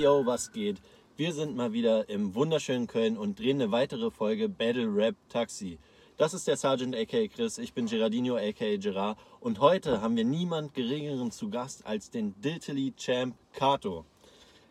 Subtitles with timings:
[0.00, 0.80] yo, was geht?
[1.18, 5.78] Wir sind mal wieder im wunderschönen Köln und drehen eine weitere Folge Battle Rap Taxi.
[6.16, 10.24] Das ist der Sergeant aka Chris, ich bin Gerardino aka Gerard und heute haben wir
[10.24, 14.06] niemand geringeren zu Gast als den Diltily Champ Kato.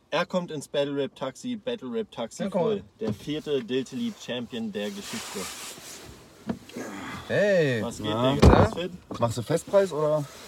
[0.09, 2.83] Er kommt ins Battle Rap Taxi, Battle Rap Taxi Ja, voll.
[2.99, 5.39] Der vierte Diltily Champion der Geschichte.
[7.27, 8.33] Hey, Was geht, Na?
[8.33, 8.47] Digga?
[8.53, 8.91] Alles fit?
[9.19, 10.25] Machst du Festpreis oder?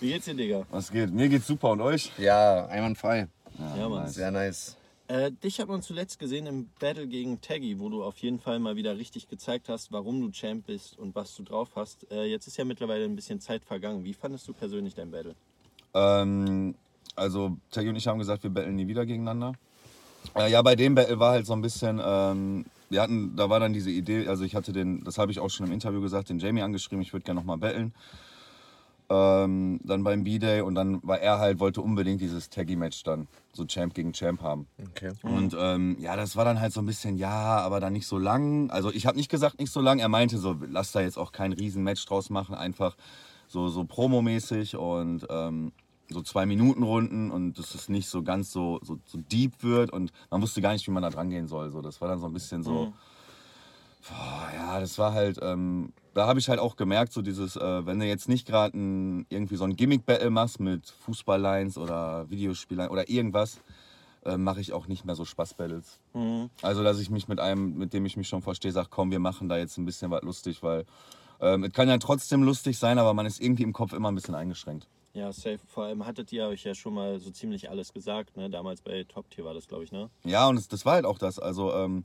[0.00, 0.66] Wie geht's dir, Digga?
[0.70, 1.12] Was geht?
[1.12, 2.10] Mir geht's super und euch?
[2.16, 3.28] ja, einwandfrei.
[3.58, 4.08] Ja, Mann.
[4.08, 4.76] Sehr nice.
[5.06, 8.58] Äh, dich hat man zuletzt gesehen im Battle gegen Taggy, wo du auf jeden Fall
[8.58, 12.10] mal wieder richtig gezeigt hast, warum du Champ bist und was du drauf hast.
[12.10, 14.02] Äh, jetzt ist ja mittlerweile ein bisschen Zeit vergangen.
[14.04, 15.34] Wie fandest du persönlich dein Battle?
[15.92, 16.74] Ähm,
[17.16, 19.52] also, Taggy und ich haben gesagt, wir battlen nie wieder gegeneinander.
[20.34, 23.60] Äh, ja, bei dem Battle war halt so ein bisschen, ähm, wir hatten, da war
[23.60, 26.30] dann diese Idee, also ich hatte den, das habe ich auch schon im Interview gesagt,
[26.30, 27.92] den Jamie angeschrieben, ich würde gerne nochmal battlen.
[29.14, 33.64] Ähm, dann beim B-Day und dann war er halt, wollte unbedingt dieses Taggy-Match dann, so
[33.64, 34.66] Champ gegen Champ haben.
[34.90, 35.12] Okay.
[35.22, 38.18] Und ähm, ja, das war dann halt so ein bisschen, ja, aber dann nicht so
[38.18, 38.70] lang.
[38.70, 40.00] Also ich habe nicht gesagt, nicht so lang.
[40.00, 42.96] Er meinte so, lass da jetzt auch kein Riesenmatch draus machen, einfach
[43.46, 45.72] so, so promomäßig und ähm,
[46.10, 49.90] so zwei Minuten Runden und dass es nicht so ganz so, so, so deep wird
[49.90, 51.70] und man wusste gar nicht, wie man da dran gehen soll.
[51.70, 52.92] So, das war dann so ein bisschen so,
[54.08, 57.86] boah, ja, das war halt, ähm, da habe ich halt auch gemerkt, so dieses, äh,
[57.86, 63.08] wenn du jetzt nicht gerade irgendwie so ein Gimmick-Battle machst mit Fußballlines oder Videospielern oder
[63.10, 63.60] irgendwas,
[64.24, 66.00] äh, mache ich auch nicht mehr so Spaß-Battles.
[66.14, 66.50] Mhm.
[66.62, 69.18] Also, dass ich mich mit einem, mit dem ich mich schon verstehe, sage, komm, wir
[69.18, 70.86] machen da jetzt ein bisschen was lustig, weil
[71.40, 74.14] ähm, es kann ja trotzdem lustig sein, aber man ist irgendwie im Kopf immer ein
[74.14, 74.88] bisschen eingeschränkt.
[75.12, 75.60] Ja, safe.
[75.66, 78.50] Vor allem hattet ihr euch ja schon mal so ziemlich alles gesagt, ne?
[78.50, 80.10] Damals bei Top Tier war das, glaube ich, ne?
[80.24, 81.38] Ja, und das, das war halt auch das.
[81.38, 82.04] Also, ähm,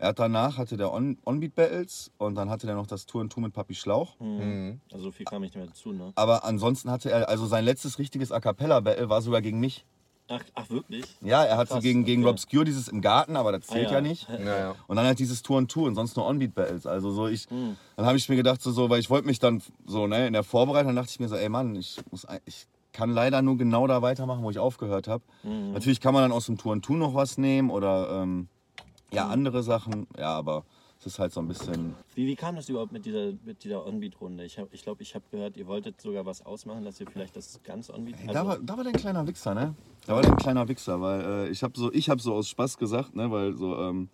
[0.00, 3.32] er hat danach hatte der On- On-Beat-Battles und dann hatte er noch das Tour and
[3.32, 4.18] Two mit Papi Schlauch.
[4.18, 4.80] Mhm.
[4.92, 6.12] Also so viel kam nicht mehr dazu, ne?
[6.14, 9.84] Aber ansonsten hatte er, also sein letztes richtiges A Cappella-Battle war sogar gegen mich.
[10.28, 11.04] Ach, ach wirklich?
[11.22, 12.30] Ja, er hatte Krass, gegen, gegen okay.
[12.30, 13.96] Rob Scure dieses im Garten, aber das zählt Ah, ja.
[13.96, 14.00] ja.
[14.00, 14.28] nicht.
[14.28, 14.74] Ja, ja.
[14.86, 16.86] Und dann halt dieses Tour and Two und sonst nur On-Beat-Battles.
[16.86, 17.76] Also so ich, Hm.
[17.96, 20.32] dann habe ich mir gedacht, so, so weil ich wollte mich dann so, ne, in
[20.32, 23.86] der Vorbereitung dachte ich mir so, ey Mann, ich muss, ich kann leider nur genau
[23.86, 25.22] da weitermachen, wo ich aufgehört habe.
[25.42, 25.72] Mhm.
[25.72, 28.48] Natürlich kann man dann aus dem Tour and Two noch was nehmen oder ähm,
[29.12, 30.06] ja, andere Sachen.
[30.18, 30.64] Ja, aber
[31.00, 31.94] es ist halt so ein bisschen.
[32.14, 34.44] Wie, wie kam das überhaupt mit dieser, mit dieser On-Beat-Runde?
[34.44, 37.34] Ich glaube, ich, glaub, ich habe gehört, ihr wolltet sogar was ausmachen, dass ihr vielleicht
[37.36, 38.16] das ganz On-Beat...
[38.26, 39.74] Ey, da, war, da war der ein kleiner Wichser, ne?
[40.06, 42.48] Da war der ein kleiner Wichser, weil äh, ich habe so, ich habe so aus
[42.48, 44.10] Spaß gesagt, ne, weil so ähm,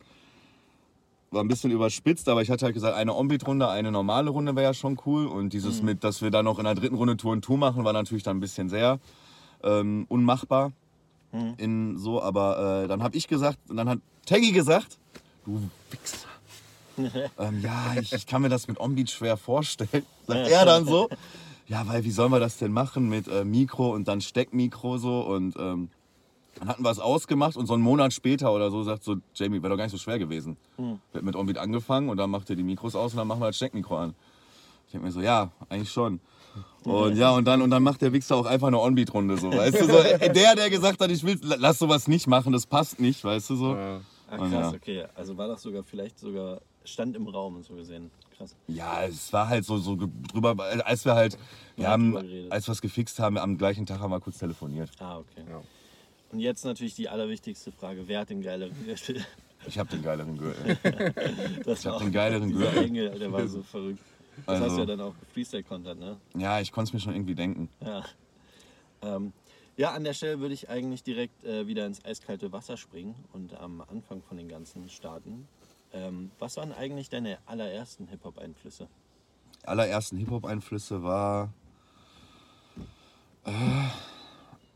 [1.32, 4.66] war ein bisschen überspitzt, aber ich hatte halt gesagt, eine On-Beat-Runde, eine normale Runde wäre
[4.66, 7.32] ja schon cool und dieses mit, dass wir dann noch in der dritten Runde Tour
[7.32, 9.00] und Tour machen, war natürlich dann ein bisschen sehr
[9.64, 10.72] ähm, unmachbar
[11.32, 14.98] in so, aber äh, dann habe ich gesagt, und dann hat Taggy gesagt,
[15.44, 16.28] du Wichser.
[17.38, 20.06] ähm, ja, ich, ich kann mir das mit On-Beat schwer vorstellen.
[20.26, 21.08] Sagt er dann so.
[21.68, 25.20] Ja, weil wie sollen wir das denn machen mit äh, Mikro und dann Steckmikro so
[25.20, 25.90] und ähm,
[26.58, 29.62] dann hatten wir es ausgemacht und so einen Monat später oder so sagt so, Jamie,
[29.62, 30.56] wäre doch gar nicht so schwer gewesen.
[31.12, 33.40] Wir hatten mit Onbeat angefangen und dann macht ihr die Mikros aus und dann machen
[33.40, 34.14] wir das Steckmikro an.
[34.86, 36.20] Ich denke mir so, ja, eigentlich schon.
[36.84, 39.80] Und ja, und dann, und dann macht der Wichser auch einfach eine On-Beat-Runde so, weißt
[39.80, 43.00] du, so, äh, der, der gesagt hat, ich will, lass sowas nicht machen, das passt
[43.00, 43.74] nicht, weißt du, so.
[43.74, 44.00] Ja.
[44.30, 44.76] Ach Und krass, ja.
[44.76, 45.04] okay.
[45.14, 46.60] Also war das sogar vielleicht sogar...
[46.84, 48.12] Stand im Raum, so gesehen.
[48.36, 48.54] Krass.
[48.68, 49.96] Ja, es war halt so, so
[50.32, 51.36] drüber, als wir halt,
[51.74, 52.16] wir Ja, haben,
[52.48, 54.90] als wir es gefixt haben, am gleichen Tag haben wir kurz telefoniert.
[55.00, 55.42] Ah, okay.
[55.50, 55.62] Ja.
[56.30, 58.04] Und jetzt natürlich die allerwichtigste Frage.
[58.06, 59.24] Wer hat den geileren Gürtel?
[59.66, 60.76] Ich habe den geileren Gürtel.
[61.64, 62.84] Das Ich hab den geileren Gürtel.
[62.84, 63.98] Engel, der war so verrückt.
[64.44, 66.16] Das hast Also- du ja dann auch Freestyle-Content, ne?
[66.36, 67.68] Ja, ich konnte es mir schon irgendwie denken.
[67.80, 68.04] Ja.
[69.02, 69.32] Ähm,
[69.76, 73.54] ja, an der Stelle würde ich eigentlich direkt äh, wieder ins eiskalte Wasser springen und
[73.54, 75.46] am Anfang von den ganzen starten.
[75.92, 78.88] Ähm, was waren eigentlich deine allerersten Hip-Hop-Einflüsse?
[79.64, 81.52] allerersten Hip-Hop-Einflüsse war.
[83.44, 83.50] Äh,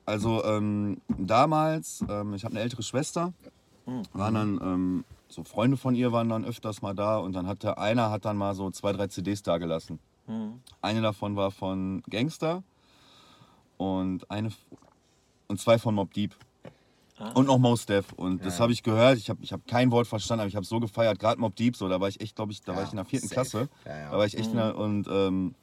[0.04, 3.32] also ähm, damals, ähm, ich habe eine ältere Schwester,
[4.12, 7.78] waren dann ähm, so Freunde von ihr waren dann öfters mal da und dann hatte
[7.78, 9.98] einer hat dann mal so zwei drei CDs da gelassen.
[10.26, 10.60] Mhm.
[10.82, 12.62] Eine davon war von Gangster
[13.76, 14.50] und eine
[15.48, 16.34] und zwei von Mob Deep.
[17.18, 17.32] Ah.
[17.32, 18.12] Und noch Mos Def.
[18.14, 19.18] Und das habe ich gehört.
[19.18, 21.18] Ich habe ich hab kein Wort verstanden, aber ich habe so gefeiert.
[21.18, 22.96] Gerade Mob Deep, so, da war ich echt, glaube ich, da war Ja, ich in
[22.96, 23.34] der vierten safe.
[23.34, 23.68] Klasse.
[23.84, 24.10] Ja, ja.
[24.10, 25.54] Da war ich echt in der, und ähm,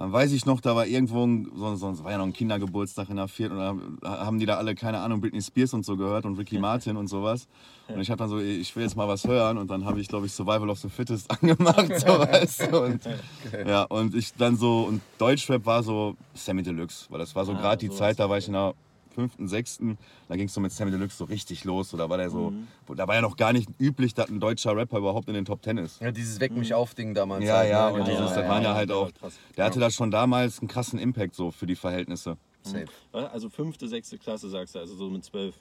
[0.00, 2.32] dann weiß ich noch, da war irgendwo, ein, so, so, es war ja noch ein
[2.32, 5.84] Kindergeburtstag in der vierten und da haben die da alle, keine Ahnung, Britney Spears und
[5.84, 7.48] so gehört und Ricky Martin und sowas.
[7.86, 10.08] Und ich habe dann so, ich will jetzt mal was hören und dann habe ich,
[10.08, 12.82] glaube ich, Survival of the Fittest angemacht, so weißt du.
[12.82, 13.02] Und,
[13.66, 17.52] ja, und ich dann so, und Deutschrap war so Sammy Deluxe, weil das war so
[17.52, 18.72] Ah, gerade die Zeit, da war ich in der
[19.10, 19.98] fünften, sechsten,
[20.28, 21.90] da ging es so mit Sammy Deluxe so richtig los.
[21.90, 22.52] So, da war der so,
[22.86, 25.44] wo- da war ja noch gar nicht üblich, dass ein deutscher Rapper überhaupt in den
[25.44, 26.00] Top Ten ist.
[26.00, 27.44] Ja, dieses Weck mich auf Ding damals.
[27.44, 27.92] Ja, halt, ja, ne?
[27.94, 28.10] und Genau.
[28.10, 29.10] dieses, das ja, waren ja ja, halt der auch,
[29.56, 32.36] der hatte da schon damals einen krassen Impact so für die Verhältnisse.
[32.62, 32.86] Safe.
[33.12, 35.54] Also fünfte, sechste Klasse sagst du, also so mit zwölf.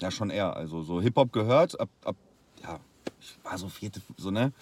[0.00, 0.54] Ja, schon eher.
[0.56, 2.16] Also so Hip-Hop gehört, ab, ab,
[2.62, 2.78] ja,
[3.20, 4.52] ich war so vierte, so, ne?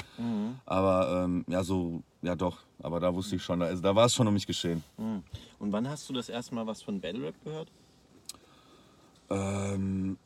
[0.64, 2.58] Aber ähm, ja, so, ja doch.
[2.82, 4.82] Aber da wusste ich schon, da, also, da war es schon um mich geschehen.
[4.98, 5.22] Mhm.
[5.58, 7.68] Und wann hast du das erste Mal was von Battle Rap gehört?
[9.30, 10.18] Ähm,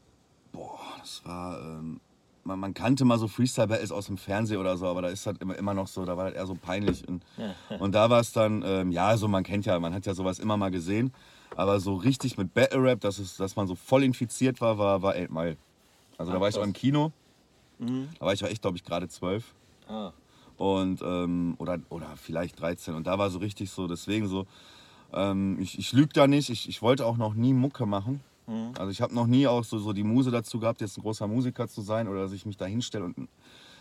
[0.52, 2.00] boah, das war, ähm,
[2.44, 5.40] man, man kannte mal so Freestyle-Battles aus dem Fernsehen oder so, aber da ist halt
[5.40, 7.06] immer, immer noch so, da war halt eher so peinlich.
[7.08, 7.24] Und,
[7.78, 10.38] und da war es dann, ähm, ja, so man kennt ja, man hat ja sowas
[10.38, 11.12] immer mal gesehen,
[11.56, 15.14] aber so richtig mit Battle-Rap, dass, es, dass man so voll infiziert war, war, war
[15.14, 15.56] 8 Mile.
[16.18, 17.12] Also da Ah, war ich auch im Kino,
[17.78, 19.54] da war ich auch echt, glaube ich, gerade zwölf.
[19.88, 20.12] Ah,
[20.60, 24.46] und ähm, oder, oder vielleicht 13 und da war so richtig so, deswegen so,
[25.14, 28.20] ähm, ich, ich lüge da nicht, ich, ich wollte auch noch nie Mucke machen.
[28.76, 31.28] Also ich habe noch nie auch so, so die Muse dazu gehabt, jetzt ein großer
[31.28, 33.28] Musiker zu sein oder dass ich mich da hinstelle und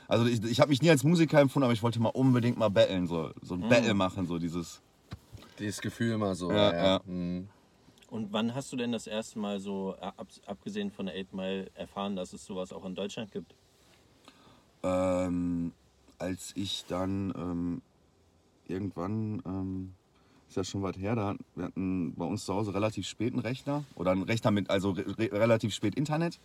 [0.08, 2.70] also ich, ich habe mich nie als Musiker empfunden, aber ich wollte mal unbedingt mal
[2.70, 4.82] battlen, so, so ein Battle machen, so dieses.
[5.60, 6.52] Dieses Gefühl immer so.
[6.52, 7.02] Ja, Ja, ja.
[7.06, 7.48] Mhm.
[8.10, 11.34] Und wann hast du denn das erste Mal so, äh, ab, abgesehen von der 8
[11.34, 13.54] Mile, erfahren, dass es sowas auch in Deutschland gibt?
[14.82, 15.74] Ähm,
[16.20, 17.82] als ich dann ähm,
[18.68, 19.94] irgendwann, ähm,
[20.48, 23.42] ist ja schon weit her, da wir hatten bei uns zu Hause relativ spät einen
[23.42, 26.40] Rechner oder einen Rechner mit, also re re relativ spät Internet.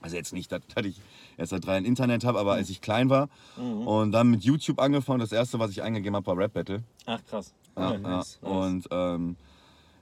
[0.00, 1.00] Also jetzt nicht, dass, dass ich
[1.36, 4.78] erst seit drei ein Internet habe, aber als ich klein war und dann mit YouTube
[4.78, 6.82] angefangen, das erste, was ich eingegeben habe, war Rap Battle.
[7.06, 7.52] Ach krass.
[7.76, 8.00] Ja, Okay.
[8.04, 8.22] ja.
[8.48, 9.36] Und ähm,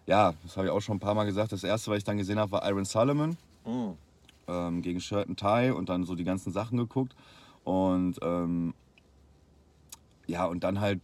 [0.06, 1.52] ja, das habe ich auch schon ein paar Mal gesagt.
[1.52, 3.94] Das erste, was ich dann gesehen habe, war Iron Solomon Mhm.
[4.48, 7.14] ähm, gegen Shirt and Tie und dann so die ganzen Sachen geguckt.
[7.64, 8.74] Und ähm,
[10.30, 11.00] ja, und dann halt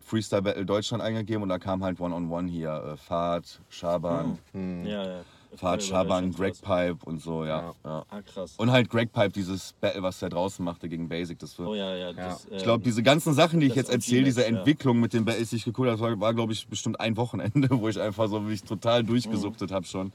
[0.00, 2.70] Freestyle Battle Deutschland eingegeben und da kam halt One-on-One hier.
[2.70, 5.20] Äh, Fahrt, Schaban, Ja, ja.
[5.56, 6.60] Fahrt, Schaban, Greg.
[6.60, 7.74] Pipe und so, ja.
[7.84, 8.04] ja.
[8.08, 8.54] Ah, krass.
[8.58, 11.38] Und halt Greg Pipe, dieses Battle, was der draußen machte gegen Basic.
[11.38, 12.12] Das war, oh ja, ja.
[12.12, 14.46] Das, ich glaube, diese ganzen Sachen, die ich jetzt erzähle, diese.
[14.46, 17.68] Entwicklung mit den Battles, die ich geguckt habe, war, war glaube ich, bestimmt ein Wochenende,
[17.80, 20.12] wo ich einfach so mich total durchgesuchtet habe schon.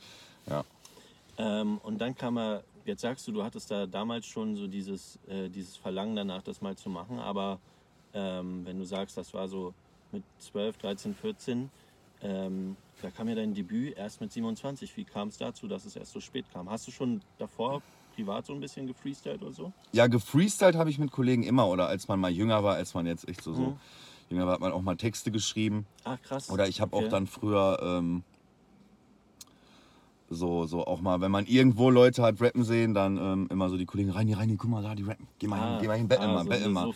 [0.47, 0.63] Ja.
[1.37, 5.19] Ähm, und dann kam er, jetzt sagst du, du hattest da damals schon so dieses,
[5.27, 7.59] äh, dieses Verlangen danach, das mal zu machen, aber
[8.13, 9.73] ähm, wenn du sagst, das war so
[10.11, 11.69] mit 12, 13, 14,
[12.23, 14.95] ähm, da kam ja dein Debüt erst mit 27.
[14.95, 16.69] Wie kam es dazu, dass es erst so spät kam?
[16.69, 17.81] Hast du schon davor
[18.13, 19.71] privat so ein bisschen gefreestylt oder so?
[19.91, 23.07] Ja, gefreestylt habe ich mit Kollegen immer oder als man mal jünger war, als man
[23.07, 23.75] jetzt echt so, so
[24.29, 25.87] jünger war, hat man auch mal Texte geschrieben.
[26.03, 26.49] Ach krass.
[26.51, 27.05] Oder ich habe Okay.
[27.05, 28.23] auch dann früher ähm,
[30.31, 33.77] so, so auch mal, wenn man irgendwo Leute hat rappen sehen, dann ähm, immer so
[33.77, 36.07] die Kollegen, Reini, Reini, guck mal da, die rappen, geh mal hin, geh mal hin,
[36.07, 36.91] battle ah, mal, so, battle so, mal.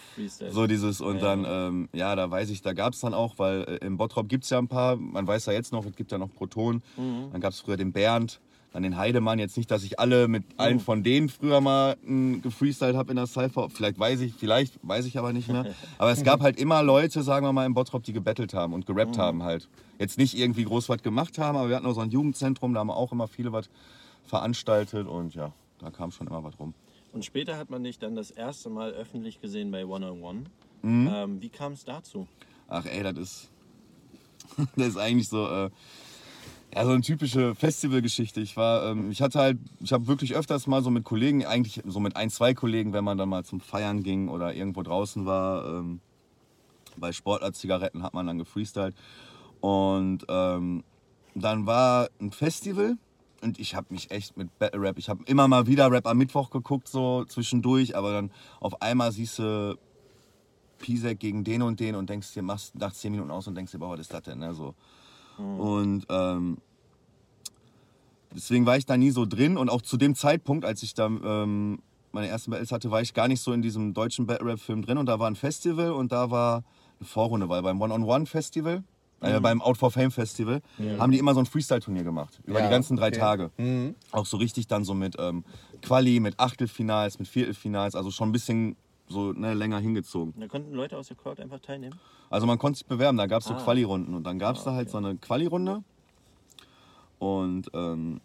[0.51, 1.67] So, dieses und Ja, dann, ja.
[1.67, 4.45] ähm, ja, da weiß ich, da gab es dann auch, weil äh, im Bottrop gibt
[4.45, 7.29] es ja ein paar, man weiß ja jetzt noch, es gibt ja noch Proton, Mhm.
[7.31, 8.39] dann gab es früher den Bernd,
[8.75, 12.39] dann den Heidemann, jetzt nicht, dass ich alle mit allen von denen früher mal mh,
[12.39, 16.12] gefreestylt habe in der Cypher, vielleicht weiß ich, vielleicht weiß ich aber nicht mehr, aber
[16.12, 19.18] es gab halt immer Leute, sagen wir mal, im Bottrop, die gebettelt haben und gerappt
[19.18, 19.69] haben halt.
[19.98, 22.81] Jetzt nicht irgendwie groß was gemacht haben, aber wir hatten auch so ein Jugendzentrum, da
[22.81, 23.69] haben wir auch immer viele was
[24.25, 26.74] veranstaltet und ja, da kam schon immer was rum.
[27.13, 30.44] Und später hat man dich dann das erste Mal öffentlich gesehen bei One on One.
[30.81, 31.10] Mhm.
[31.13, 32.28] Ähm, wie kam es dazu?
[32.68, 33.50] Ach ey, das ist.
[34.75, 35.48] das ist eigentlich so.
[35.48, 35.69] Äh,
[36.73, 38.41] ja, so eine typische Festivalgeschichte.
[38.41, 41.81] Ich war, ähm, ich hatte halt, ich habe wirklich öfters mal so mit Kollegen, eigentlich
[41.85, 45.25] so mit ein, zwei Kollegen, wenn man dann mal zum Feiern ging oder irgendwo draußen
[45.25, 46.01] war, ähm,
[46.97, 48.95] bei Sportler-Zigaretten hat man dann gefreestylt.
[49.61, 50.83] Und ähm,
[51.33, 52.97] dann war ein Festival
[53.42, 56.18] und ich habe mich echt mit Battle Rap, ich habe immer mal wieder Rap am
[56.18, 59.78] Mittwoch geguckt, so zwischendurch, aber dann auf einmal siehst du
[60.80, 63.71] Pisek gegen den und den und denkst dir, machst nach 10 Minuten aus und denkst
[63.71, 64.40] dir, boah, was ist das denn?
[64.40, 64.54] Ne?
[64.54, 64.75] So.
[65.37, 66.57] Und ähm,
[68.33, 71.07] deswegen war ich da nie so drin und auch zu dem Zeitpunkt, als ich da
[71.07, 71.80] ähm,
[72.11, 74.81] meine ersten Battles hatte, war ich gar nicht so in diesem deutschen Battle Rap Film
[74.81, 76.63] drin und da war ein Festival und da war
[76.99, 78.83] eine Vorrunde, weil beim One-on-One-Festival,
[79.21, 80.61] äh, beim Out for Fame Festival,
[80.97, 82.39] haben die immer so ein Freestyle-Turnier gemacht.
[82.45, 83.19] Über Ja, die ganzen drei okay.
[83.19, 83.51] Tage.
[84.11, 85.44] Auch so richtig dann so mit ähm,
[85.81, 88.77] Quali, mit Achtelfinals, mit Viertelfinals, also schon ein bisschen
[89.07, 90.33] so ne, länger hingezogen.
[90.39, 91.95] Da konnten Leute aus der Crowd einfach teilnehmen.
[92.35, 93.61] Also man konnte sich bewerben, da gab es so Ah.
[93.63, 94.92] Quali-Runden und dann gab es Ah, da halt okay.
[94.92, 95.83] so eine Quali-Runde
[97.18, 98.19] und ähm,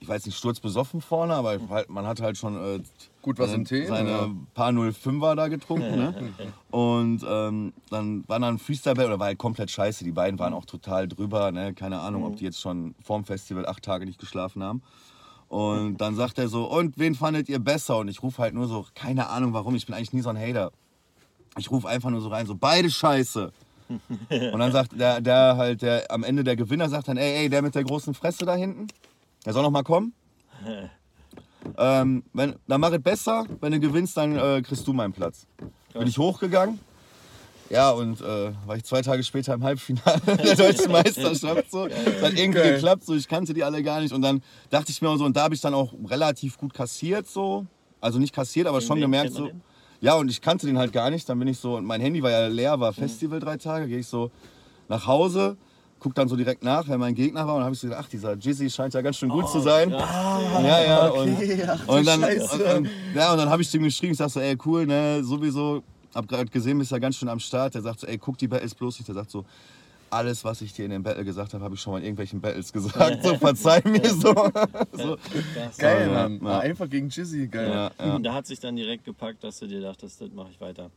[0.00, 2.80] ich weiß nicht, sturzbesoffen vorne, aber halt, man hat halt schon äh,
[3.22, 4.30] Gut was seine, im Tee, seine ja.
[4.52, 5.90] paar 05er da getrunken.
[5.96, 6.32] ne?
[6.70, 10.04] Und ähm, dann war dann Freestyle Battle, oder war halt komplett scheiße.
[10.04, 11.72] Die beiden waren auch total drüber, ne?
[11.74, 14.82] keine Ahnung, ob die jetzt schon vorm Festival acht Tage nicht geschlafen haben.
[15.48, 17.98] Und dann sagt er so, und wen fandet ihr besser?
[17.98, 20.38] Und ich rufe halt nur so, keine Ahnung warum, ich bin eigentlich nie so ein
[20.38, 20.72] Hater.
[21.60, 23.52] Ich rufe einfach nur so rein, so beide scheiße.
[23.88, 27.48] Und dann sagt der, der halt, der am Ende der Gewinner sagt dann, ey, ey,
[27.48, 28.86] der mit der großen Fresse da hinten,
[29.44, 30.14] der soll noch mal kommen.
[31.76, 35.46] ähm, wenn, dann mach es besser, wenn du gewinnst, dann äh, kriegst du meinen Platz.
[35.92, 36.78] Bin ich hochgegangen.
[37.68, 41.70] Ja, und äh, war ich zwei Tage später im Halbfinale der deutschen Meisterschaft.
[41.70, 41.86] So.
[41.86, 42.74] Das hat irgendwie Geil.
[42.74, 43.14] geklappt, so.
[43.14, 44.12] ich kannte die alle gar nicht.
[44.12, 47.28] Und dann dachte ich mir so, und da habe ich dann auch relativ gut kassiert.
[47.28, 47.66] so.
[48.00, 49.46] Also nicht kassiert, aber schon gemerkt so.
[49.46, 49.62] den?
[50.00, 51.28] Ja, und ich kannte den halt gar nicht.
[51.28, 52.80] Dann bin ich so, und mein Handy war ja leer, Mhm.
[52.80, 54.30] war Festival drei Tage, gehe ich so
[54.88, 55.56] nach Hause.
[55.98, 58.04] Guck dann so direkt nach, wer mein Gegner war und dann habe ich so gedacht,
[58.06, 59.90] ach, dieser Jizzy scheint ja ganz schön gut zu sein.
[59.90, 61.08] Ja, ja.
[61.08, 61.28] und,
[61.86, 62.30] und dann, und,
[62.76, 65.82] und, ja, und dann habe ich dem geschrieben, ich sag so, ey, cool, ne, sowieso,
[66.14, 67.74] hab gerade gesehen, bist ja ganz schön am Start.
[67.74, 69.08] Der sagt so, ey, guck die Battles bloß nicht.
[69.08, 69.44] Der sagt so,
[70.10, 72.40] alles, was ich dir in dem Battle gesagt habe, habe ich schon mal in irgendwelchen
[72.40, 73.22] Battles gesagt.
[73.24, 74.32] So, verzeih mir so.
[74.92, 75.16] so.
[75.78, 76.40] Geil, Ja, Mann.
[76.42, 76.58] ja.
[76.60, 77.70] Einfach gegen Jizzy, geil.
[77.70, 78.14] Ja, ja.
[78.16, 80.90] Und da hat sich dann direkt gepackt, dass du dir dachtest, das mache ich weiter.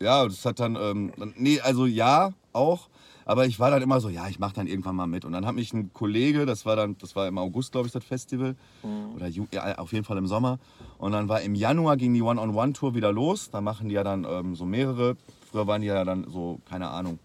[0.00, 2.88] ja, das hat dann, ähm, nee, also ja, auch.
[3.24, 5.26] Aber ich war dann immer so, ja, ich mache dann irgendwann mal mit.
[5.26, 7.92] Und dann hat mich ein Kollege, das war dann, das war im August, glaube ich,
[7.92, 8.56] das Festival.
[9.14, 10.58] Oder Ju ja, auf jeden Fall im Sommer.
[10.96, 13.50] Und dann war im Januar ging die One-on-One-Tour wieder los.
[13.50, 15.16] Da machen die ja dann ähm, so mehrere.
[15.50, 17.18] Früher waren die ja dann so, keine Ahnung,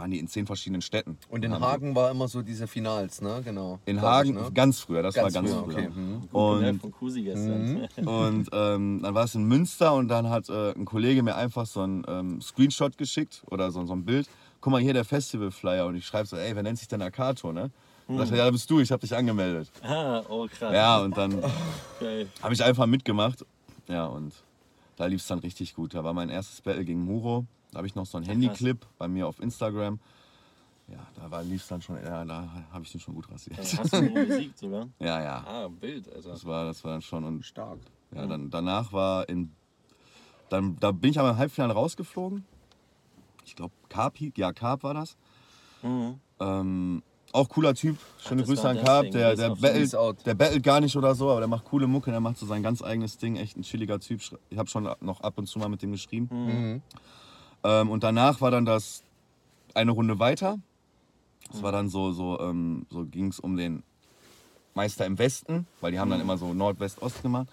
[0.00, 1.18] waren die in zehn verschiedenen Städten.
[1.28, 3.42] Und in Hagen war immer so diese Finals, ne?
[3.44, 3.78] Genau.
[3.84, 4.50] In Hagen, ich, ne?
[4.52, 5.76] ganz früher, das Ganz war ganz früher, früher.
[5.76, 5.90] okay.
[5.94, 6.28] Mhm.
[6.32, 7.86] Und von Kusi gestern.
[8.06, 11.66] und ähm, dann war es in Münster und dann hat äh, ein Kollege mir einfach
[11.66, 14.26] so einen ähm, Screenshot geschickt oder so, so ein Bild.
[14.62, 17.52] Guck mal hier der Festivalflyer und ich schreibe so, ey, wer nennt sich denn Akato,
[17.52, 17.70] ne?
[18.08, 19.70] Und sagt er, ja, da bist du, ich habe dich angemeldet.
[19.82, 20.72] ah, oh krass.
[20.74, 21.42] Ja, und dann
[22.00, 22.26] Geil.
[22.42, 23.44] habe ich einfach mitgemacht.
[23.86, 24.32] Ja, und
[24.96, 25.92] da lief es dann richtig gut.
[25.94, 27.44] Da war mein erstes Battle gegen Muro.
[27.72, 29.98] Da habe ich noch so einen Handyclip bei mir auf Instagram.
[30.88, 33.58] Ja, da lief es dann schon, ja, da habe ich den schon gut rasiert.
[33.58, 34.88] Also hast du ihn besiegt sogar?
[34.98, 35.44] Ja, ja.
[35.46, 36.30] Ah, wild, also.
[36.30, 37.24] Das war, das war dann schon.
[37.24, 37.78] Und Stark.
[38.12, 39.52] ja, dann, danach war in.
[40.48, 42.44] Dann, da bin ich aber im Halbfinale rausgeflogen.
[43.44, 45.16] Ich glaube, Carp, ja, Carp war das.
[45.82, 46.18] Mhm.
[46.40, 47.96] Ähm, auch cooler Typ.
[48.18, 49.10] Schöne das Grüße an Carp.
[49.12, 49.92] Der, der, battelt,
[50.26, 52.10] der battelt gar nicht oder so, aber der macht coole Mucke.
[52.10, 53.36] Der macht so sein ganz eigenes Ding.
[53.36, 54.20] Echt ein chilliger Typ.
[54.48, 56.28] Ich habe schon noch ab und zu mal mit dem geschrieben.
[56.30, 56.82] Mhm.
[57.64, 59.02] Ähm, und danach war dann das
[59.74, 60.58] eine Runde weiter.
[61.50, 63.82] Das war dann so, so, ähm, so ging es um den
[64.74, 67.48] Meister im Westen, weil die haben dann immer so Nordwest-Ost gemacht.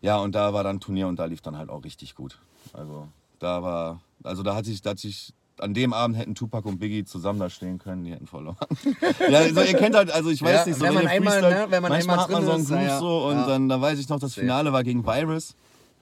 [0.00, 2.38] Ja, und da war dann Turnier und da lief dann halt auch richtig gut.
[2.72, 3.08] Also
[3.38, 6.78] da war, also da hatte ich, da hatte ich, an dem Abend hätten Tupac und
[6.78, 8.56] Biggie zusammen da stehen können, die hätten verloren.
[9.30, 11.66] ja, also ihr kennt halt, also ich weiß Ja, nicht, so wenn man einmal, ne,
[11.68, 13.98] wenn man manchmal einmal hat man so einen Groove ja, so und dann, da weiß
[13.98, 14.34] ich noch, das.
[14.34, 15.54] Finale war gegen Virus.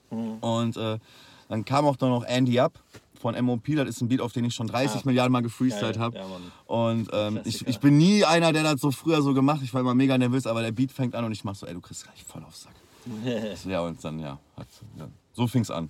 [0.09, 0.97] Und äh,
[1.49, 2.73] dann kam auch noch Andy Up
[3.19, 5.03] von MOP, das ist ein Beat, auf den ich schon 30 Ah.
[5.05, 6.17] Milliarden Mal gefreestylt habe.
[6.17, 6.25] ja.
[6.65, 9.59] Und ähm, ich, ich bin nie einer, der das so früher so gemacht.
[9.63, 11.73] Ich war immer mega nervös, aber der Beat fängt an und ich mach so, ey,
[11.73, 12.73] du kriegst gleich voll aufs Sack.
[13.65, 15.07] ja, und dann, ja, hat, ja.
[15.33, 15.89] so fing's an.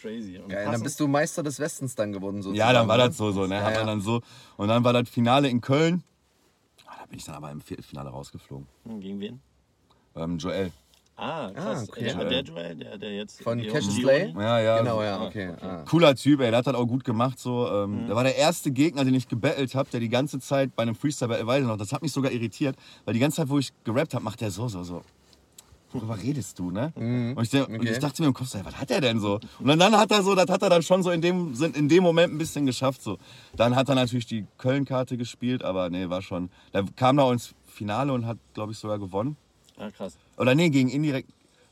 [0.00, 0.38] Crazy.
[0.38, 2.56] Und Geil, dann bist du Meister des Westens dann geworden sozusagen.
[2.56, 3.08] Ja, dann war ne?
[3.08, 3.56] das so, so, ne?
[3.56, 4.20] Ja, Hat man dann so.
[4.56, 6.04] Und dann war das Finale in Köln.
[6.86, 8.68] Ah, da bin ich dann aber im Viertelfinale rausgeflogen.
[8.84, 9.40] Hm, Gegen wen?
[10.14, 10.70] Ähm, Joel.
[11.20, 11.88] Ah, krass.
[11.88, 12.04] okay.
[12.04, 13.42] Der, der Joel, der, der jetzt.
[13.42, 14.32] Von Cash Slay?
[14.38, 14.78] Ja, ja.
[14.78, 15.48] Genau, ja, Ah, okay.
[15.50, 15.66] okay.
[15.66, 15.82] Ah.
[15.84, 17.38] Cooler Typ, ey, der hat das auch gut gemacht.
[17.40, 17.66] So.
[17.68, 18.06] Ähm, Mhm.
[18.06, 20.94] Der war der erste Gegner, den ich gebettelt habe, der die ganze Zeit bei einem
[20.94, 23.58] Freestyle bei weiß ich noch, das hat mich sogar irritiert, weil die ganze Zeit, wo
[23.58, 25.02] ich gerappt habe, macht der so, so, so.
[25.90, 26.92] Worüber redest du, ne?
[26.94, 27.74] Und, ich, und Mhm.
[27.80, 27.92] Okay.
[27.92, 29.40] ich dachte mir im Kopf, so, ey, was hat er denn so?
[29.58, 31.88] Und dann, dann hat er so, das hat er dann schon so in dem, in
[31.88, 33.02] dem Moment ein bisschen geschafft.
[33.02, 33.16] So.
[33.56, 36.50] Dann hat er natürlich die Köln-Karte gespielt, aber nee, war schon.
[36.74, 39.36] Der kam da ins Finale und hat, glaube ich, sogar gewonnen.
[39.78, 40.18] Ah, krass.
[40.38, 41.30] Oder nee, gegen Indirekt.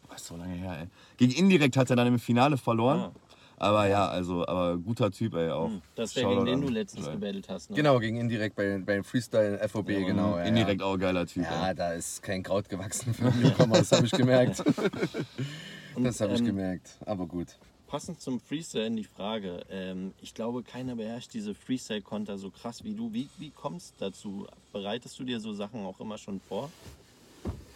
[0.09, 0.87] Was ist so lange her, ey.
[1.17, 3.01] Gegen Indirekt hat er dann im Finale verloren.
[3.01, 3.13] Ah.
[3.59, 5.71] Aber ja, also, aber guter Typ, ey, auch.
[5.95, 7.71] Das ist der, Shoutout gegen den du letztens gebettelt hast.
[7.71, 7.77] Ne?
[7.77, 10.37] Genau, gegen Indirekt bei, bei Freestyle FOB, genau.
[10.37, 11.63] Ja, Indirekt auch geiler Typ, Ja.
[11.63, 11.75] ja, ey.
[11.75, 14.59] da ist kein Kraut gewachsen für Newcomer, das habe ich gemerkt.
[15.99, 17.57] das habe ich ähm, gemerkt, aber gut.
[17.87, 19.65] Passend zum Freestyle die Frage.
[19.71, 23.13] Ähm, ich glaube, keiner beherrscht diese Freestyle-Konter so krass wie du.
[23.15, 24.47] Wie, wie kommst du dazu?
[24.73, 26.71] Bereitest du dir so Sachen auch immer schon vor?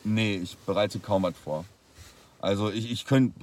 [0.04, 1.64] Nee, ich bereite kaum was vor.
[2.40, 3.34] Also ich, ich könnte.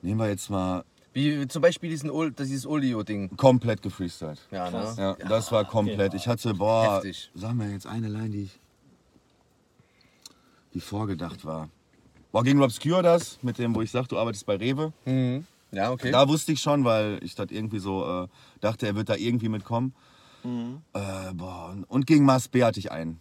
[0.00, 3.36] Nehmen wir jetzt mal Wie zum Beispiel diesen, dieses Olio-Ding.
[3.36, 4.40] komplett gefreestylt.
[4.50, 4.70] Ja, ne?
[4.70, 4.96] Krass.
[4.96, 6.14] Ja, das war komplett.
[6.14, 7.30] Ich hatte, boah, Heftig.
[7.34, 8.58] sag mir jetzt eine Line, die ich,
[10.74, 11.68] die vorgedacht war.
[12.32, 14.92] Boah, gegen Robscure das, mit dem, wo ich sag, du arbeitest bei Rewe.
[15.04, 15.46] Mhm.
[15.70, 16.10] Ja, okay.
[16.10, 18.28] Da wusste ich schon, weil ich das irgendwie so äh,
[18.60, 19.94] dachte, er wird da irgendwie mitkommen.
[20.44, 23.20] Äh, boah, und- und gegen Mars B hatte ich einen.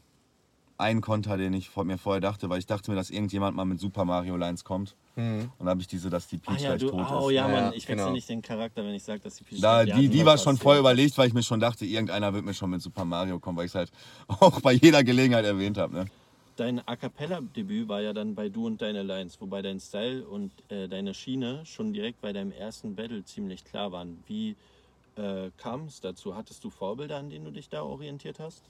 [0.81, 3.65] Einen Konter, den ich vor, mir vorher dachte, weil ich dachte mir, dass irgendjemand mal
[3.65, 4.95] mit Super Mario Lines kommt.
[5.15, 7.35] Und dann habe ich diese, dass die Ah Peach ja, gleich du, tot oh ist.
[7.35, 8.11] ja, Ja, Mann, ich wechsle genau.
[8.11, 10.57] nicht den Charakter, wenn ich sage, dass die Peach Da, die die, die war schon
[10.57, 13.57] voll überlegt, weil ich mir schon dachte, irgendeiner wird mir schon mit Super Mario kommen,
[13.57, 13.91] weil ich es halt
[14.27, 15.93] auch bei jeder Gelegenheit erwähnt habe.
[15.93, 16.05] Ne?
[16.55, 20.51] Dein A Cappella-Debüt war ja dann bei Du und Deine Lines, wobei dein Style und
[20.69, 24.23] äh, deine Schiene schon direkt bei deinem ersten Battle ziemlich klar waren.
[24.27, 24.55] Wie
[25.15, 26.35] äh, kam es dazu?
[26.35, 28.63] Hattest du Vorbilder, an denen du dich da orientiert hast?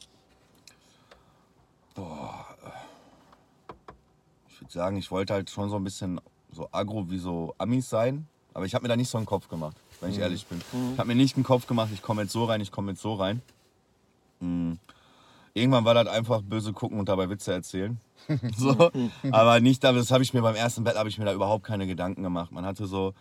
[4.50, 6.22] Ich würde sagen, ich wollte halt schon so ein bisschen
[6.52, 9.48] so agro wie so Amis sein, aber ich habe mir da nicht so einen Kopf
[9.48, 9.76] gemacht.
[10.00, 10.62] wenn ich ehrlich bin.
[10.94, 13.02] Ich habe mir nicht den Kopf gemacht, ich komme jetzt so rein, ich komme jetzt
[13.02, 13.42] so rein.
[14.40, 14.74] Mm.
[15.54, 18.00] Irgendwann war das einfach böse gucken und dabei Witze erzählen.
[18.58, 18.92] so.
[19.32, 21.88] Aber nicht, das habe ich mir beim ersten Bett habe ich mir da überhaupt keine
[21.88, 22.52] Gedanken gemacht.
[22.52, 23.14] Man hatte so,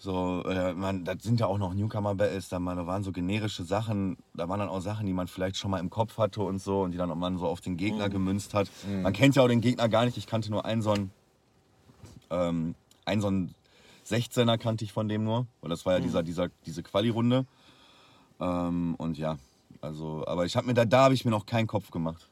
[0.00, 4.48] so, äh, man, das sind ja auch noch Newcomer-Battles, da, waren so generische Sachen, da
[4.48, 6.92] waren dann auch Sachen, die man vielleicht schon mal im Kopf hatte und so und
[6.92, 8.70] die dann man so auf den Gegner gemünzt hat.
[9.02, 11.10] Man kennt ja auch den Gegner gar nicht, ich kannte nur einen so einen,
[12.30, 12.74] ähm,
[13.04, 13.54] einen so einen
[14.06, 17.44] 16er kannte ich von dem nur, weil das war ja dieser, dieser, diese Quali-Runde.
[18.40, 19.36] Ähm, und ja,
[19.80, 22.28] also, aber ich habe mir da, da habe ich mir noch keinen Kopf gemacht.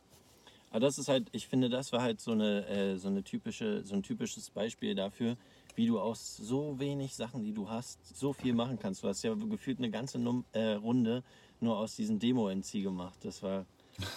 [0.71, 3.85] Aber das ist halt, ich finde, das war halt so eine, äh, so eine typische,
[3.85, 5.37] so ein typisches Beispiel dafür,
[5.77, 9.03] wie du aus so wenig Sachen, die du hast, so viel machen kannst.
[9.05, 11.23] Du hast ja gefühlt eine ganze Num äh, Runde
[11.61, 13.19] nur aus diesen Demo-NC gemacht.
[13.23, 13.67] Das war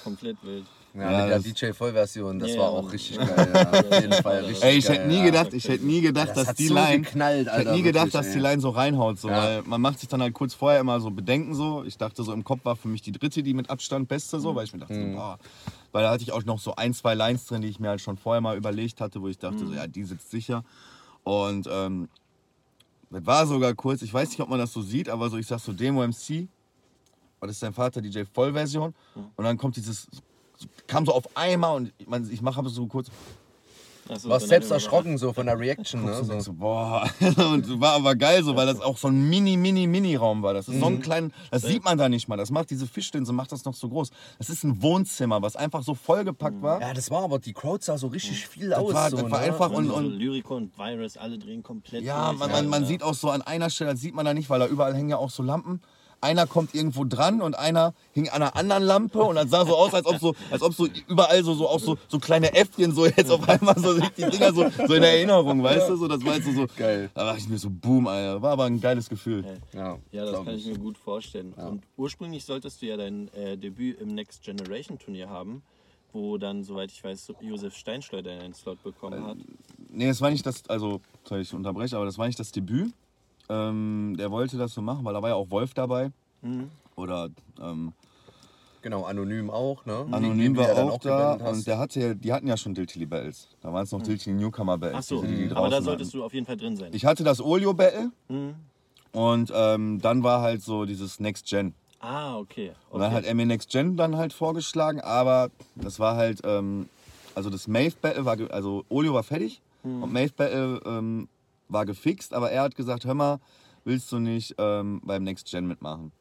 [0.04, 0.66] komplett wild.
[0.94, 3.52] Ja, Ja, mit der das- DJ-Vollversion, das Ja, war auch richtig geil.
[3.54, 6.48] Ja, auf jeden Fall richtig Ey, ich hätte nie gedacht, ich hätte nie gedacht, Das
[6.48, 8.40] dass die so Line, geknallt, ich Alter, hätte nie gedacht, wirklich, dass die.
[8.40, 9.38] Line so reinhaut, so, Ja.
[9.38, 11.84] weil man macht sich dann halt kurz vorher immer so Bedenken so.
[11.84, 14.56] Ich dachte so im Kopf war für mich die dritte, die mit Abstand beste so,
[14.56, 15.12] weil ich mir dachte, Mhm.
[15.12, 15.38] so, boah,
[15.92, 18.02] weil da hatte ich auch noch so ein, zwei Lines drin, die ich mir halt
[18.02, 20.64] schon vorher mal überlegt hatte, wo ich dachte so, ja, die sitzt sicher.
[21.24, 22.10] Und ähm,
[23.10, 25.48] das war sogar kurz, ich weiß nicht, ob man das so sieht, aber so, ich
[25.48, 26.48] sag so Demo MC,
[27.42, 28.94] und das ist dein Vater DJ Vollversion,
[29.36, 30.08] und dann kommt dieses,
[30.88, 33.10] kam so auf einmal und ich, mein, ich mache aber so kurz,
[34.10, 36.16] Du warst selbst erschrocken so von der Reaction, ne?
[36.16, 36.40] so, So.
[36.40, 37.08] so, boah,
[37.52, 40.54] und war aber geil so, weil das auch so ein mini, mini, mini Raum war.
[40.56, 40.96] Das ist so Mhm.
[40.98, 42.36] ein kleiner, das sieht man da nicht mal.
[42.38, 44.10] Das macht diese Fischlinse, macht das noch so groß.
[44.40, 46.82] Das ist ein Wohnzimmer, was einfach so vollgepackt war.
[46.82, 48.94] Ja, das war aber, die Crowd sah so richtig viel Das aus.
[48.94, 49.46] war- so, das war ne?
[49.46, 52.40] einfach- Und, und- und und- Lyrico und Virus, alle drehen komplett Ja, durch.
[52.40, 52.88] man, man, man ja.
[52.88, 55.10] sieht auch so an einer Stelle, das sieht man da nicht, weil da überall hängen
[55.10, 55.82] ja auch so Lampen.
[56.22, 59.76] Einer kommt irgendwo dran und einer hing an einer anderen Lampe und das sah so
[59.76, 62.94] aus, als ob so, als ob so überall so, so auch so, so kleine Äffchen
[62.94, 65.96] so jetzt auf einmal so sich die Dinger so, so in Erinnerung, weißt du?
[65.96, 67.10] So, das war jetzt so, so Geil.
[67.14, 68.42] Da war ich mir so, boom, Alter.
[68.42, 69.44] War aber ein geiles Gefühl.
[69.74, 71.54] Ja, Ja, das kann ich mir gut vorstellen.
[71.54, 75.62] Und ursprünglich solltest du ja dein äh, Debüt im Next Generation Turnier haben,
[76.14, 79.38] wo dann, soweit ich weiß, Josef Steinschleuder einen Slot bekommen hat.
[79.90, 82.94] Nee, das war nicht das, also, soll ich unterbrechen, aber das war nicht das Debüt.
[83.50, 86.12] Ähm, der wollte das so machen, weil da war ja auch Wolf dabei.
[86.96, 87.30] Oder
[87.62, 87.94] ähm,
[88.82, 90.06] Genau, anonym auch, ne?
[90.10, 93.50] Anonym Die- war auch da und der hatte, die hatten ja schon Diltily Battles.
[93.62, 95.12] Da waren es noch Diltily Newcomer Battles.
[95.12, 96.20] Achso, die aber da solltest hatten.
[96.20, 96.94] du auf jeden Fall drin sein.
[96.94, 98.56] Ich hatte das Olio Battle Mhm.
[99.12, 101.74] und ähm, dann war halt so dieses Next Gen.
[102.00, 102.72] Ah, okay.
[102.90, 103.18] Und dann okay.
[103.18, 106.88] hat er mir Next Gen dann halt vorgeschlagen, aber das war halt, ähm,
[107.36, 111.28] also das Mave Battle war, also Olio war fertig und Mave Battle ähm,
[111.70, 113.40] war gefixt, aber er hat gesagt, hör mal,
[113.86, 116.12] willst du nicht ähm, beim Next Gen mitmachen?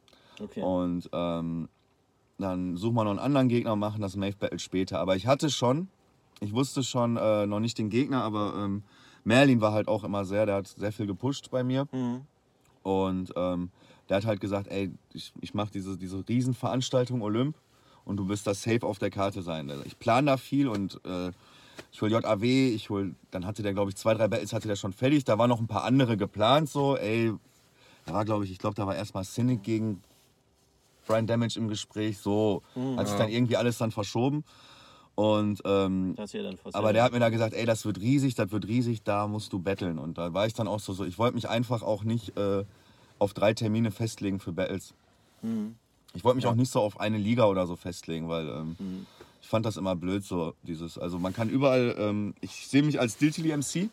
[0.40, 0.62] okay.
[0.62, 1.68] Und ähm,
[2.38, 5.00] dann suchen wir noch einen anderen Gegner und machen das Mave Battle später.
[5.00, 5.88] Aber ich hatte schon,
[6.40, 8.84] ich wusste schon äh, noch nicht den Gegner, aber ähm,
[9.24, 11.88] Merlin war halt auch immer sehr, der hat sehr viel gepusht bei mir.
[11.92, 12.20] Mhm.
[12.82, 13.70] Und ähm,
[14.08, 17.56] der hat halt gesagt, ey, ich, ich mache diese, diese Riesenveranstaltung Olymp
[18.04, 19.68] und du wirst da safe auf der Karte sein.
[19.70, 21.32] Also Ich plane da viel und äh,
[21.92, 24.76] ich hol JAW, ich hol, dann hatte der, glaube ich, zwei, drei Battles hatte der
[24.76, 25.24] schon fertig.
[25.24, 27.32] Da waren noch ein paar andere geplant, so, ey,
[28.06, 30.02] da war, glaube ich, ich glaube, da war erstmal Cynic gegen
[31.06, 32.62] Brian Damage im Gespräch, so,
[32.96, 34.44] hat sich dann irgendwie alles dann verschoben.
[35.14, 38.36] Und ähm, Das ja dann aber der hat mir da gesagt, ey, das wird riesig,
[38.36, 39.98] das wird riesig, da musst du betteln.
[39.98, 41.04] Und da war ich dann auch so, so.
[41.04, 42.64] Ich wollte mich einfach auch nicht äh,
[43.18, 44.94] auf drei Termine festlegen für Battles.
[46.14, 48.76] Ich wollte mich auch nicht so auf eine Liga oder so festlegen, weil ähm,
[49.17, 49.17] ich
[49.48, 53.16] fand das immer blöd so, dieses, also man kann überall, ähm, ich sehe mich als
[53.16, 53.90] Diltily MC,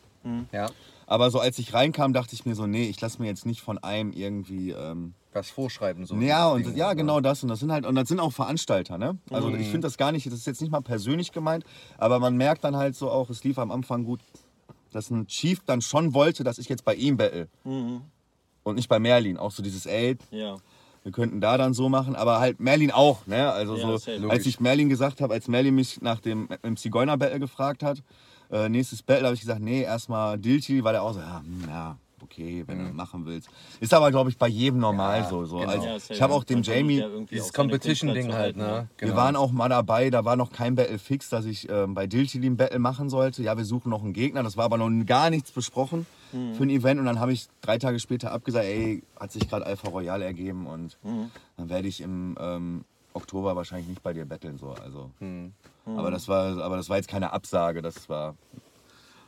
[0.51, 0.69] Ja,
[1.07, 3.61] aber so als ich reinkam, dachte ich mir so, nee, ich lasse mir jetzt nicht
[3.61, 4.71] von einem irgendwie...
[4.71, 6.15] Ähm, was vorschreiben so.
[6.15, 6.95] ja, und Ding, ja, ne?
[6.95, 7.43] genau das.
[7.43, 9.17] Und das sind halt, und das sind auch Veranstalter, ne?
[9.29, 11.65] Also ich finde das gar nicht, das ist jetzt nicht mal persönlich gemeint,
[11.97, 14.21] aber man merkt dann halt so auch, es lief am Anfang gut,
[14.93, 17.49] dass ein Chief dann schon wollte, dass ich jetzt bei ihm battle.
[18.63, 19.37] Und nicht bei Merlin.
[19.37, 20.55] Auch so dieses, ey, Ja.
[21.05, 23.51] Wir könnten da dann so machen, aber halt Merlin auch, ne?
[23.51, 24.27] Also Ja, so, safe.
[24.27, 28.01] als ich Merlin gesagt habe, als Merlin mich nach dem im Zigeuner-Battle gefragt hat,
[28.51, 31.69] äh, nächstes Battle, habe ich gesagt, nee, erstmal Dilty, weil er auch so, ja, hm,
[31.69, 33.49] ja, okay, wenn du machen willst.
[33.79, 35.45] Ist aber, glaube ich, bei jedem normal Ja, so.
[35.45, 35.59] so.
[35.59, 35.71] genau.
[35.71, 38.87] Also, ich habe auch dem Jamie, Dieses Competition-Ding halt, ne?
[38.97, 39.11] Genau.
[39.11, 42.07] wir waren auch mal dabei, da war noch kein Battle fix, dass ich ähm, bei
[42.07, 43.43] Diltily ein Battle machen sollte.
[43.43, 46.69] Ja, wir suchen noch einen Gegner, das war aber noch gar nichts besprochen für ein
[46.69, 46.99] Event.
[46.99, 50.67] Und dann habe ich drei Tage später abgesagt, ey, hat sich gerade Alpha Royale ergeben
[50.67, 50.97] und
[51.57, 54.57] dann werde ich im ähm, Oktober wahrscheinlich nicht bei dir battlen.
[54.57, 54.71] So.
[54.71, 55.11] Also,
[55.85, 58.35] aber, das war, aber das war jetzt keine Absage, das war...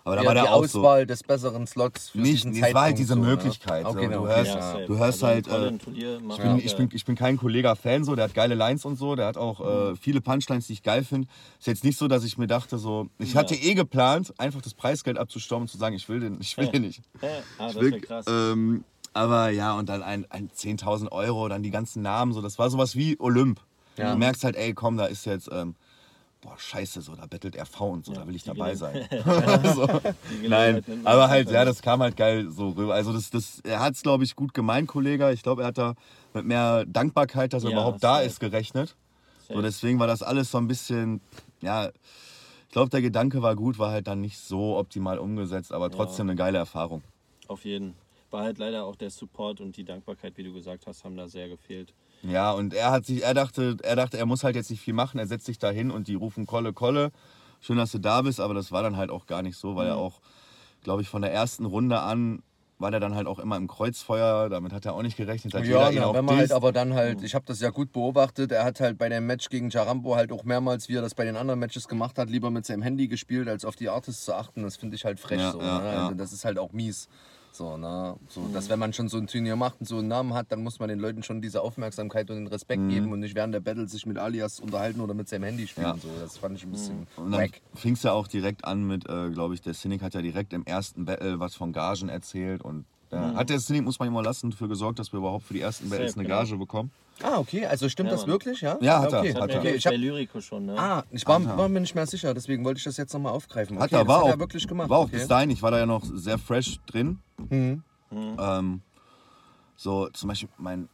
[0.07, 0.79] Aber da ja, war die der auch so...
[0.79, 3.27] Auswahl des besseren Slots für Nicht, diesen es war halt diese so, ne?
[3.27, 3.83] Möglichkeit.
[3.83, 3.89] So.
[3.91, 4.27] Okay, Du okay.
[4.35, 4.85] hörst, Ja, ja.
[4.85, 5.47] du hörst Also halt...
[5.47, 8.25] Äh, macht ich bin, auch, ich, äh, bin, ich bin kein Kollega Fan so, der
[8.25, 9.59] hat geile Lines und so, der hat auch
[9.91, 11.27] äh, viele Punchlines, die ich geil finde.
[11.59, 14.73] Ist jetzt nicht so, dass ich mir dachte so, ich hatte eh geplant, einfach das
[14.73, 17.01] Preisgeld abzustauben und zu sagen, ich will den, ich will den nicht.
[17.21, 17.27] Ah,
[17.59, 18.25] das Ich will, wäre krass.
[18.29, 22.57] ähm, Aber ja, und dann ein, ein 10.000 Euro, dann die ganzen Namen, so, das
[22.57, 23.59] war sowas wie Olymp.
[23.97, 24.11] Ja.
[24.13, 25.75] Du merkst halt, ey, komm, da ist jetzt, ähm,
[26.47, 29.07] boah, scheiße, so, da bettelt RV und so, Ja, da will ich dabei sein.
[29.75, 29.87] so.
[30.47, 32.93] Nein, man aber halt, ja, Fall das kam halt geil so rüber.
[32.93, 35.31] Also das, das, er hat es, glaube ich, gut gemeint, Kollege.
[35.33, 35.95] Ich glaube, er hat da
[36.33, 38.95] mit mehr Dankbarkeit, dass er Ja, überhaupt da ist, gerechnet.
[39.49, 41.21] So, deswegen war das alles so ein bisschen,
[41.61, 45.89] ja, ich glaube, der Gedanke war gut, war halt dann nicht so optimal umgesetzt, aber
[45.89, 47.01] trotzdem eine geile Erfahrung.
[47.47, 47.95] Auf jeden.
[48.29, 51.29] War halt leider auch der Support und die Dankbarkeit, wie du gesagt hast, haben da
[51.29, 51.93] sehr gefehlt.
[52.23, 54.93] Ja, und er hat sich, er dachte, er dachte, er muss halt jetzt nicht viel
[54.93, 57.11] machen, er setzt sich da hin und die rufen Kolle, Kolle.
[57.59, 59.87] Schön, dass du da bist, aber das war dann halt auch gar nicht so, weil
[59.87, 60.19] er auch,
[60.83, 62.43] glaube ich, von der ersten Runde an
[62.79, 65.53] war der dann halt auch immer im Kreuzfeuer, damit hat er auch nicht gerechnet.
[65.53, 68.51] Hat Ja, auch wenn man halt aber dann halt, ich habe das ja gut beobachtet,
[68.51, 71.25] er hat halt bei dem Match gegen Jarambo halt auch mehrmals, wie er das bei
[71.25, 74.33] den anderen Matches gemacht hat, lieber mit seinem Handy gespielt, als auf die Artists zu
[74.35, 74.61] achten.
[74.61, 75.59] Das finde ich halt frech Ja, so.
[75.59, 75.85] ja, ne?
[75.85, 76.03] ja.
[76.03, 77.09] Also das ist halt auch mies.
[77.57, 78.15] So, ne?
[78.29, 80.61] so, dass wenn man schon so ein Turnier macht und so einen Namen hat, dann
[80.61, 82.89] muss man den Leuten schon diese Aufmerksamkeit und den Respekt Mhm.
[82.89, 85.87] geben und nicht während der Battle sich mit Alias unterhalten oder mit seinem Handy spielen.
[85.87, 85.97] Ja.
[85.97, 86.07] So.
[86.21, 87.31] Das fand ich ein bisschen Mhm.
[87.31, 87.61] Wack.
[87.73, 90.53] fing es ja auch direkt an mit, äh, glaube ich, der Cynic hat ja direkt
[90.53, 94.13] im ersten Battle was von Gagen erzählt und da hat der Cynic, muss man ihm
[94.13, 96.27] mal lassen, dafür gesorgt, dass wir überhaupt für die ersten Battles eine.
[96.27, 96.91] Gage bekommen.
[97.23, 98.31] Ah, okay, also stimmt Ja, das Mann.
[98.33, 98.77] wirklich, ja?
[98.79, 99.27] Ja, hat er, okay.
[99.33, 99.59] Das hat hatten er.
[99.59, 100.75] Okay, ich bei hab, Lyrico schon, ne?
[100.77, 101.57] ah, ich war, Hat er.
[101.57, 103.79] war mir nicht mehr sicher, deswegen wollte ich das jetzt nochmal aufgreifen.
[103.79, 104.89] Hat Okay, er, das war hat auch, er wirklich gemacht.
[104.89, 105.17] war auch okay.
[105.17, 107.19] bis dahin, ich war da ja noch sehr fresh drin.
[107.49, 107.83] Mhm.
[108.11, 108.81] Ähm,
[109.75, 110.89] so zum Beispiel mein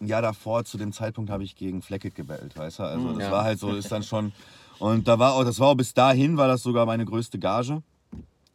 [0.00, 2.82] ein Jahr davor, zu dem Zeitpunkt habe ich gegen Fleckett gebettelt, weißt du?
[2.84, 3.32] Also das Ja.
[3.32, 4.32] war halt so, ist dann schon.
[4.78, 7.82] Und da war auch, das war auch bis dahin, war das sogar meine größte Gage.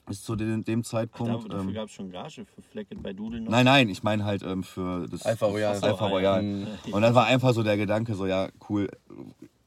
[0.05, 1.45] Bis zu dem, dem Ach, Zeitpunkt.
[1.51, 3.51] dafür ähm, gab es schon Gage für Flecket bei Doodle noch.
[3.51, 5.73] nein, nein, ich meine halt ähm, für das Alpha Royal.
[5.73, 6.43] das Alpha Ach so, Royal.
[6.43, 6.93] ja.
[6.93, 8.89] Und dann war einfach so der Gedanke, so ja, cool.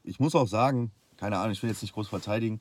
[0.05, 2.61] Ich muss auch sagen, keine Ahnung, ich will jetzt nicht groß verteidigen.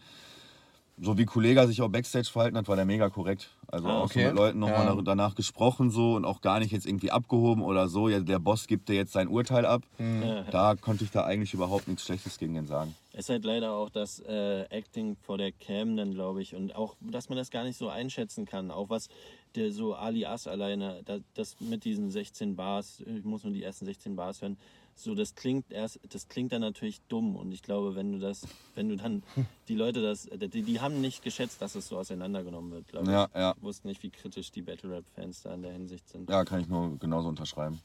[0.97, 3.49] So wie Kollega sich auch Backstage verhalten hat, war der mega korrekt.
[3.67, 4.21] Also Ah, auch okay.
[4.21, 4.95] so mit Leuten nochmal Ja.
[4.95, 8.07] nach, danach gesprochen so und auch gar nicht jetzt irgendwie abgehoben oder so.
[8.07, 9.81] Ja, der Boss gibt dir jetzt sein Urteil ab.
[9.99, 10.43] Ja.
[10.43, 12.95] Da konnte ich da eigentlich überhaupt nichts Schlechtes gegen den sagen.
[13.11, 16.55] Es ist halt leider auch das äh, Acting vor der Cam dann, glaube ich.
[16.55, 18.71] Und auch, dass man das gar nicht so einschätzen kann.
[18.71, 19.09] Auch was
[19.55, 23.85] der so Alias alleine, das, das mit diesen 16 Bars, ich muss nur die ersten
[23.85, 24.57] 16 Bars hören,
[24.95, 27.35] so das klingt erst, das klingt dann natürlich dumm.
[27.35, 29.23] Und ich glaube, wenn du das, wenn du dann
[29.67, 33.11] die Leute das, die, die haben nicht geschätzt, dass es so auseinandergenommen wird, glaube ich.
[33.11, 33.55] Ja, ja.
[33.61, 36.29] Wussten nicht, wie kritisch die Battle Rap-Fans da in der Hinsicht sind.
[36.29, 37.79] Ja, kann ich nur genauso unterschreiben.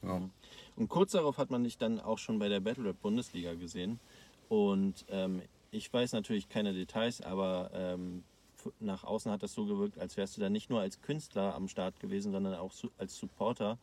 [0.75, 3.99] Und kurz darauf hat man dich dann auch schon bei der Battle Rap Bundesliga gesehen.
[4.47, 8.23] Und ähm, ich weiß natürlich keine Details, aber ähm,
[8.79, 11.67] nach außen hat das so gewirkt, als wärst du da nicht nur als Künstler am
[11.67, 13.77] Start gewesen, sondern auch als Supporter.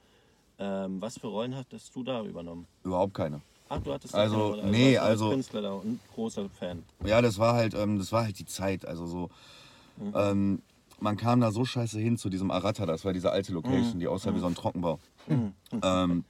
[0.59, 2.66] Ähm, was für Rollen hattest du da übernommen?
[2.83, 3.40] Überhaupt keine.
[3.68, 6.83] Ach, du hattest da Also, keine Rolle, nee, also- Künstler da und großer Fan.
[7.05, 8.85] Ja, das war halt, ähm, das war halt die Zeit.
[8.87, 9.31] Also so,
[10.14, 10.62] ähm,
[11.01, 14.09] man kam da so scheiße hin zu diesem Arata, das war diese alte Location, die
[14.09, 14.99] aussah wie so ein Trockenbau.
[15.83, 16.25] ähm,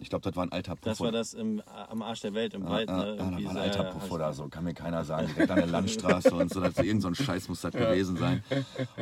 [0.00, 0.84] ich glaube, das war ein alter Puff.
[0.84, 2.88] Das war das im, am Arsch der Welt, im Ja, Wald.
[2.88, 3.08] ja, ne?
[3.10, 5.28] ja, da war ein alter Puff oder so, kann mir keiner sagen.
[5.28, 8.42] Direkt an der Landstraße und so, das, irgend so ein Scheiß muss das gewesen sein.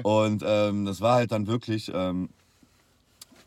[0.03, 2.29] Und ähm, das war halt dann wirklich, ähm,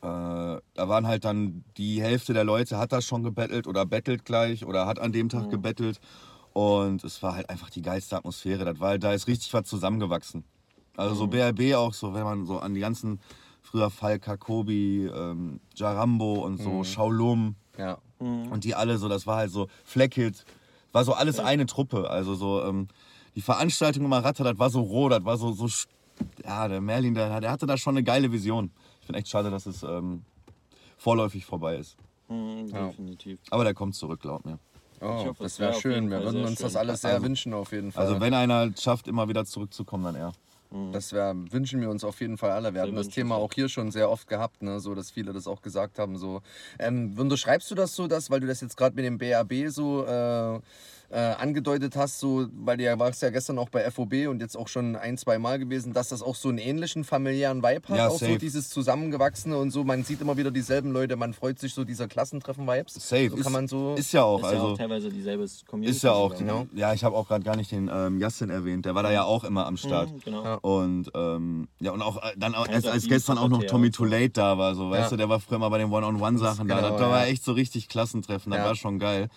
[0.01, 4.25] äh, da waren halt dann die Hälfte der Leute hat das schon gebettelt oder bettelt
[4.25, 5.99] gleich oder hat an dem Tag gebettelt.
[6.53, 8.65] Und es war halt einfach die geilste Atmosphäre.
[8.65, 10.43] Das war da ist richtig was zusammengewachsen.
[10.97, 13.19] Also so BRB auch so, wenn man so an die ganzen
[13.61, 17.99] früher Falka, Kobi, ähm, Jarambo und so, Shaolum, Ja.
[18.19, 20.43] und die alle so, das war halt so Fleckit,
[20.91, 22.09] war so alles eine Truppe.
[22.09, 22.87] Also so, ähm,
[23.35, 25.67] die Veranstaltung im Aratta, das war so roh, das war so, so,
[26.43, 28.71] ja, der Merlin, der, der hatte da schon eine geile Vision.
[29.01, 30.23] Ich finde echt schade, dass es ähm,
[30.97, 31.97] vorläufig vorbei ist.
[32.29, 32.87] Mhm, Ja.
[32.87, 33.39] definitiv.
[33.49, 34.57] Aber der kommt zurück, glaub mir.
[35.01, 36.09] Oh, Ich hoffe, das wäre wär schön.
[36.11, 36.79] Wir würden uns das schön.
[36.79, 38.05] alles sehr Also- wünschen, auf jeden Fall.
[38.05, 40.31] Also wenn einer schafft, immer wieder zurückzukommen, dann er.
[40.93, 42.73] Das wär, wünschen wir uns auf jeden Fall alle.
[42.73, 43.09] Wir hatten das.
[43.09, 44.79] Thema auch hier schon sehr oft gehabt, ne?
[44.79, 46.15] so dass viele das auch gesagt haben.
[46.17, 46.41] So.
[46.79, 50.05] Ähm, unterschreibst du das so, dass, weil du das jetzt gerade mit dem BAB so
[50.05, 50.61] äh,
[51.11, 54.55] äh, angedeutet hast, so, weil du ja warst ja gestern auch bei FOB und jetzt
[54.55, 57.97] auch schon ein, zwei Mal gewesen, dass das auch so einen ähnlichen familiären Vibe hat,
[57.97, 58.37] Ja, auch so safe.
[58.37, 59.83] dieses Zusammengewachsene und so.
[59.83, 62.93] Man sieht immer wieder dieselben Leute, man freut sich so dieser Klassentreffen-Vibes.
[62.93, 63.29] Safe.
[63.29, 63.95] So ist, kann man so.
[63.95, 64.37] ist ja auch.
[64.39, 65.95] Ist ja also auch teilweise dieselbe Community.
[65.97, 66.33] ist ja auch.
[66.35, 66.63] sogar.
[66.63, 66.67] Genau.
[66.73, 68.85] Ja, ich habe auch gerade gar nicht den ähm, Yassin erwähnt.
[68.85, 70.11] Der war da ja auch immer am Start.
[70.11, 70.43] Mhm, genau.
[70.43, 70.53] Ja.
[70.55, 73.91] Und ähm, ja, und auch äh, dann auch, als, als gestern auch noch Tommy so.
[74.03, 75.09] Too Late da war, so, weißt Ja.
[75.09, 76.75] du, der war früher mal bei den One-on-One-Sachen da.
[76.77, 77.31] Genau, Das, da war ja.
[77.31, 78.65] echt so richtig Klassentreffen, das Ja.
[78.65, 79.27] war schon geil.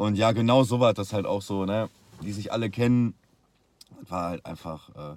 [0.00, 1.90] Und ja, genau so war das halt auch so, ne?
[2.22, 3.12] Die sich alle kennen.
[4.08, 5.16] War halt einfach, äh,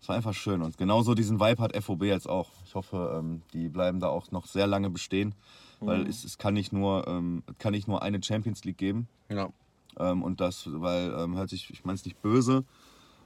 [0.00, 0.62] es war einfach schön.
[0.62, 2.50] Und genauso diesen Vibe hat FOB jetzt auch.
[2.64, 5.34] Ich hoffe, ähm, die bleiben da auch noch sehr lange bestehen.
[5.80, 6.10] Weil Mhm.
[6.10, 9.08] es, es, kann nicht nur, ähm, kann nicht nur eine Champions League geben.
[9.28, 9.48] Ja.
[9.98, 12.64] Ähm, und das, weil, ähm, hört sich, ich meine es nicht böse.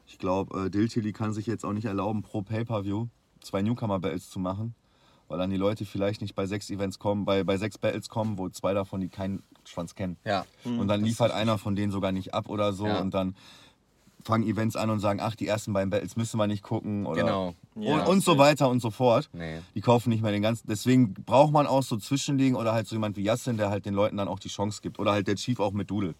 [0.06, 3.08] Ich glaube, äh, Diltili kann sich jetzt auch nicht erlauben, pro Pay-Per-View
[3.42, 4.74] zwei Newcomer-Battles zu machen.
[5.28, 8.38] Weil dann die Leute vielleicht nicht bei sechs Events kommen, bei, bei sechs Battles kommen,
[8.38, 10.16] wo zwei davon die keinen Schwanz kennen.
[10.24, 10.44] Ja.
[10.64, 13.00] Und dann liefert einer von denen sogar nicht ab oder so Ja.
[13.00, 13.34] und dann
[14.22, 17.22] fangen Events an und sagen, ach, die ersten beiden Battles müssen wir nicht gucken oder
[17.22, 17.54] Genau.
[17.76, 19.30] Ja, und, und so weiter und so fort.
[19.32, 19.60] Nee.
[19.74, 20.66] Die kaufen nicht mehr den ganzen.
[20.68, 23.94] Deswegen braucht man auch so Zwischenliegen oder halt so jemand wie Yassin, der halt den
[23.94, 24.98] Leuten dann auch die Chance gibt.
[24.98, 26.14] Oder halt der Chief auch mit Doodle.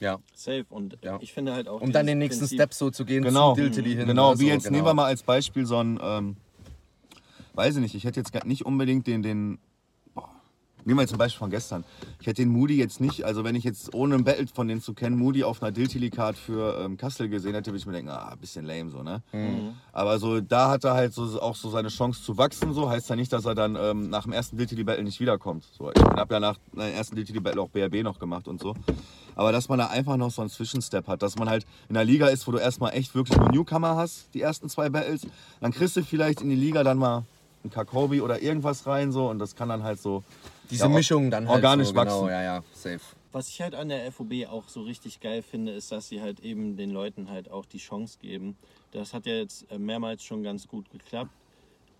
[0.00, 0.18] Ja.
[0.34, 0.64] Safe.
[0.70, 1.18] Und Ja.
[1.20, 1.80] ich finde halt auch.
[1.80, 4.06] Um dann den nächsten Prinzip- Step so zu gehen Genau, zu Diltily hin.
[4.06, 4.34] genau.
[4.34, 4.76] Wie so, jetzt genau.
[4.78, 6.36] nehmen wir mal als Beispiel so ein, ähm,
[7.54, 9.58] weiß ich nicht, ich hätte jetzt gar nicht unbedingt den, den
[10.84, 11.84] nehmen wir jetzt ein Beispiel von gestern.
[12.20, 14.80] Ich hätte den Moody jetzt nicht, also wenn ich jetzt ohne ein Battle von denen
[14.80, 18.10] zu kennen, Moody auf einer Diltily-Card für ähm, Kassel gesehen hätte, würde ich mir denken,
[18.10, 19.22] ah, bisschen lame so, ne?
[19.32, 19.74] Mhm.
[19.92, 22.88] Aber so, da hat er halt so, auch so seine Chance zu wachsen, so.
[22.88, 25.64] Heißt ja nicht, dass er dann ähm, nach dem ersten Diltily-Battle nicht wiederkommt.
[25.76, 28.74] So, ich habe ja nach dem ersten Diltily-Battle auch BRB noch gemacht und so.
[29.34, 32.04] Aber dass man da einfach noch so einen Zwischenstep hat, dass man halt in der
[32.04, 35.26] Liga ist, wo du erstmal echt wirklich nur Newcomer hast, die ersten zwei Battles,
[35.60, 37.24] dann kriegst du vielleicht in die Liga dann mal
[37.68, 40.22] ein Kakobi oder irgendwas rein so und das kann dann halt so
[40.70, 42.28] Diese ja, Mischung dann halt organisch so, genau, wachsen.
[42.28, 43.00] ja, ja, safe.
[43.32, 46.40] Was ich halt an der FOB auch so richtig geil finde, ist, dass sie halt
[46.40, 48.56] eben den Leuten halt auch die Chance geben.
[48.90, 51.30] Das hat ja jetzt äh, mehrmals schon ganz gut geklappt.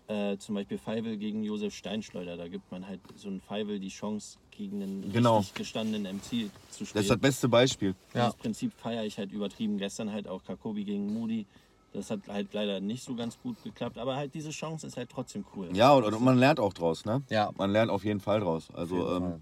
[0.07, 2.35] Äh, zum Beispiel Feivel gegen Josef Steinschleuder.
[2.35, 5.37] Da gibt man halt so einen Feivel die Chance, gegen einen Genau.
[5.37, 7.01] richtig gestandenen MC zu Das spielen.
[7.03, 7.93] ist das beste Beispiel.
[8.15, 8.25] Ja.
[8.25, 9.77] Das Prinzip feiere ich halt übertrieben.
[9.77, 11.45] Gestern halt auch Kakobi gegen Moody.
[11.93, 13.97] Das hat halt leider nicht so ganz gut geklappt.
[13.97, 15.69] Aber halt diese Chance ist halt trotzdem cool.
[15.73, 17.23] Ja, und, und man lernt auch draus, ne?
[17.29, 17.51] Ja.
[17.57, 18.67] Man lernt auf jeden Fall draus.
[18.73, 19.39] Also, ähm, Fall.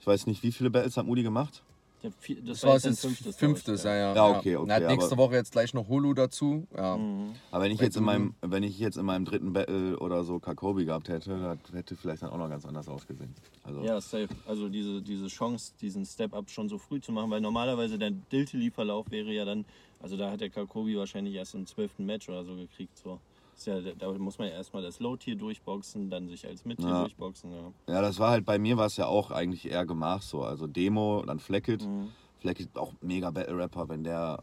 [0.00, 1.62] ich weiß nicht, wie viele Battles hat Moody gemacht?
[2.02, 3.36] Der vier- Das, Das war jetzt fünftes.
[3.36, 4.14] fünftes, ich, ja, ja.
[4.14, 6.66] Ja, okay, okay, Er hat nächste aber- Woche jetzt gleich noch Hulu dazu.
[6.76, 6.98] Ja.
[7.50, 10.38] Aber wenn ich jetzt in meinem, wenn ich jetzt in meinem dritten Battle oder so
[10.38, 13.34] Kakobi gehabt hätte, das hätte vielleicht dann auch noch ganz anders ausgesehen.
[13.64, 14.28] Also, Ja, safe.
[14.46, 19.10] Also diese, diese Chance, diesen Step-Up schon so früh zu machen, weil normalerweise der Diltily-Verlauf
[19.10, 19.64] wäre ja dann,
[20.00, 22.96] also da hat der Kakobi wahrscheinlich erst im zwölften Match oder so gekriegt.
[22.98, 23.20] So.
[23.64, 27.00] Ja, da muss man ja erstmal das Low-Tier durchboxen, dann sich als Mid-Tier Ja.
[27.00, 27.52] durchboxen.
[27.52, 27.72] Ja.
[27.88, 30.42] ja, das war halt bei mir war es ja auch eigentlich eher gemacht so.
[30.42, 31.82] Also Demo, dann Fleckit.
[31.86, 32.08] Mhm.
[32.40, 34.42] Fleckit auch mega Battle-Rapper, wenn der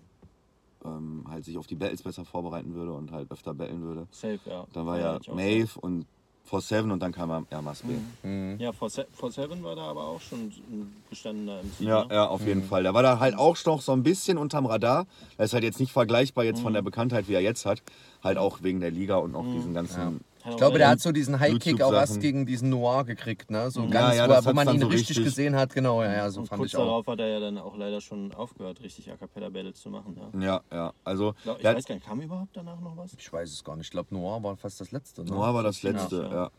[0.83, 4.07] ähm, halt sich auf die Battles besser vorbereiten würde und halt öfter battlen würde.
[4.11, 4.65] Safe, ja.
[4.73, 6.05] Dann war Ja, ja Maeve und
[6.49, 7.93] 4-7 und dann kam er ja, Mas B.
[8.27, 8.59] Mhm.
[8.59, 11.81] Ja, For Se- For Seven war da aber auch schon ein gestandener MC.
[11.87, 12.13] Ja, ne?
[12.13, 12.83] ja, auf jeden Fall.
[12.83, 15.05] Der war da halt auch noch so ein bisschen unterm Radar.
[15.37, 17.81] Er ist halt jetzt nicht vergleichbar jetzt von der Bekanntheit, wie er jetzt hat.
[18.23, 20.21] Halt auch wegen der Liga und auch diesen ganzen.
[20.49, 23.71] Ich glaube, der hat so diesen High-Kick auch erst gegen diesen Noir gekriegt, ne?
[23.71, 26.11] So Ja, ganz, ja, wo, wo man ihn so richtig, richtig- gesehen hat, genau, ja,
[26.13, 26.85] ja, so Und fand kurz ich auch.
[26.85, 30.17] darauf hat er ja dann auch leider schon aufgehört, richtig A Cappella Battles zu machen.
[30.35, 30.39] Ja.
[30.41, 30.93] Ja, ja.
[31.03, 33.13] Also, Ich, glaub, ich weiß gar nicht, kam überhaupt danach noch was?
[33.17, 33.85] Ich weiß es gar nicht.
[33.85, 35.23] Ich glaube, Noir war fast das letzte.
[35.23, 35.31] Ne?
[35.31, 36.31] Noah war das letzte, Ja.
[36.33, 36.49] ja.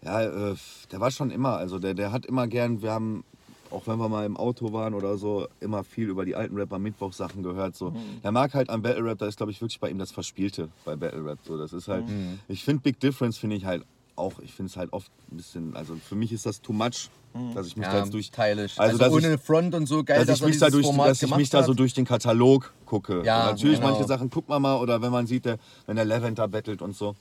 [0.00, 0.56] Ja, äh,
[0.92, 3.24] der war schon immer, also der, der hat immer gern, wir haben,
[3.70, 6.78] auch wenn wir mal im Auto waren oder so, immer viel über die alten Rapper
[6.78, 7.76] Mittwoch-Sachen gehört.
[7.76, 7.92] So.
[8.22, 10.68] Der mag halt am Battle Rap, da ist glaube ich wirklich bei ihm das Verspielte
[10.84, 11.38] bei Battle Rap.
[11.46, 11.56] So.
[11.58, 12.04] Das ist halt,
[12.48, 13.84] ich finde Big Difference finde ich halt
[14.16, 17.08] auch, ich finde es halt oft ein bisschen, also für mich ist das too much,
[17.54, 18.72] dass ich mich da Ja, jetzt durch, teilig.
[18.78, 20.88] Also, Also, dass ohne ich- Front und so geil, dass ich er mich da durch,
[20.96, 23.22] dass ich mich da so durch den Katalog gucke.
[23.24, 23.90] Ja, natürlich genau.
[23.92, 26.96] manche Sachen guckt man mal oder wenn man sieht, der, wenn der Lavender battelt und
[26.96, 27.14] so.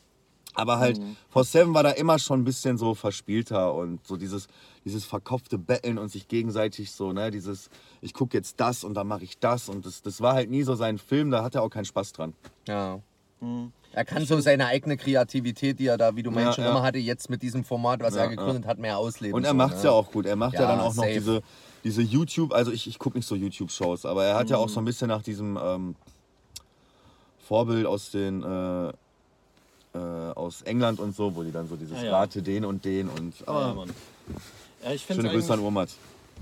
[0.57, 1.15] Aber halt, Mhm.
[1.29, 4.47] For Seven war da immer schon ein bisschen so verspielter und so dieses,
[4.85, 7.69] dieses verkopfte Betteln und sich gegenseitig so, ne, dieses,
[8.01, 10.63] ich gucke jetzt das und dann mache ich das und das, das war halt nie
[10.63, 12.33] so sein Film, da hat er auch keinen Spaß dran.
[12.67, 12.99] Ja.
[13.39, 13.71] Mhm.
[13.93, 16.71] Er kann so seine eigene Kreativität, die er da, wie du meinst, Ja, schon ja.
[16.71, 19.35] immer hatte, jetzt mit diesem Format, was Ja, er gegründet hat, mehr ausleben.
[19.35, 19.89] Und er so, macht es ne?
[19.89, 20.25] ja auch gut.
[20.25, 21.13] Er macht ja, Ja, dann auch noch safe.
[21.13, 21.41] diese,
[21.83, 24.79] diese YouTube, also ich, ich gucke nicht so YouTube-Shows, aber er hat ja auch so
[24.79, 25.95] ein bisschen nach diesem ähm,
[27.47, 28.91] Vorbild aus den äh,
[29.97, 32.11] äh, aus England und so, wo die dann so dieses Ah, ja.
[32.19, 33.89] Rate den und den und Ja, aber Mann.
[34.83, 35.89] Ja, ich schöne Grüße an Urmat.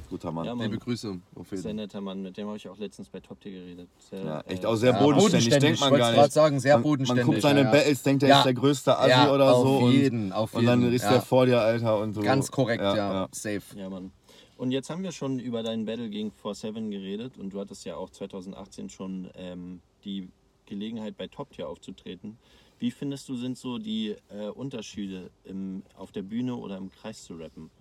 [0.09, 0.45] Guter Mann.
[0.45, 0.69] Ja, Ja, Mann.
[0.69, 1.17] Liebe Grüße.
[1.35, 3.87] Auf jeden sehr netter Mann, mit dem habe ich auch letztens bei Top Tier geredet.
[4.09, 6.33] Sehr, echt äh, auch sehr Ja, bodenständig, bodenständig, denkt man gar grad nicht.
[6.33, 7.71] sagen, sehr man, bodenständig, Man guckt seine ja, ja.
[7.71, 8.37] Battles, denkt er Ja.
[8.39, 11.01] ist der größte Assi Ja, oder auf so jeden, und, auf und dann jeden, ist
[11.03, 11.11] ja.
[11.13, 12.21] der vor dir, Alter und so.
[12.21, 12.95] Ganz korrekt, ja.
[12.95, 13.27] ja.
[13.31, 13.61] Safe.
[13.75, 14.11] Ja, Mann.
[14.57, 17.95] Und jetzt haben wir schon über deinen Battle gegen 4-7 geredet und du hattest ja
[17.95, 20.29] auch 2018 schon ähm, die
[20.67, 22.37] Gelegenheit bei Top Tier aufzutreten.
[22.79, 27.23] Wie findest du, sind so die äh, Unterschiede im, auf der Bühne oder im Kreis
[27.23, 27.71] zu rappen?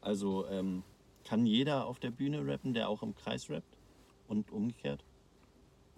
[0.00, 0.82] Also ähm,
[1.24, 3.76] kann jeder auf der Bühne rappen, der auch im Kreis rappt?
[4.26, 5.02] Und umgekehrt?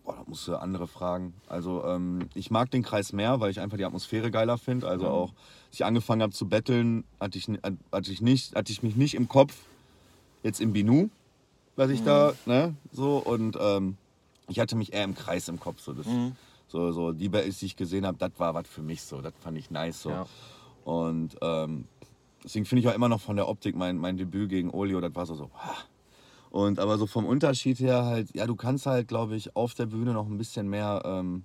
[0.04, 1.34] Boah, da musst du andere fragen.
[1.46, 4.88] Also ähm, ich mag den Kreis mehr, weil ich einfach die Atmosphäre geiler finde.
[4.88, 5.30] Also auch,
[5.66, 7.46] als ich angefangen habe zu betteln, hatte ich,
[7.92, 9.54] hatte ich nicht, hatte ich mich nicht im Kopf
[10.42, 11.08] jetzt im Binu,
[11.76, 13.96] was ich da, ne, so und ähm,
[14.48, 15.80] ich hatte mich eher im Kreis im Kopf.
[15.80, 16.06] So, das,
[16.72, 19.34] so, so die Battles, die ich gesehen habe, das war was für mich so, das
[19.40, 20.10] fand ich nice so.
[20.10, 20.26] Ja.
[20.84, 21.84] Und ähm,
[22.42, 25.14] deswegen finde ich auch immer noch von der Optik mein, mein Debüt gegen Olio, das
[25.14, 25.50] war so so.
[26.50, 29.86] Und aber so vom Unterschied her halt, ja, du kannst halt, glaube ich, auf der
[29.86, 31.44] Bühne noch ein bisschen mehr ähm,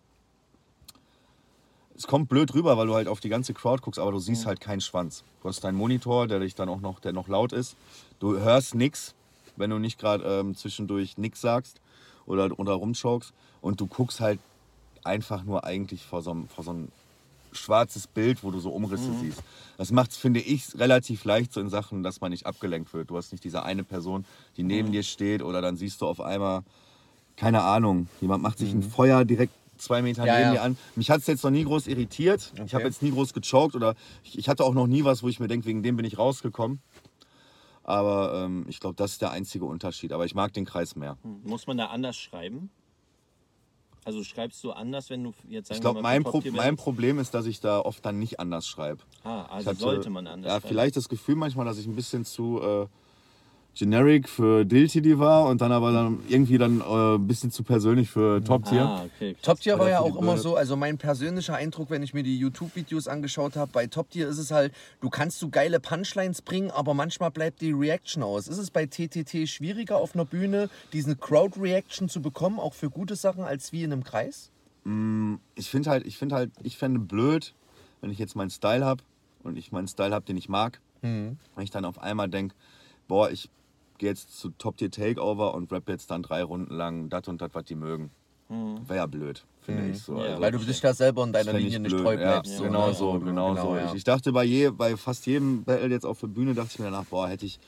[1.97, 4.45] es kommt blöd rüber, weil du halt auf die ganze Crowd guckst, aber du siehst
[4.45, 5.23] halt keinen Schwanz.
[5.41, 7.75] Du hast deinen Monitor, der dich dann auch noch, der noch laut ist.
[8.19, 9.15] Du hörst nix,
[9.55, 11.81] wenn du nicht gerade ähm, zwischendurch nix sagst
[12.27, 13.33] oder, oder rumchokst.
[13.61, 14.39] Und du guckst halt
[15.07, 16.89] einfach nur eigentlich vor so einem, vor so einem
[17.51, 19.41] schwarzes Bild, wo du so Umrisse siehst.
[19.77, 23.09] Das macht es, finde ich, relativ leicht so in Sachen, dass man nicht abgelenkt wird.
[23.09, 24.25] Du hast nicht diese eine Person,
[24.57, 26.61] die neben dir steht oder dann siehst du auf einmal,
[27.35, 30.51] keine Ahnung, jemand macht sich ein Feuer direkt zwei Meter Ja, neben ja.
[30.53, 30.77] dir an.
[30.95, 32.51] Mich hat es jetzt noch nie groß irritiert.
[32.65, 35.27] Ich habe jetzt nie groß gechoked oder ich, ich hatte auch noch nie was, wo
[35.27, 36.81] ich mir denke, wegen dem bin ich rausgekommen.
[37.83, 40.11] Aber ähm, ich glaube, das ist der einzige Unterschied.
[40.11, 41.17] Aber ich mag den Kreis mehr.
[41.43, 42.69] Muss man da anders schreiben?
[44.07, 46.77] Also schreibst du anders, wenn du jetzt sagen Ich glaube, mein, Pro mein?
[46.77, 49.03] Problem ist, dass ich da oft dann nicht anders schreibe.
[49.25, 50.67] Ah, also hatte, sollte man anders Ja, schreiben.
[50.67, 52.87] vielleicht das Gefühl manchmal, dass ich ein bisschen zu äh,
[53.77, 58.09] generic für Diltidi war und dann aber dann irgendwie dann äh, ein bisschen zu persönlich
[58.09, 58.81] für Top Tier.
[58.81, 59.35] Ah, okay.
[59.41, 62.37] Top Tier war ja auch immer so, also mein persönlicher Eindruck, wenn ich mir die
[62.37, 66.71] YouTube-Videos angeschaut habe, bei Top Tier ist es halt, du kannst so geile Punchlines bringen,
[66.71, 68.47] aber manchmal bleibt die Reaction aus.
[68.47, 73.15] Ist es bei TTT schwieriger auf einer Bühne, diesen Crowd-Reaction zu bekommen, auch für gute
[73.15, 74.51] Sachen, als wie in einem Kreis?
[75.55, 77.53] Ich finde halt, ich finde halt, ich fände blöd,
[78.01, 79.03] wenn ich jetzt meinen Style habe
[79.43, 80.79] und ich meinen Style habe, den ich mag,
[81.55, 82.55] wenn ich dann auf einmal denke,
[83.07, 83.49] boah, ich
[83.97, 87.41] gehe jetzt zu Top Tier Takeover und rap jetzt dann drei Runden lang das und
[87.41, 88.11] das, was die mögen.
[88.49, 90.17] Wäre ja blöd, finde ich so.
[90.19, 92.39] Ja, Also- Weil du dich da selber in deiner Linie ich nicht treu ja.
[92.39, 92.61] bleibst.
[92.61, 92.93] genau ne?
[92.93, 93.75] so, genau, so.
[93.75, 93.87] ja.
[93.89, 96.79] Ich, ich dachte bei, je, bei fast jedem Battle jetzt auf der Bühne, dachte ich
[96.79, 97.59] mir danach, boah, hätte ich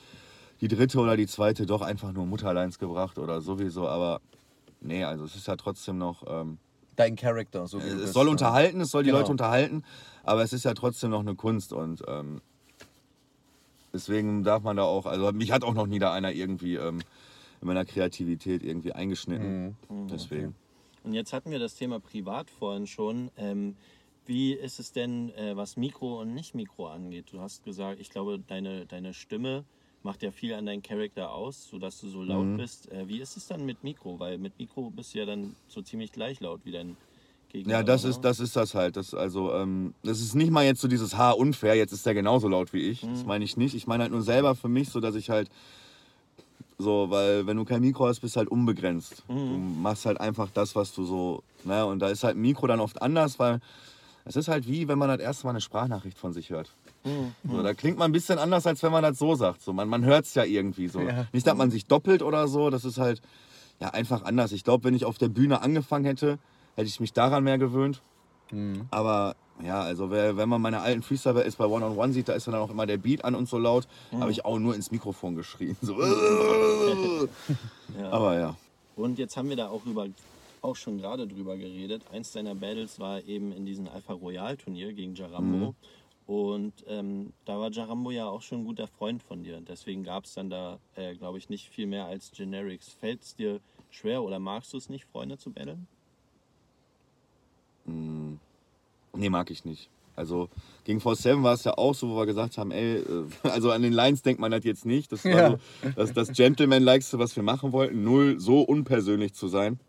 [0.62, 3.88] die dritte oder die zweite doch einfach nur Mutterleins gebracht oder sowieso.
[3.88, 4.22] Aber
[4.80, 6.56] nee, also es ist ja trotzdem noch, ähm,
[6.96, 8.30] Dein Charakter, so wie du es bist, soll ne?
[8.30, 9.20] unterhalten, es soll die Genau.
[9.20, 9.84] Leute unterhalten,
[10.24, 12.40] aber es ist ja trotzdem noch eine Kunst und ähm,
[13.92, 17.00] deswegen darf man da auch, also mich hat auch noch nie da einer irgendwie ähm,
[17.60, 19.76] in meiner Kreativität irgendwie eingeschnitten.
[19.88, 20.08] Mhm.
[20.08, 20.54] Deswegen.
[21.02, 23.30] Und jetzt hatten wir das Thema privat vorhin schon.
[23.36, 23.76] Ähm,
[24.26, 27.26] wie ist es denn, äh, was Mikro und Nicht-Mikro angeht?
[27.32, 29.64] Du hast gesagt, ich glaube, deine, deine Stimme
[30.02, 32.56] macht ja viel an deinen Charakter aus, sodass du so laut Mhm.
[32.58, 32.90] bist.
[32.92, 34.18] Äh, wie ist es dann mit Mikro?
[34.18, 36.96] Weil mit Mikro bist du ja dann so ziemlich gleich laut wie dein.
[37.52, 38.96] Ja, das ist, das ist das halt.
[38.96, 42.14] Das, also, ähm, das ist nicht mal jetzt so dieses Haar unfair, jetzt ist der
[42.14, 43.00] genauso laut wie ich.
[43.00, 43.74] Das meine ich nicht.
[43.74, 45.50] Ich meine halt nur selber für mich, so dass ich halt
[46.78, 49.24] so, weil wenn du kein Mikro hast, bist du halt unbegrenzt.
[49.28, 52.66] Du machst halt einfach das, was du so, ne, und da ist halt ein Mikro
[52.66, 53.60] dann oft anders, weil
[54.24, 56.70] es ist halt wie, wenn man das erste Mal eine Sprachnachricht von sich hört.
[57.48, 59.62] So, da klingt man ein bisschen anders, als wenn man das so sagt.
[59.62, 61.00] So, man man hört es ja irgendwie so.
[61.00, 61.26] Ja.
[61.32, 63.22] Nicht, dass man sich doppelt oder so, das ist halt
[63.80, 64.52] ja, einfach anders.
[64.52, 66.38] Ich glaube, wenn ich auf der Bühne angefangen hätte,
[66.76, 68.02] hätte ich mich daran mehr gewöhnt.
[68.90, 72.28] Aber ja, also wer, wenn man meine alten Freestyler ist bei One on One sieht,
[72.28, 73.86] da ist dann auch immer der Beat an und so laut.
[74.12, 75.76] Habe ich auch nur ins Mikrofon geschrien.
[75.80, 75.96] So.
[77.98, 78.10] Ja.
[78.10, 78.56] Aber ja.
[78.94, 80.06] Und jetzt haben wir da auch über
[80.62, 82.02] auch schon gerade drüber geredet.
[82.12, 85.74] Eins deiner Battles war eben in diesem Alpha Royal Turnier gegen Jarambo.
[86.26, 89.60] Und ähm, da war Jarambo ja auch schon ein guter Freund von dir.
[89.60, 92.90] Deswegen gab es dann da, äh, glaube ich, nicht viel mehr als Generics.
[93.00, 95.88] Fällt es dir schwer oder magst du es nicht, Freunde zu battlen?
[99.14, 99.88] Nee, mag ich nicht.
[100.16, 100.48] Also
[100.84, 103.04] gegen Force 7 war es ja auch so, wo wir gesagt haben, ey, äh,
[103.48, 105.10] also an den Lines denkt man das jetzt nicht.
[105.12, 105.50] Das war Ja.
[105.50, 105.58] so
[105.96, 108.04] das, das Gentleman-Likeste, was wir machen wollten.
[108.04, 109.80] Null, so unpersönlich zu sein.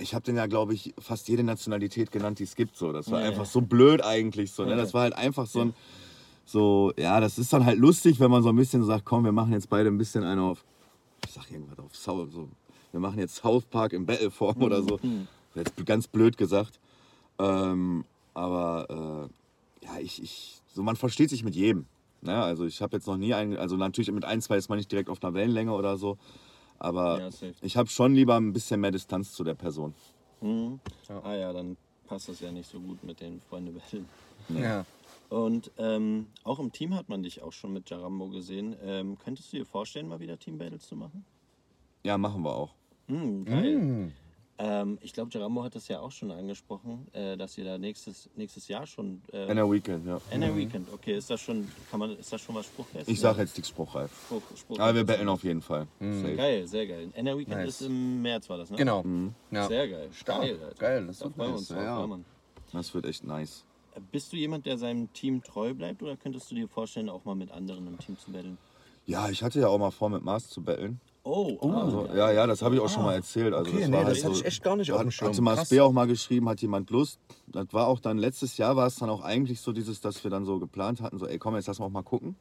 [0.00, 2.76] Ich habe den ja, glaube ich, fast jede Nationalität genannt, die es gibt.
[2.76, 2.92] So.
[2.92, 3.50] Das war Ja, einfach ja.
[3.50, 4.52] so blöd eigentlich.
[4.52, 4.76] So, ne?
[4.76, 5.74] Das war halt einfach so ein,
[6.46, 9.32] so, ja, das ist dann halt lustig, wenn man so ein bisschen sagt, komm, wir
[9.32, 10.64] machen jetzt beide ein bisschen eine auf,
[11.26, 12.48] ich sag irgendwas auf South, so,
[12.92, 14.98] wir machen jetzt South Park in Battleform oder so.
[15.54, 16.78] Jetzt ganz blöd gesagt.
[17.38, 19.30] Ähm, aber
[19.80, 21.86] äh, ja, ich, ich, so man versteht sich mit jedem.
[22.22, 22.40] Ne?
[22.42, 24.92] Also ich habe jetzt noch nie einen, also natürlich mit ein, zwei ist man nicht
[24.92, 26.18] direkt auf einer Wellenlänge oder so.
[26.78, 27.28] Aber Ja,
[27.60, 29.94] ich habe schon lieber ein bisschen mehr Distanz zu der Person.
[30.40, 30.80] Mhm.
[31.22, 34.08] Ah ja, dann passt das ja nicht so gut mit den Freunde battlen.
[34.48, 34.84] Ja.
[35.28, 38.74] Und ähm, auch im Team hat man dich auch schon mit Jarambo gesehen.
[38.82, 41.24] Ähm, könntest du dir vorstellen, mal wieder Team Battles zu machen?
[42.02, 42.74] Ja, machen wir auch.
[43.06, 44.12] Hm, geil.
[44.62, 48.28] Ähm, ich glaube, Jarambo hat das ja auch schon angesprochen, äh, dass ihr da nächstes,
[48.36, 49.22] nächstes Jahr schon.
[49.32, 50.20] Äh, In der Weekend, ja.
[50.30, 53.08] NR Weekend, okay, ist das schon, kann man, ist das schon was Spruchfest?
[53.08, 54.10] Ich sage jetzt nichts spruchreif.
[54.26, 55.86] Spruch, Spruch, Aber wir betteln auf jeden Fall.
[55.98, 56.36] Mhm.
[56.36, 57.08] Geil, sehr geil.
[57.14, 57.80] NR Weekend Nice.
[57.80, 58.76] ist im März, war das, ne?
[58.76, 59.02] Genau.
[59.50, 59.66] Ja.
[59.66, 60.08] Sehr geil.
[60.12, 60.42] Stark.
[60.42, 60.74] Geil, Alter.
[60.78, 61.78] Geil, das da freuen wir nice, uns drauf.
[61.78, 62.00] ja.
[62.00, 62.24] Ja, Mann.
[62.72, 63.64] Das wird echt nice.
[64.12, 67.34] Bist du jemand, der seinem Team treu bleibt oder könntest du dir vorstellen, auch mal
[67.34, 68.58] mit anderen im Team zu battlen?
[69.06, 71.00] Ja, ich hatte ja auch mal vor, mit Mars zu betteln.
[71.22, 73.52] Oh, ah, Also, ja, ja, das habe ich auch schon mal erzählt.
[73.52, 75.06] Also, Okay, das nee, war das halt hatte so, ich echt gar nicht auf dem
[75.08, 75.28] hat, Schirm.
[75.28, 75.68] hatte Mars.
[75.68, 77.18] B auch mal geschrieben, hat jemand Lust.
[77.46, 80.30] Das war auch dann, letztes Jahr war es dann auch eigentlich so dieses, dass wir
[80.30, 82.36] dann so geplant hatten, so, ey komm, jetzt lass mal auch mal gucken.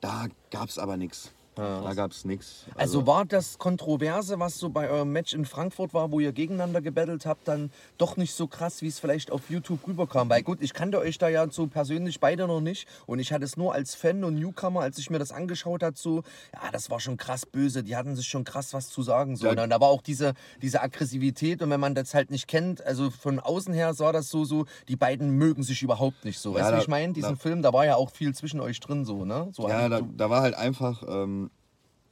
[0.00, 1.32] Da gab es aber nichts.
[1.56, 2.64] Da gab es nichts.
[2.76, 6.80] Also war das Kontroverse, was so bei eurem Match in Frankfurt war, wo ihr gegeneinander
[6.80, 10.30] gebettelt habt, dann doch nicht so krass, wie es vielleicht auf YouTube rüberkam?
[10.30, 13.44] Weil gut, ich kannte euch da ja so persönlich beide noch nicht und ich hatte
[13.44, 16.22] es nur als Fan und Newcomer, als ich mir das angeschaut hat, so,
[16.54, 19.36] ja, das war schon krass böse, die hatten sich schon krass was zu sagen.
[19.36, 19.46] So.
[19.46, 19.62] Ja.
[19.62, 23.10] Und da war auch diese, diese Aggressivität und wenn man das halt nicht kennt, also
[23.10, 26.56] von außen her sah das so, so, die beiden mögen sich überhaupt nicht so.
[26.56, 27.12] Ja, weißt du, wie ich meine?
[27.12, 29.48] Diesen da- Film, da war ja auch viel zwischen euch drin, so, ne?
[29.52, 31.49] So Ja, da, da war halt einfach, ähm,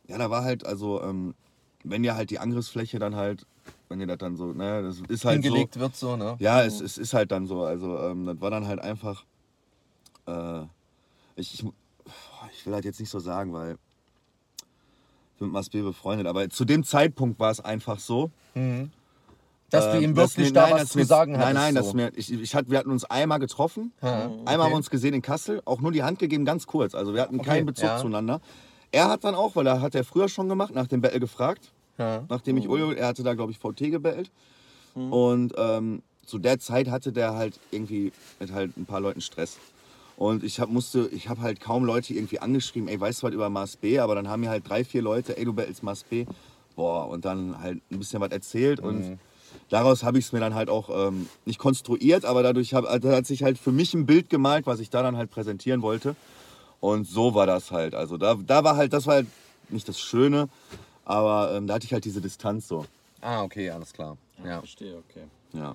[0.09, 1.35] ja, da war halt, also, ähm,
[1.85, 3.47] wenn ihr halt die Angriffsfläche dann halt,
[3.89, 5.81] wenn ihr das dann so, ne, das ist halt hingelegt so.
[5.81, 6.37] wird, so, ne?
[6.41, 7.63] Ja, es, es ist halt dann so.
[7.63, 9.25] Also, ähm, das war dann halt einfach,
[10.27, 10.63] äh,
[11.37, 11.65] ich, ich,
[12.53, 13.73] ich will halt jetzt nicht so sagen, weil
[14.57, 18.31] ich bin mit Mas B befreundet, aber zu dem Zeitpunkt war es einfach so.
[19.71, 21.55] Dass du ähm, ihm wirklich mir- da nein, was zu mir- sagen Nein, hattest.
[21.55, 21.81] nein, so.
[21.83, 24.59] dass mir, ich, ich hatte, wir hatten uns einmal getroffen, Ja, einmal okay.
[24.63, 26.95] haben wir uns gesehen in Kassel, auch nur die Hand gegeben, ganz kurz.
[26.95, 27.99] Also wir hatten Okay, keinen Bezug ja.
[27.99, 28.41] zueinander.
[28.91, 31.71] Er hat dann auch, weil er hat er früher schon gemacht, nach dem Battle gefragt,
[31.99, 32.25] Ja.
[32.29, 34.31] nachdem ich Uljo, er hatte da glaube ich VT gebettelt.
[34.95, 39.59] Und ähm, zu der Zeit hatte der halt irgendwie mit halt ein paar Leuten Stress.
[40.17, 43.35] Und ich hab, musste, ich habe halt kaum Leute irgendwie angeschrieben, ey, weißt du was
[43.35, 44.01] über Mars B?
[44.01, 46.27] Aber dann haben mir halt drei, vier Leute, ey, du battlest Mars B.
[46.75, 48.81] Boah, und dann halt ein bisschen was erzählt.
[48.81, 49.19] Und
[49.69, 53.11] daraus habe ich es mir dann halt auch ähm, nicht konstruiert, aber dadurch hab, also
[53.11, 56.17] hat sich halt für mich ein Bild gemalt, was ich da dann halt präsentieren wollte.
[56.81, 57.95] Und so war das halt.
[57.95, 59.27] Also da, da war halt, das war halt
[59.69, 60.49] nicht das Schöne,
[61.05, 62.87] aber ähm, da hatte ich halt diese Distanz so.
[63.21, 64.17] Ah, okay, alles klar.
[64.45, 64.61] Ja.
[64.61, 65.25] Verstehe, okay.
[65.53, 65.75] Ja.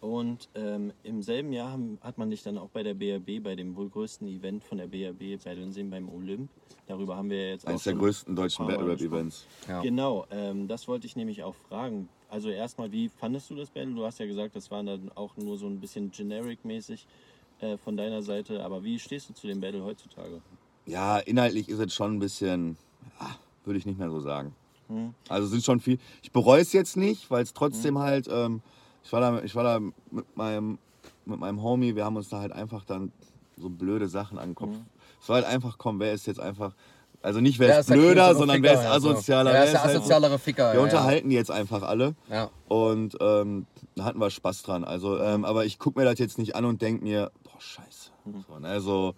[0.00, 3.56] Und ähm, im selben Jahr haben, hat man dich dann auch bei der BRB, bei
[3.56, 6.48] dem wohl größten Event von der BRB, battlen sehen beim Olymp.
[6.86, 8.98] Darüber haben wir jetzt Eines auch der schon größten deutschen ein paar Mal Battle Rap
[8.98, 9.20] gesprochen.
[9.20, 9.46] Events.
[9.66, 9.82] Ja.
[9.82, 12.08] Genau, ähm, das wollte ich nämlich auch fragen.
[12.30, 13.94] Also erstmal, wie fandest du das Battle?
[13.94, 17.06] Du hast ja gesagt, das war dann auch nur so ein bisschen generic-mäßig
[17.60, 18.64] äh, von deiner Seite.
[18.64, 20.40] Aber wie stehst du zu dem Battle heutzutage?
[20.86, 22.76] Ja, inhaltlich ist es schon ein bisschen,
[23.20, 23.30] ja,
[23.64, 24.54] würde ich nicht mehr so sagen.
[25.28, 25.98] Also sind schon viel.
[26.22, 28.62] Ich bereue es jetzt nicht, weil es trotzdem halt, ähm,
[29.04, 30.78] ich war da, ich war da mit meinem,
[31.26, 33.12] mit meinem Homie, wir haben uns da halt einfach dann
[33.58, 34.76] so blöde Sachen an den Kopf.
[35.20, 36.74] Es war halt einfach, komm, wer ist jetzt einfach,
[37.20, 39.10] also nicht wer Wer ist der blöder, sondern Ficker, wer ist ja, so.
[39.10, 39.50] asozialer.
[39.52, 40.72] Wer wer ist der halt so- asozialere Ficker?
[40.72, 42.14] Wir ja, unterhalten die jetzt einfach alle.
[42.30, 42.48] Ja.
[42.68, 44.84] Und ähm, da hatten wir Spaß dran.
[44.84, 48.10] Also, ähm, aber ich gucke mir das jetzt nicht an und denke mir, boah, scheiße.
[48.46, 49.14] So, ne, so,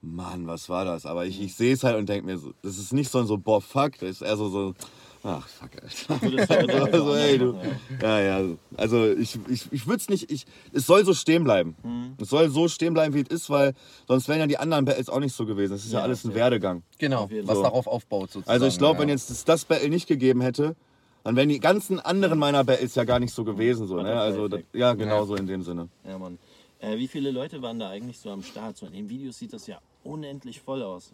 [0.00, 1.06] Mann, was war das?
[1.06, 3.26] Aber ich, ich sehe es halt und denke mir, so, das ist nicht so ein
[3.26, 4.74] so, boah, fuck, das ist eher so, so
[5.22, 6.20] ach, fuck, Alter.
[6.20, 7.56] Heute Also, auch ey, du.
[8.00, 8.20] ja?
[8.20, 8.56] Ja, ja.
[8.76, 11.76] Also ich, ich, ich würde es nicht, ich, es soll so stehen bleiben.
[12.20, 13.74] Es soll so stehen bleiben, wie es ist, weil
[14.06, 15.72] sonst wären ja die anderen Battles auch nicht so gewesen.
[15.72, 16.36] Das ist ja, Ja, alles ein safe.
[16.36, 16.82] Werdegang.
[16.98, 18.50] Genau, jeden was darauf aufbaut sozusagen.
[18.50, 19.02] Also ich glaube, ja.
[19.02, 20.76] wenn jetzt es das Battle nicht gegeben hätte,
[21.24, 23.86] dann wären die ganzen anderen meiner Battles ja gar nicht so gewesen.
[23.86, 24.20] So, ne?
[24.20, 25.88] Also das, ja, genau so in dem Sinne.
[26.06, 26.38] Ja, Mann.
[26.84, 28.76] Äh, wie viele Leute waren da eigentlich so am Start?
[28.76, 31.12] So in den Videos sieht das ja unendlich voll aus.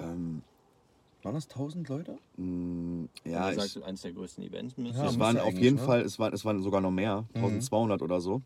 [0.00, 0.42] Ähm,
[1.22, 2.18] Waren das 1000 Leute?
[3.24, 5.76] ja, du ich, sagst, eines der größten Events müsste Ja, es waren ja auf jeden
[5.76, 5.82] ne?
[5.82, 8.42] Fall, es waren, es waren sogar noch mehr, 1200 oder so.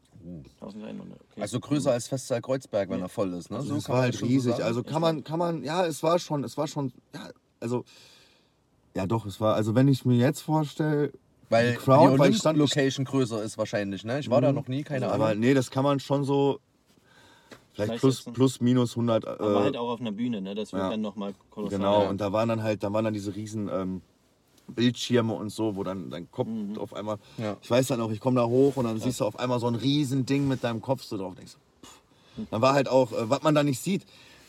[0.61, 1.19] 1100.
[1.33, 1.41] Okay.
[1.41, 3.51] Also größer als Festsaal Kreuzberg, wenn er voll ist.
[3.51, 3.57] Ne?
[3.57, 4.53] Also So es war halt so riesig.
[4.53, 4.65] sagen.
[4.65, 7.85] also kann man, kann man, ja, es war schon, es war schon, ja, also,
[8.95, 11.13] ja doch, es war, also wenn ich mir jetzt vorstelle,
[11.51, 12.21] Weil die Crowd, die Mhm.
[12.21, 14.05] Olymp-Location größer ist wahrscheinlich.
[14.05, 14.21] Ne?
[14.21, 15.41] Ich war da noch nie, keine aber Ahnung.
[15.41, 16.61] nee, das kann man schon so,
[17.75, 19.27] vielleicht plus, plus minus 100.
[19.27, 20.55] Aber äh, halt auch auf einer Bühne, ne?
[20.55, 20.91] Das wird ja.
[20.91, 21.79] dann nochmal kolossal.
[21.79, 22.09] Genau, Ja.
[22.09, 24.01] und da waren dann halt, da waren dann diese riesen ähm,
[24.69, 26.79] Bildschirme und so, wo dann dein Kopf Mhm.
[26.79, 27.57] auf einmal, Ja.
[27.61, 29.67] ich weiß dann auch, ich komme da hoch und dann siehst du auf einmal so
[29.67, 31.35] ein riesen Ding mit deinem Kopf so drauf.
[31.35, 32.01] Denkst, pff.
[32.53, 34.05] Dann war halt auch, äh, was man da nicht sieht,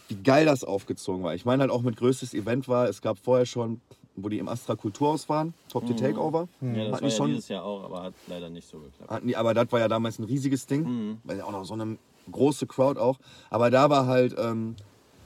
[0.08, 1.34] wie geil das aufgezogen war.
[1.34, 3.82] Ich meine halt auch mit größtes Event war, es gab vorher schon,
[4.16, 6.48] wo die im Astra Kulturhaus waren, Top to Takeover.
[6.60, 6.76] Mhm.
[6.76, 8.80] Ja, das Hatten war die ja schon, dieses Jahr auch, aber hat leider nicht so
[8.80, 9.10] geklappt.
[9.10, 11.18] hatten die, aber das war ja damals ein riesiges Ding, Mhm.
[11.24, 11.98] weil ja auch noch so eine
[12.32, 13.18] große Crowd auch.
[13.50, 14.76] Aber da war halt, ähm,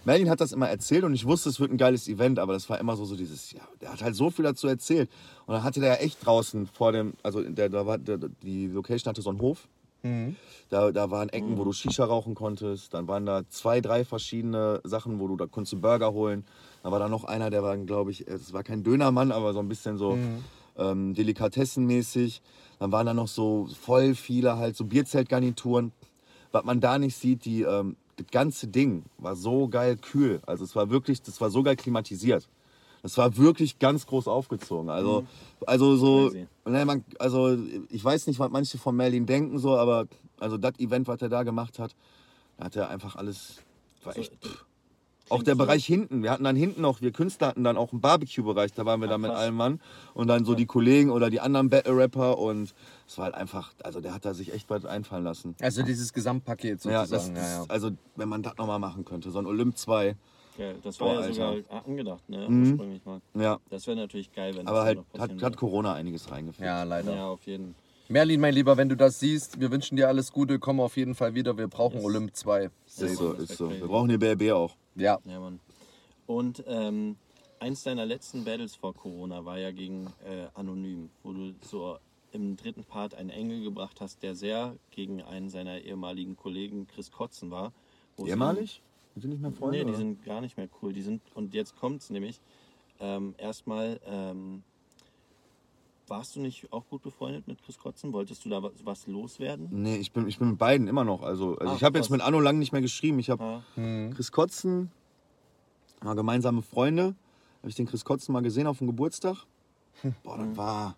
[0.05, 2.69] Merlin hat das immer erzählt und ich wusste, es wird ein geiles Event, aber das
[2.69, 5.09] war immer so, so dieses, ja, der hat halt so viel dazu erzählt.
[5.47, 8.67] Und dann hatte der ja echt draußen vor dem, also der, da war, der, die
[8.67, 9.67] Location hatte so einen Hof.
[10.69, 12.93] Da, da waren Ecken, wo du Shisha rauchen konntest.
[12.93, 16.45] Dann waren da zwei, drei verschiedene Sachen, wo du da konntest du Burger holen.
[16.85, 19.59] Da war da noch einer, der war, glaube ich, es war kein Dönermann, aber so
[19.59, 20.19] ein bisschen so
[20.77, 22.43] ähm, delikatessenmäßig.
[22.77, 25.93] Dann waren da noch so voll viele halt so Bierzeltgarnituren.
[26.51, 30.43] Was man da nicht sieht, die, ähm, das ganze Ding war so geil kühl.
[30.45, 32.47] Also es war wirklich, das war so geil klimatisiert.
[33.01, 34.91] Das war wirklich ganz groß aufgezogen.
[34.91, 35.25] Also,
[35.65, 36.29] also so,
[36.65, 37.57] ne, man, also
[37.89, 40.05] ich weiß nicht, was manche von Merlin denken so, aber
[40.39, 41.95] also das Event, was er da gemacht hat,
[42.59, 43.55] da hat er einfach alles,
[44.03, 44.33] war echt.
[44.39, 44.65] So, pff.
[45.29, 46.23] Auch der Bereich hinten.
[46.23, 49.07] Wir hatten dann hinten noch, wir Künstler hatten dann auch einen Barbecue-Bereich, da waren wir
[49.07, 49.79] dann mit allem Mann.
[50.13, 52.73] Und dann so die Kollegen oder die anderen Battle-Rapper und
[53.07, 55.55] es war halt einfach, also der hat da sich echt was einfallen lassen.
[55.61, 57.35] Also dieses Gesamtpaket Ja, sozusagen.
[57.35, 60.15] das, Ja, ja, das, also wenn man das nochmal machen könnte, so ein Olymp 2,
[60.57, 60.77] Geil.
[60.83, 61.33] Das war Boah, ja Alter.
[61.33, 62.47] sogar angedacht, ne?
[62.49, 62.69] Mhm.
[62.71, 63.19] Ursprünglich mal.
[63.33, 65.57] Ja, Das wäre natürlich geil, wenn aber das halt noch hat, passieren hat.
[65.57, 66.65] Corona einiges reingeführt.
[66.65, 67.13] Ja, leider.
[67.13, 67.84] Ja, auf jeden Fall.
[68.07, 71.15] Merlin, mein Lieber, wenn du das siehst, wir wünschen dir alles Gute, komm auf jeden
[71.15, 71.57] Fall wieder.
[71.57, 72.05] Wir brauchen Yes.
[72.05, 72.69] Olymp 2.
[72.85, 73.71] Ist so, ist so.
[73.71, 74.75] Wir brauchen die BRB auch.
[74.95, 75.19] Ja.
[75.25, 75.59] Ja, Mann.
[76.27, 77.15] Und ähm,
[77.59, 81.97] eins deiner letzten Battles vor Corona war ja gegen äh, Anonym, wo du so
[82.31, 87.11] im dritten Part einen Engel gebracht hast, der sehr gegen einen seiner ehemaligen Kollegen Chris
[87.11, 87.73] Kotzen war.
[88.23, 88.83] Ehemalig?
[89.13, 89.79] Sind die nicht mehr Freunde?
[89.79, 89.97] Nee, die oder?
[89.97, 90.93] sind gar nicht mehr cool.
[90.93, 92.39] Die sind, und jetzt kommt's nämlich.
[92.99, 94.63] Ähm, erstmal, ähm,
[96.07, 98.13] warst du nicht auch gut befreundet mit Chris Kotzen?
[98.13, 99.67] Wolltest du da was, was loswerden?
[99.71, 101.21] Nee, ich bin, ich bin mit beiden immer noch.
[101.21, 103.19] Also, also Ach, ich habe jetzt mit Anno lang nicht mehr geschrieben.
[103.19, 103.61] Ich habe Ah,
[104.13, 104.91] Chris Kotzen,
[106.03, 107.15] mal gemeinsame Freunde.
[107.61, 109.37] Habe ich den Chris Kotzen mal gesehen auf dem Geburtstag.
[110.23, 110.95] Boah, das war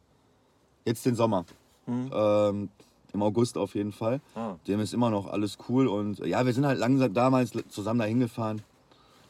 [0.86, 1.46] jetzt den Sommer.
[1.88, 2.70] Ähm,
[3.14, 4.20] Im August auf jeden Fall.
[4.36, 4.56] ah.
[4.68, 5.88] Dem ist immer noch alles cool.
[5.88, 8.62] Und ja, wir sind halt langsam damals zusammen da hingefahren.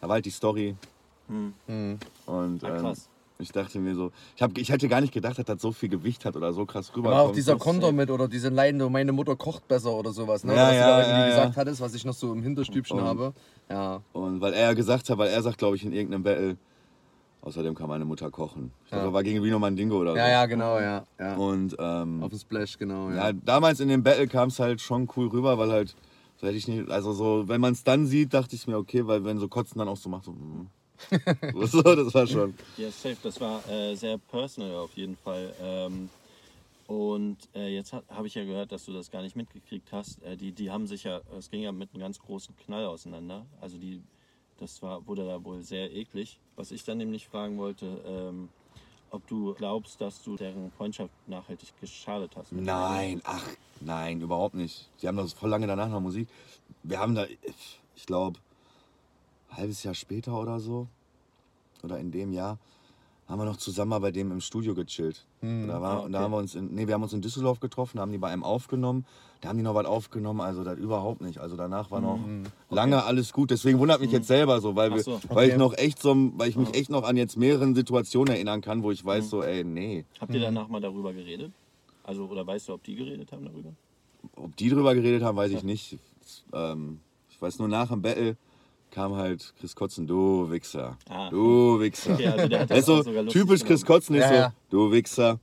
[0.01, 0.75] Da war halt die Story.
[1.27, 1.53] Hm.
[2.25, 3.09] Und Ah, ähm, krass.
[3.39, 5.89] Ich dachte mir so, ich, hab, ich hätte gar nicht gedacht, dass das so viel
[5.89, 7.15] Gewicht hat oder so krass rüberkommt.
[7.15, 10.55] War auch dieser Konter mit oder diese Leiden, meine Mutter kocht besser oder sowas, ne?
[10.55, 11.29] Ja, was ja, du da irgendwie ja, ja.
[11.29, 13.33] gesagt hattest, was ich noch so im Hinterstübchen Und- habe.
[13.69, 14.01] Ja.
[14.13, 16.57] Und weil er gesagt hat, weil er sagt, glaube ich, in irgendeinem Battle,
[17.41, 18.71] außerdem kann meine Mutter kochen.
[18.85, 19.05] Ich glaube, Ja.
[19.05, 20.17] das war gegen Rino Mandingo oder so.
[20.17, 21.03] Ja, ja, genau, ja.
[21.19, 21.35] ja.
[21.35, 23.33] Und ähm, Auf dem Splash, genau, ja, ja.
[23.33, 25.95] damals in dem Battle kam es halt schon cool rüber, weil halt,
[26.37, 29.05] so hätte ich nicht, also so, wenn man es dann sieht, dachte ich mir, okay,
[29.05, 30.67] weil wenn so Kotzen dann auch so macht, so, mm.
[31.65, 32.53] so, das war schon.
[32.77, 33.17] Ja, safe.
[33.21, 35.53] Das war äh, sehr personal auf jeden Fall.
[35.61, 36.09] Ähm,
[36.87, 40.23] und äh, jetzt habe ich ja gehört, dass du das gar nicht mitgekriegt hast.
[40.23, 43.45] Äh, die, die haben sich ja, es ging ja mit einem ganz großen Knall auseinander.
[43.59, 44.01] Also die,
[44.57, 46.39] das war, wurde da wohl sehr eklig.
[46.55, 48.49] Was ich dann nämlich fragen wollte, ähm,
[49.11, 52.51] ob du glaubst, dass du deren Freundschaft nachhaltig geschadet hast.
[52.51, 53.45] Nein, ach,
[53.81, 54.89] nein, überhaupt nicht.
[55.01, 56.27] Die haben das voll lange danach noch Musik.
[56.83, 57.25] Wir haben da,
[57.95, 58.39] ich glaube,
[59.57, 60.87] halbes Jahr später oder so,
[61.83, 62.57] oder in dem Jahr,
[63.27, 65.25] haben wir noch zusammen mal bei dem im Studio gechillt.
[65.41, 66.11] Da, war, Ah, okay.
[66.13, 68.29] da haben wir uns in, nee, wir haben uns in Düsseldorf getroffen, haben die bei
[68.29, 69.05] einem aufgenommen.
[69.41, 71.37] Da haben die noch was aufgenommen, also das überhaupt nicht.
[71.39, 72.19] Also danach war noch
[72.69, 73.51] lange alles gut.
[73.51, 75.59] Deswegen wundert mich jetzt selber so, weil, wir, so, weil ich okay.
[75.59, 78.91] noch echt so, weil ich mich echt noch an jetzt mehreren Situationen erinnern kann, wo
[78.91, 80.05] ich weiß so, ey, nee.
[80.21, 81.51] Habt ihr danach mal darüber geredet?
[82.03, 83.73] Also, oder weißt du, ob die geredet haben darüber?
[84.37, 85.99] Ob die drüber geredet haben, weiß ich nicht.
[86.53, 86.99] Ähm,
[87.29, 88.37] ich weiß nur, nach dem Battle
[88.91, 90.97] kam halt Chris Kotzen, du Wichser.
[91.09, 91.29] Ah.
[91.29, 92.13] Du Wichser.
[92.13, 93.85] Okay, also der Er so auch sogar lustig typisch Chris.
[93.85, 94.53] Kotzen ist Ja, so, ja.
[94.69, 95.39] du Wichser.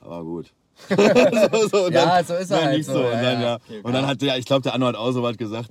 [0.00, 0.52] Aber gut.
[0.88, 3.00] so, so, und Ja, so ist er dann halt nicht so, so.
[3.02, 3.48] ja, und dann, ja.
[3.48, 3.54] ja.
[3.56, 5.70] Okay, und dann hat der, ich glaube, der Anno hat auch so was gesagt.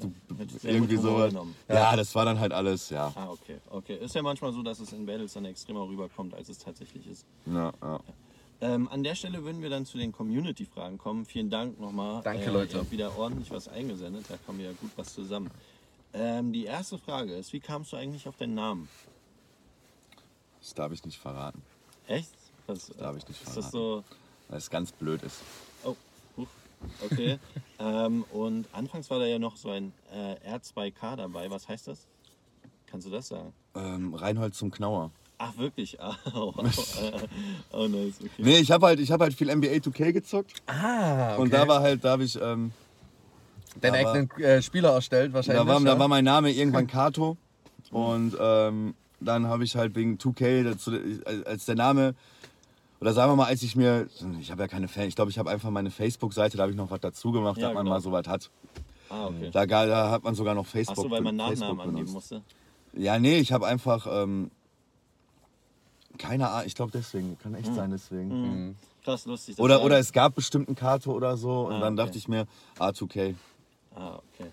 [0.63, 1.29] Irgendwie sowas.
[1.29, 1.55] genommen.
[1.67, 3.11] Ja, das war dann halt alles, ja.
[3.15, 3.57] Ah, okay.
[3.69, 3.97] Okay.
[3.97, 7.25] Ist ja manchmal so, dass es in Battles dann extremer rüberkommt, als es tatsächlich ist.
[7.45, 7.99] ja, ja.
[8.63, 11.25] Ähm, an der Stelle würden wir dann zu den Community-Fragen kommen.
[11.25, 12.21] Vielen Dank nochmal.
[12.23, 12.75] Danke, äh, Leute.
[12.75, 14.25] Ihr habt wieder ordentlich was eingesendet.
[14.29, 15.49] Da kommen ja gut was zusammen.
[16.13, 18.89] Ähm, die erste Frage ist, wie kamst du eigentlich auf deinen Namen?
[20.59, 21.61] Das darf ich nicht verraten,
[22.07, 22.29] Echt?
[22.67, 23.71] Das darf ich nicht Ist das verraten.
[23.71, 24.03] so...
[24.49, 25.37] weil es ganz blöd ist.
[25.83, 25.95] Oh,
[26.37, 26.47] huch.
[27.03, 27.39] okay.
[27.79, 31.49] ähm, und anfangs war da ja noch so ein äh, R2K dabei.
[31.49, 32.05] Was heißt das?
[32.85, 33.53] Kannst du das sagen?
[33.73, 35.11] Ähm, Reinhold zum Knauer.
[35.37, 35.97] Ach, wirklich?
[36.35, 37.27] Oh, äh,
[37.71, 38.15] oh nice.
[38.19, 38.29] Okay.
[38.37, 40.61] Nee, ich habe halt, ich hab halt viel NBA 2K gezockt.
[40.67, 41.41] Ah, okay.
[41.41, 42.71] Und da war halt, da habe ich, ähm,
[43.79, 45.63] Deinen aber- eigenen äh, Spieler erstellt wahrscheinlich.
[45.63, 45.85] da, war, ja?
[45.85, 47.37] da war mein Name irgendwann Kato.
[47.91, 50.91] Und ähm, dann habe ich halt wegen 2K, dazu,
[51.45, 52.15] als der Name,
[52.99, 54.07] oder sagen wir mal, als ich mir,
[54.39, 56.77] ich habe ja keine Fan, ich glaube, ich habe einfach meine Facebook-Seite, da habe ich
[56.77, 57.95] noch was dazu gemacht, Ja, dass man genau.
[57.95, 58.49] mal so was hat.
[59.09, 59.49] Ah, okay.
[59.51, 60.97] Da, da hat man sogar noch Facebook.
[60.99, 62.13] Ach so, weil man Facebook Nachnamen angeben benutzt.
[62.13, 62.41] musste.
[62.93, 64.51] Ja, nee, ich habe einfach, ähm,
[66.17, 68.75] keine Ahnung, ich glaube deswegen, kann echt sein deswegen.
[69.03, 69.57] Krass, lustig.
[69.59, 72.05] Oder, oder es gab bestimmt einen Kato oder so und Ah, dann okay.
[72.05, 72.45] dachte ich mir,
[72.77, 73.35] A2K.
[73.95, 74.49] Ah, okay.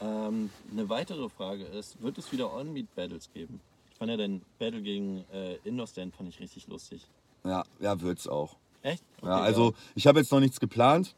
[0.00, 3.60] Ähm, eine weitere Frage ist, wird es wieder On-Meet-Battles geben?
[3.90, 7.04] Ich fand ja dein Battle gegen äh, Indoor-Stand fand ich richtig lustig.
[7.44, 8.56] Ja, ja, wird's auch.
[8.82, 9.02] Echt?
[9.20, 11.14] Okay, Ja, also ich habe jetzt noch nichts geplant.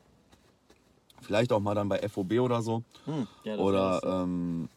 [1.20, 2.82] Vielleicht auch mal dann bei FOB oder so.
[3.04, 4.68] Hm, ja, das Oder, ähm,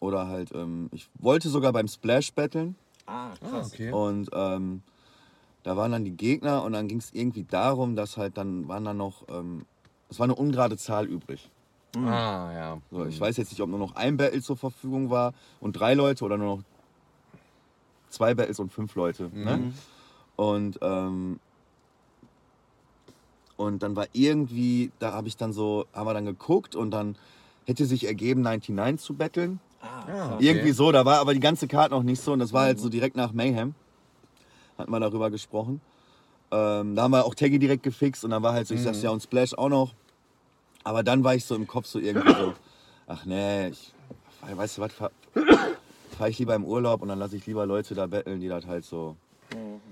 [0.00, 2.74] oder halt, ähm, ich wollte sogar beim Splash battlen.
[3.06, 3.72] ah, Ah, krass.
[3.72, 3.92] okay.
[3.92, 4.82] Und ähm,
[5.62, 8.84] da waren dann die Gegner und dann ging es irgendwie darum, dass halt dann waren
[8.84, 9.64] dann noch, ähm,
[10.10, 11.48] es war eine ungerade Zahl übrig.
[11.96, 12.78] Ah, ja.
[12.90, 15.94] So, ich weiß jetzt nicht, ob nur noch ein Battle zur Verfügung war und drei
[15.94, 16.62] Leute oder nur noch
[18.08, 19.30] zwei Battles und fünf Leute.
[19.34, 19.72] Ne?
[20.36, 21.38] Und, ähm,
[23.56, 27.16] und dann war irgendwie, da habe ich dann so, haben wir dann geguckt und dann
[27.66, 29.60] hätte sich ergeben, 99 zu betteln.
[29.80, 30.46] Ah, Ah, okay.
[30.46, 32.78] Irgendwie so, da war aber die ganze Karte noch nicht so und das war halt
[32.80, 33.74] so direkt nach Mayhem.
[34.78, 35.80] Hat man darüber gesprochen.
[36.50, 39.02] Ähm, da haben wir auch Taggy direkt gefixt und dann war halt so, ich sag's
[39.02, 39.94] ja und Splash auch noch.
[40.84, 42.54] Aber dann war ich so im Kopf so irgendwie so,
[43.06, 43.92] ach nee, ich,
[44.40, 45.10] weißt du was, ver
[46.16, 48.66] fahre ich lieber im Urlaub und dann lasse ich lieber Leute da betteln, die das
[48.66, 49.16] halt so.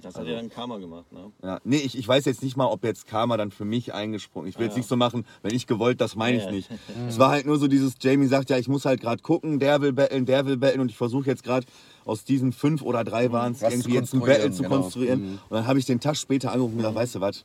[0.02, 1.30] Das hat ja dann Karma gemacht, ne?
[1.42, 4.48] Ja, nee, ich, ich weiß jetzt nicht mal, ob jetzt Karma dann für mich eingesprungen.
[4.48, 4.78] Ich will jetzt Ja.
[4.80, 6.50] nicht so machen, wenn ich gewollt, das meine ich Ja.
[6.50, 6.70] nicht.
[7.08, 9.80] Es war halt nur so dieses, Jamie sagt, ja, ich muss halt gerade gucken, der
[9.82, 11.66] will betteln, der will betteln und ich versuche jetzt gerade
[12.04, 14.74] aus diesen fünf oder drei waren es irgendwie zu jetzt ein Battle konstruieren, zu genau.
[14.76, 15.20] konstruieren.
[15.48, 17.44] Und dann habe ich den Tag später angerufen und gesagt, weißt du was,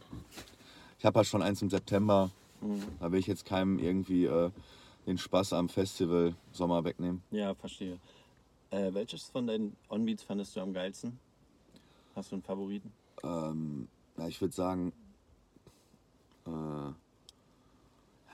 [0.99, 2.31] ich habe ja schon eins im September,
[2.99, 4.51] da will ich jetzt keinem irgendwie äh,
[5.05, 7.21] den Spaß am Festival Sommer wegnehmen.
[7.31, 7.99] Ja, verstehe.
[8.71, 11.19] Äh, welches von deinen Onbeats fandest du am geilsten?
[12.15, 12.91] Hast du einen Favoriten?
[13.23, 13.87] Ähm,
[14.17, 14.93] ja, ich würde sagen,
[16.47, 16.91] äh,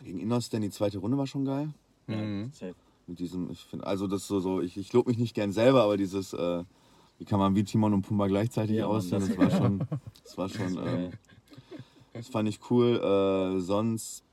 [0.03, 1.73] gegen Innosten die zweite Runde war schon geil.
[2.07, 2.75] Ja, safe.
[3.07, 5.83] Mit diesem, ich finde, also das so, so ich, ich lobe mich nicht gern selber,
[5.83, 6.63] aber dieses, äh,
[7.17, 9.79] wie kann man wie Timon und Pumba gleichzeitig Ja, aussehen, das das, war schon,
[10.23, 11.11] das war schon, ähm, geil.
[12.13, 12.97] Das fand ich cool.
[12.97, 14.23] Äh, sonst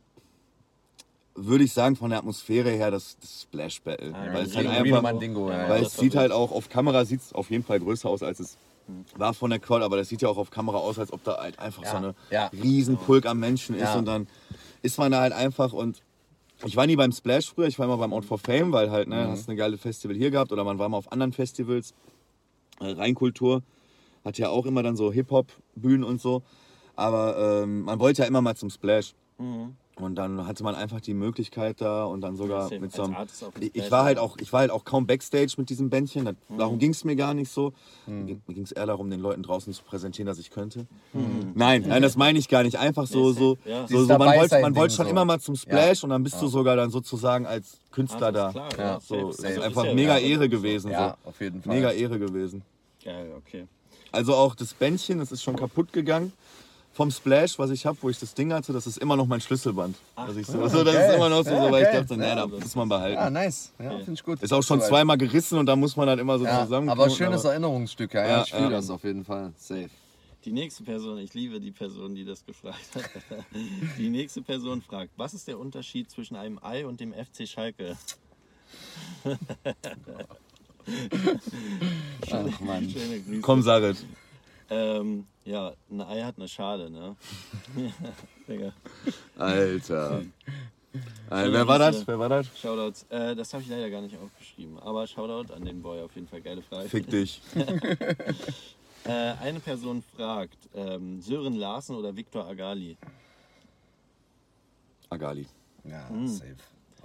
[1.35, 4.12] würde ich sagen, von der Atmosphäre her, das, das Splash Battle.
[4.14, 5.68] Ah, weil es ja, halt einfach, Mandingo, ja, ja.
[5.68, 8.22] weil das es sieht halt auch, auf Kamera sieht es auf jeden Fall größer aus,
[8.22, 8.59] als es
[9.16, 11.37] war von der Crowd, aber das sieht ja auch auf Kamera aus, als ob da
[11.37, 12.47] halt einfach Ja, so eine ja.
[12.47, 13.99] riesen Pulk am Menschen ist Ja.
[13.99, 14.26] und dann
[14.83, 16.03] ist man da halt einfach und
[16.64, 19.09] ich war nie beim Splash früher, ich war immer beim Out for Fame, weil halt,
[19.09, 21.95] ne, hast eine geile Festival hier gehabt oder man war mal auf anderen Festivals.
[22.81, 23.62] Äh, Rheinkultur
[24.24, 26.43] hat ja auch immer dann so Hip-Hop-Bühnen und so.
[26.99, 29.15] Aber ähm, man wollte ja immer mal zum Splash.
[29.39, 29.77] Mhm.
[30.01, 33.17] Und dann hatte man einfach die Möglichkeit da und dann sogar mit so einem.
[33.73, 34.37] Ich, war halt auch.
[34.41, 36.25] ich war halt auch kaum Backstage mit diesem Bändchen.
[36.25, 36.59] Das, Mhm.
[36.59, 37.73] Darum ging es mir gar nicht so.
[38.07, 40.87] Mir ging es eher darum, den Leuten draußen zu präsentieren, dass ich könnte.
[41.55, 42.79] Nein, nein, das meine ich gar nicht.
[42.79, 43.87] Einfach so, Nee, so, ja.
[43.89, 45.11] so, so man wollte man wollte schon so.
[45.11, 48.53] immer mal zum Splash und dann bist du sogar dann sozusagen als Künstler da.
[48.53, 50.91] das ist klar, Ja, ja, So, ist einfach ja- mega ja, Ehre gewesen.
[50.91, 51.29] Ja, So.
[51.31, 51.75] auf jeden Fall.
[51.77, 52.63] Mega Ehre gewesen.
[53.05, 53.67] Geil, okay.
[54.11, 56.33] Also auch das Bändchen, das ist schon kaputt gegangen.
[56.99, 59.41] Vom Splash, was ich habe, wo ich das Ding hatte, das ist immer noch mein
[59.41, 59.95] Schlüsselband.
[60.17, 62.35] Also ich so, so, das ist immer noch so, Ja, so weil ich dachte, naja,
[62.35, 63.15] da muss man behalten.
[63.15, 63.73] Ja, nice.
[63.79, 64.43] Ja, finde ich gut.
[64.43, 66.89] Ist auch schon zweimal gerissen und da muss man dann immer so Ja, zusammen.
[66.89, 68.71] aber schönes Erinnerungsstück, ja, ja, ich fühle ja.
[68.71, 69.53] das auf jeden Fall.
[69.57, 69.89] Safe.
[70.45, 73.05] Die nächste Person, ich liebe die Person, die das gefragt hat.
[73.97, 77.97] Die nächste Person fragt, was ist der Unterschied zwischen einem Ei und dem FC Schalke?
[82.33, 82.91] Ach Mann.
[82.91, 83.41] Schöne Grüße.
[83.41, 83.99] Komm, Sarit.
[84.71, 87.16] Ähm, ja, ein Ei hat eine Schale, ne?
[88.49, 88.73] Digga.
[89.37, 90.23] Alter.
[91.31, 92.07] Äh, wer war das?
[92.07, 92.47] Wer war das?
[92.59, 93.05] Shoutouts.
[93.11, 94.79] Äh, das habe ich leider gar nicht aufgeschrieben.
[94.79, 96.89] Aber Shoutout an den Boy, auf jeden Fall geile Frage.
[96.89, 97.41] Fick dich.
[99.05, 102.99] Äh, eine Person fragt, ähm, Sören Larsen oder Viktor Agali?
[105.09, 105.47] Agali.
[105.85, 106.27] Ja, Hm.
[106.27, 106.57] safe.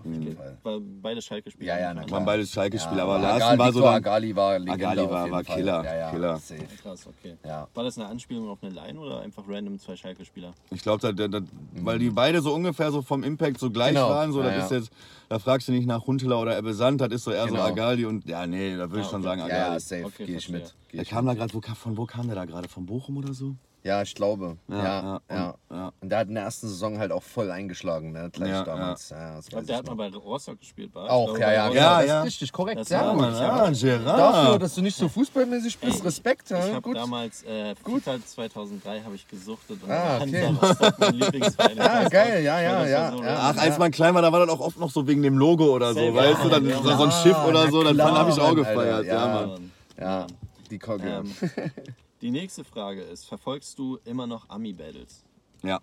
[0.05, 0.57] Auf jeden Fall.
[0.63, 1.73] War beide Schalke-Spieler.
[1.75, 2.11] Ja, ja, na klar.
[2.19, 3.93] Waren beides Schalke-Spieler, Ja, aber Agali- Larsen war so dann.
[3.95, 5.55] Agali war Legende Agali auf war- jeden war Fall.
[5.55, 6.37] Killer, Ja, ja, Killer.
[6.39, 6.63] Safe.
[6.81, 7.37] Krass, okay.
[7.45, 7.67] Ja.
[7.73, 10.53] War das eine Anspielung auf eine Line oder einfach random zwei Schalke-Spieler?
[10.71, 11.45] Ich glaube, da, da, da,
[11.75, 14.09] weil die beide so ungefähr so vom Impact so gleich Genau.
[14.09, 14.65] waren, so, Ja, das ja.
[14.65, 14.91] ist jetzt,
[15.29, 17.57] da fragst du nicht nach Huntela oder Ebbe Sand, das ist so eher Genau.
[17.57, 19.29] so Agali und ja, nee, da würde ich Ah, schon okay.
[19.29, 19.73] sagen Agali.
[19.73, 20.05] ja, safe.
[20.05, 20.73] Okay, Gehe ich mit.
[20.89, 22.67] Geh ich kam da gerade, wo, von wo kam der da gerade?
[22.67, 23.55] Von Bochum oder so?
[23.85, 24.55] Ja, ich glaube.
[24.69, 24.83] Ja, ja.
[24.83, 25.91] ja, ja, und- ja.
[25.99, 28.29] Und der hat in der ersten Saison halt auch voll eingeschlagen, ne?
[28.31, 29.09] Gleich Ja, damals.
[29.09, 29.35] Ja.
[29.35, 31.09] das Ich glaube, der ich hat mal bei Rostock gespielt, war?
[31.09, 32.19] Auch, Ich ja, glaube, ja, bei ja, Ja, das ja.
[32.21, 32.79] ist richtig korrekt.
[32.79, 33.23] Das Sehr war- gut.
[33.25, 34.19] Ah, Gerard.
[34.19, 36.49] Dafür, dass du nicht so fußballmäßig bist, Ey, Respekt.
[36.49, 36.95] Ja, Ich habe gut.
[36.95, 40.55] damals äh, FIFA 2003 habe ich gesuchtet und Ah, okay.
[40.99, 41.79] mein Lieblingsverein.
[41.81, 43.37] Ah, Ich weiß geil, ja, ja, ja, ja.
[43.37, 45.65] Ach, als man klein war, da war das auch oft noch so wegen dem Logo
[45.75, 46.47] oder so, Sehr weißt du?
[46.47, 47.11] Dann Ja, so, so ein Mann.
[47.11, 49.05] Schiff oder Na so, dann habe ich auch Mann, gefeiert.
[49.07, 49.45] Ja, ja.
[49.47, 49.71] Mann.
[49.99, 50.27] Ja,
[50.71, 51.23] die Kogge.
[52.23, 55.25] Die nächste Frage ist, verfolgst du immer noch Ami-Battles?
[55.61, 55.81] Ja.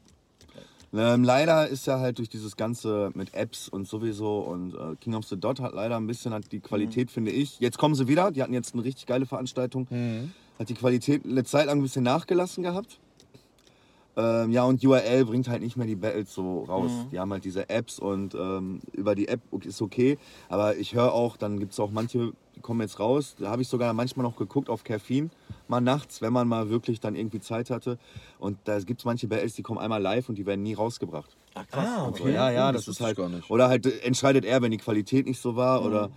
[0.90, 5.16] Ähm, leider ist ja halt durch dieses Ganze mit Apps und sowieso und äh, King
[5.16, 7.60] of the Dot hat leider ein bisschen hat die Qualität, finde ich.
[7.60, 9.86] Jetzt kommen sie wieder, die hatten jetzt eine richtig geile Veranstaltung.
[10.58, 12.98] Hat die Qualität eine Zeit lang ein bisschen nachgelassen gehabt.
[14.20, 16.90] Ähm, ja, und URL bringt halt nicht mehr die Battles so raus.
[17.10, 20.18] Die haben halt diese Apps und ähm, über die App ist okay.
[20.48, 23.36] Aber ich höre auch, dann gibt es auch manche, die kommen jetzt raus.
[23.38, 25.30] Da habe ich sogar manchmal noch geguckt auf Caffeine,
[25.68, 27.98] mal nachts, wenn man mal wirklich dann irgendwie Zeit hatte.
[28.38, 31.30] Und da gibt es manche Battles, die kommen einmal live und die werden nie rausgebracht.
[31.54, 31.88] Ach krass.
[31.88, 32.34] Ah, So, okay.
[32.34, 33.12] ja, ja, Oh, das, das ist halt.
[33.12, 33.50] ich gar nicht.
[33.50, 35.84] Oder halt äh, entscheidet er, wenn die Qualität nicht so war.
[35.84, 36.10] Oder.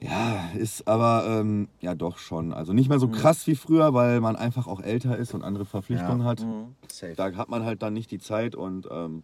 [0.00, 2.52] Ja, ist aber ähm, ja doch schon.
[2.54, 5.66] Also nicht mehr so krass wie früher, weil man einfach auch älter ist und andere
[5.66, 6.26] Verpflichtungen Ja.
[6.26, 6.46] hat.
[6.90, 7.14] Safe.
[7.16, 9.22] Da hat man halt dann nicht die Zeit und ähm,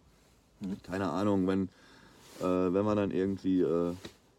[0.83, 1.69] keine Ahnung, wenn,
[2.41, 3.93] äh, wenn man dann irgendwie, äh,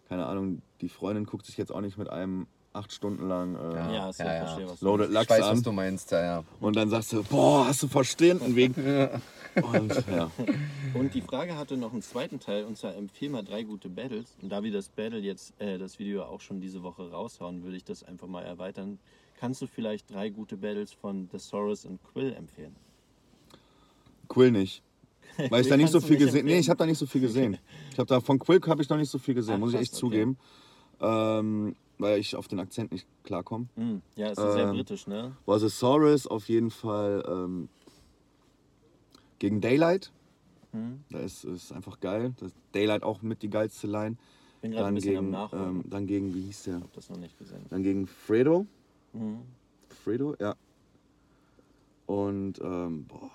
[0.08, 3.74] keine Ahnung, die Freundin guckt sich jetzt auch nicht mit einem acht Stunden lang äh,
[3.74, 3.92] Ja.
[3.92, 6.22] Ja, ist ja, Ja, verstehe, was du Loaded Ich Lachs weiß, was du meinst, ja,
[6.22, 6.44] ja.
[6.60, 8.74] und dann sagst du, boah, hast du verstanden wegen.
[9.72, 10.30] Und ja.
[10.94, 14.36] Und die Frage hatte noch einen zweiten Teil, und zwar empfehl mal drei gute Battles.
[14.40, 17.76] Und da wir das Battle jetzt, äh, das Video auch schon diese Woche raushauen, würde
[17.76, 19.00] ich das einfach mal erweitern.
[19.40, 22.76] Kannst du vielleicht drei gute Battles von The Soros und Quill empfehlen?
[24.28, 24.82] Quill nicht.
[25.50, 26.32] Weil ich Nee, da nicht so viel nicht gesehen.
[26.34, 26.60] Nee, empfehlen.
[26.60, 27.58] ich habe da nicht so viel gesehen.
[27.92, 29.80] Ich habe da von Quill habe ich noch nicht so viel gesehen, Ah, muss ich
[29.80, 30.00] echt okay.
[30.00, 30.38] zugeben.
[31.00, 33.66] Ähm, weil ich auf den Akzent nicht klarkomme.
[33.76, 35.36] Hm, Ja, ist sehr Ähm, britisch, ne?
[35.44, 37.68] Brontosaurus auf jeden Fall ähm,
[39.38, 40.12] gegen Daylight.
[40.72, 41.02] Hm.
[41.10, 42.34] Da ist, ist einfach geil.
[42.40, 44.16] Das Daylight auch mit die geilste Line.
[44.60, 46.80] Bin gerade ein Dann bisschen gegen, ähm, dann gegen, wie hieß der?
[46.80, 47.64] hab das noch nicht gesehen.
[47.70, 48.66] Dann gegen Fredo.
[49.12, 49.40] Mhm.
[50.04, 50.54] Fredo, ja.
[52.06, 53.30] Und, ähm, boah,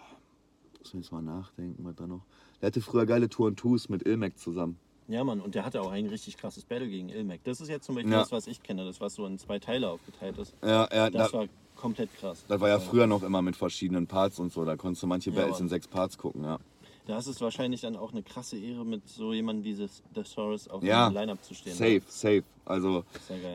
[0.80, 2.26] muss mir jetzt mal nachdenken, was da noch.
[2.61, 4.78] Der hatte früher geile Tour und Twos mit Ilmek zusammen.
[5.08, 7.43] Ja, Mann, und der hatte auch ein richtig krasses Battle gegen Ilmek.
[7.43, 8.20] Das ist jetzt zum Beispiel Ja.
[8.20, 10.54] das, was ich kenne, das was so in zwei Teile aufgeteilt ist.
[10.64, 12.45] Ja, ja, Das da, war komplett krass.
[12.47, 14.64] das war ja früher noch immer mit verschiedenen Parts und so.
[14.64, 16.58] Da konntest du manche Ja, Battles in sechs Parts gucken, ja.
[17.06, 20.70] Da ist es wahrscheinlich dann auch eine krasse Ehre, mit so jemandem wie das Thesaurus
[20.70, 21.74] auf Ja, dem Line-Up zu stehen.
[21.74, 22.43] Safe, safe.
[22.64, 23.04] Also,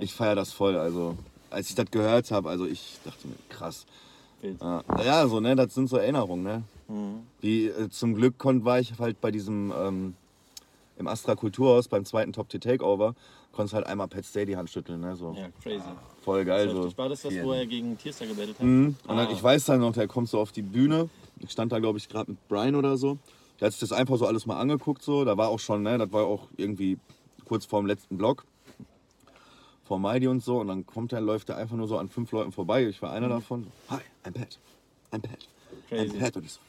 [0.03, 0.77] ich feiere das voll.
[0.77, 1.17] Also,
[1.49, 3.87] als ich das gehört habe, also ich dachte mir, krass.
[4.43, 4.61] Wild.
[4.61, 6.63] Ja, so, ne, das sind so Erinnerungen, ne?
[6.89, 7.27] Mhm.
[7.41, 10.15] Wie äh, zum Glück konnt, war ich halt bei diesem ähm,
[10.99, 13.15] im Astra Kulturhaus beim zweiten Top Tier Takeover,
[13.53, 15.17] konntest halt einmal Pat Stay die Hand schütteln, ne?
[15.17, 15.83] So Ja, crazy.
[16.23, 16.71] voll geil.
[16.71, 16.97] So.
[16.99, 18.67] War das das, wo er gegen Tierster gebettelt hat?
[18.67, 18.97] Mhm.
[19.07, 19.31] Und dann, Ah.
[19.33, 21.09] ich weiß dann noch, der kommt so auf die Bühne.
[21.39, 23.19] Ich stand da, glaube ich, gerade mit Brian oder so.
[23.61, 25.03] Der hat sich das einfach so alles mal angeguckt.
[25.03, 25.25] So.
[25.25, 26.99] Da war auch schon, ne, das war auch irgendwie
[27.45, 28.45] kurz vorm letzten Block.
[29.85, 30.59] Vor Mighty und so.
[30.61, 32.87] Und dann kommt er, läuft er einfach nur so an fünf Leuten vorbei.
[32.87, 33.67] Ich war einer davon.
[33.89, 34.59] Hi, I'm Pat.
[35.13, 35.49] I'm Pat.
[35.71, 35.89] Mhm.
[35.89, 36.17] Crazy.
[36.17, 36.37] I'm Pat.
[36.37, 36.61] Und ich so.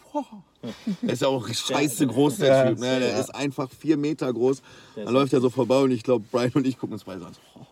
[1.01, 2.79] Der ist ja auch scheiße groß, der Typ.
[2.79, 2.99] Ne?
[2.99, 4.61] Der ist einfach vier Meter groß.
[4.95, 7.33] Dann läuft er so vorbei und ich glaube, Brian und ich gucken uns beide an.
[7.33, 7.65] So.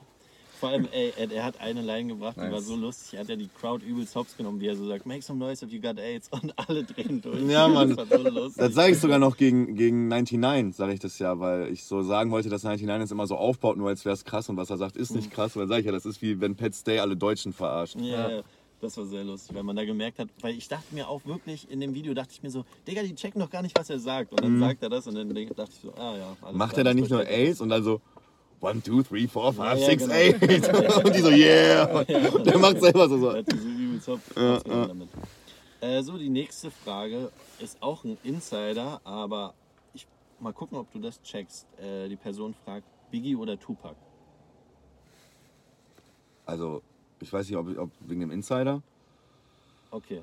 [0.59, 2.51] Vor allem, ey, er, er hat eine Line gebracht, die Nice.
[2.51, 3.13] war so lustig.
[3.13, 5.63] Er hat ja die Crowd übelst hops genommen, wie er so sagt, make some noise
[5.63, 6.29] if you got AIDS.
[6.31, 7.41] Und alle drehen durch.
[7.47, 7.95] Ja, Mann.
[7.95, 8.49] Das so.
[8.55, 12.01] Das sage ich sogar noch gegen, gegen 99, sage ich das ja, weil ich so
[12.01, 14.71] sagen wollte, dass 99 es immer so aufbaut, nur als wäre es krass und was
[14.71, 15.55] er sagt, ist nicht krass.
[15.55, 17.95] Und dann sage ich ja, das ist wie wenn Pat Stay alle Deutschen verarscht.
[17.99, 18.43] Ja, ja,
[18.81, 21.69] das war sehr lustig, weil man da gemerkt hat, weil ich dachte mir auch wirklich,
[21.69, 23.99] in dem Video dachte ich mir so, Digga, die checken doch gar nicht, was er
[23.99, 24.31] sagt.
[24.31, 26.37] Und dann sagt er das und dann dachte ich so, ah ja.
[26.41, 26.57] alles Mhm.
[26.57, 27.21] Macht klar, er das nicht nur.
[27.27, 28.01] Ace und dann so
[28.61, 30.13] 1, 2, 3, 4, 5, Ja, ja, 6, genau.
[30.13, 31.99] 8 und die so, yeah.
[32.33, 33.17] Und der macht selber so.
[33.17, 33.33] so.
[33.33, 35.09] Hat diese übelst hops hops genommen damit.
[35.79, 39.53] Äh, so, die nächste Frage ist auch ein Insider, aber
[39.93, 40.07] ich
[40.39, 41.67] mal gucken, ob du das checkst.
[41.79, 43.95] Äh, die Person fragt, Biggie oder Tupac?
[46.45, 46.81] Also,
[47.19, 48.81] ich weiß nicht, ob, ob wegen dem Insider.
[49.91, 50.21] Okay.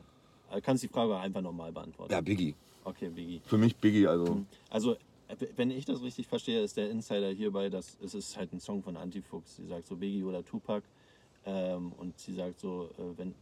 [0.51, 2.13] Äh, kannst die Frage einfach nochmal beantworten.
[2.13, 2.55] Ja, Biggie.
[2.85, 3.41] Okay, Biggie.
[3.45, 4.45] Für mich Biggie, also.
[4.71, 4.93] Also,
[5.29, 8.61] äh, wenn ich das richtig verstehe, ist der Insider hierbei, dass es ist halt ein
[8.61, 9.57] Song von Antifuchs.
[9.57, 10.85] Sie sagt so Biggie oder Tupac.
[11.47, 13.35] Ähm, und sie sagt so, äh, wenn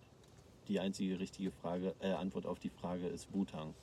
[0.69, 3.75] die einzige richtige Frage, äh, Antwort auf die Frage ist Wu-Tang.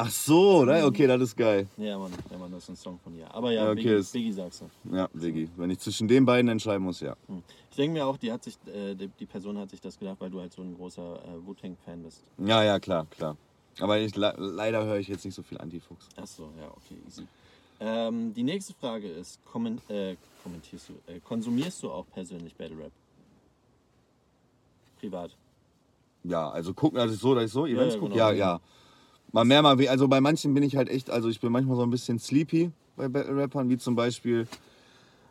[0.00, 0.84] Ach so, ne?
[0.86, 1.66] Okay, das ist geil.
[1.76, 3.26] Ja, Mann, ja, Mann, das ist ein Song von ihr.
[3.34, 4.94] Aber ja, Ja, okay, Biggie, ist- Biggie sagst du.
[4.96, 5.50] Ja, Biggie.
[5.56, 7.16] Wenn ich zwischen den beiden entscheiden muss, ja.
[7.26, 7.42] Hm.
[7.68, 10.18] Ich denke mir auch, die hat sich, äh, die, die Person hat sich das gedacht,
[10.20, 12.22] weil du halt so ein großer äh, Wu-Tang-Fan bist.
[12.38, 13.36] Ja, ja, klar, klar.
[13.80, 16.06] Aber ich, le- leider höre ich jetzt nicht so viel Antifuchs.
[16.16, 17.26] Ach so, ja, okay, easy.
[17.80, 22.78] Ähm, die nächste Frage ist, komment, äh, kommentierst du, äh, konsumierst du auch persönlich Battle
[22.78, 22.92] Rap?
[25.00, 25.32] Privat.
[26.22, 28.12] Ja, also gucken, also so, dass ich so Events ja, gucke.
[28.12, 28.30] genau.
[28.30, 28.60] Ja, ja.
[29.32, 31.76] Mal mehr, mal we- Also bei manchen bin ich halt echt, also ich bin manchmal
[31.76, 34.46] so ein bisschen sleepy bei Battle Rappern, wie zum Beispiel,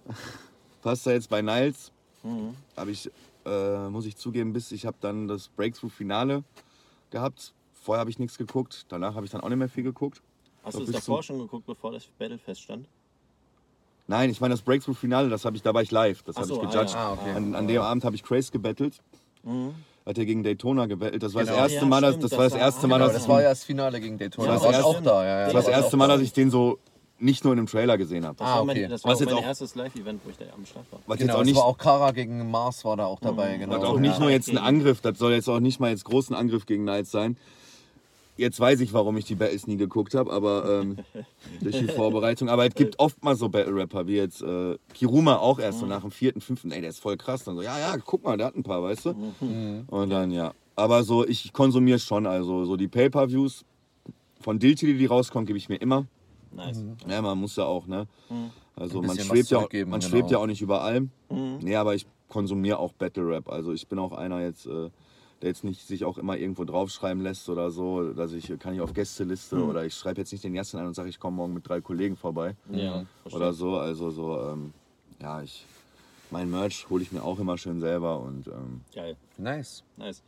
[0.81, 1.91] passt da jetzt bei Niles,
[2.23, 2.55] Mhm.
[2.75, 3.09] habe ich,
[3.45, 6.43] äh, muss ich zugeben, bis ich habe dann das Breakthrough-Finale
[7.09, 7.53] gehabt.
[7.73, 10.21] Vorher habe ich nichts geguckt, danach habe ich dann auch nicht mehr viel geguckt.
[10.63, 12.87] Hast du es davor schon geguckt, bevor das Battle feststand?
[14.07, 16.55] Nein, ich meine das Breakthrough-Finale, das habe ich, da war ich live, das habe so,
[16.61, 16.93] ich ah, gejudged.
[16.93, 16.99] ja.
[16.99, 17.31] Ah, okay.
[17.33, 18.99] An, an dem Abend habe ich Craze gebettelt.
[19.43, 19.73] Mhm.
[20.07, 21.21] Hat er gegen Daytona gebettelt.
[21.21, 21.55] Das war Genau.
[21.55, 23.27] das erste Ja, Mal, das, stimmt, das das war das erste Mal, Genau, dass das
[23.27, 24.47] war ja das Finale gegen Daytona.
[24.47, 25.39] Ja, Ja, das war ich auch da, ja.
[25.39, 25.45] ja.
[25.47, 26.13] Das war das erste Mal, da.
[26.13, 26.79] dass ich den so
[27.19, 28.37] nicht nur in einem Trailer gesehen habe.
[28.37, 28.87] Das Ah, war mein, okay.
[28.87, 30.99] das war Was auch jetzt mein auch- erstes Live-Event, wo ich da am Start war.
[31.07, 33.57] Was Genau, jetzt auch das nicht, war auch Kara gegen Mars war da auch dabei,
[33.57, 33.75] genau.
[33.75, 33.99] was auch Ja.
[34.01, 34.65] nicht nur jetzt ein okay.
[34.67, 37.35] Angriff, das soll jetzt auch nicht mal jetzt großen Angriff gegen Knights sein.
[38.37, 40.97] Jetzt weiß ich, warum ich die Battles nie geguckt habe, aber ähm,
[41.61, 42.49] durch die Vorbereitung.
[42.49, 46.01] Aber es gibt oft mal so Battle-Rapper, wie jetzt äh, Kiruma auch erst so nach
[46.01, 47.43] dem vierten, fünften, ey, der ist voll krass.
[47.43, 49.15] Dann so, ja, ja, guck mal, der hat ein paar, weißt du?
[49.87, 50.53] Und dann, ja.
[50.75, 53.65] Aber so, ich konsumiere schon, also so die Pay-Per-Views
[54.39, 56.05] von Dilty, die rauskommen, gebe ich mir immer.
[56.51, 56.85] Nice.
[57.09, 58.07] Ja, man muss ja auch, ne?
[58.75, 60.09] Also man schwebt, ja, auch- zurückgeben, man genau.
[60.11, 61.09] schwebt ja auch nicht über allem.
[61.29, 63.49] Nee, aber ich konsumiere auch Battle Rap.
[63.49, 64.89] Also ich bin auch einer jetzt, äh,
[65.41, 68.81] der jetzt nicht sich auch immer irgendwo draufschreiben lässt oder so, dass ich kann ich
[68.81, 71.53] auf Gästeliste oder ich schreibe jetzt nicht den Jassen an und sage, ich komme morgen
[71.53, 73.39] mit drei Kollegen vorbei Ja, verstehe.
[73.39, 73.77] oder so.
[73.77, 74.73] Also so, ähm,
[75.21, 75.65] ja, ich
[76.31, 79.15] mein Merch hole ich mir auch immer schön selber und ähm, Geil.
[79.37, 79.83] Nice.
[79.95, 80.21] Nice.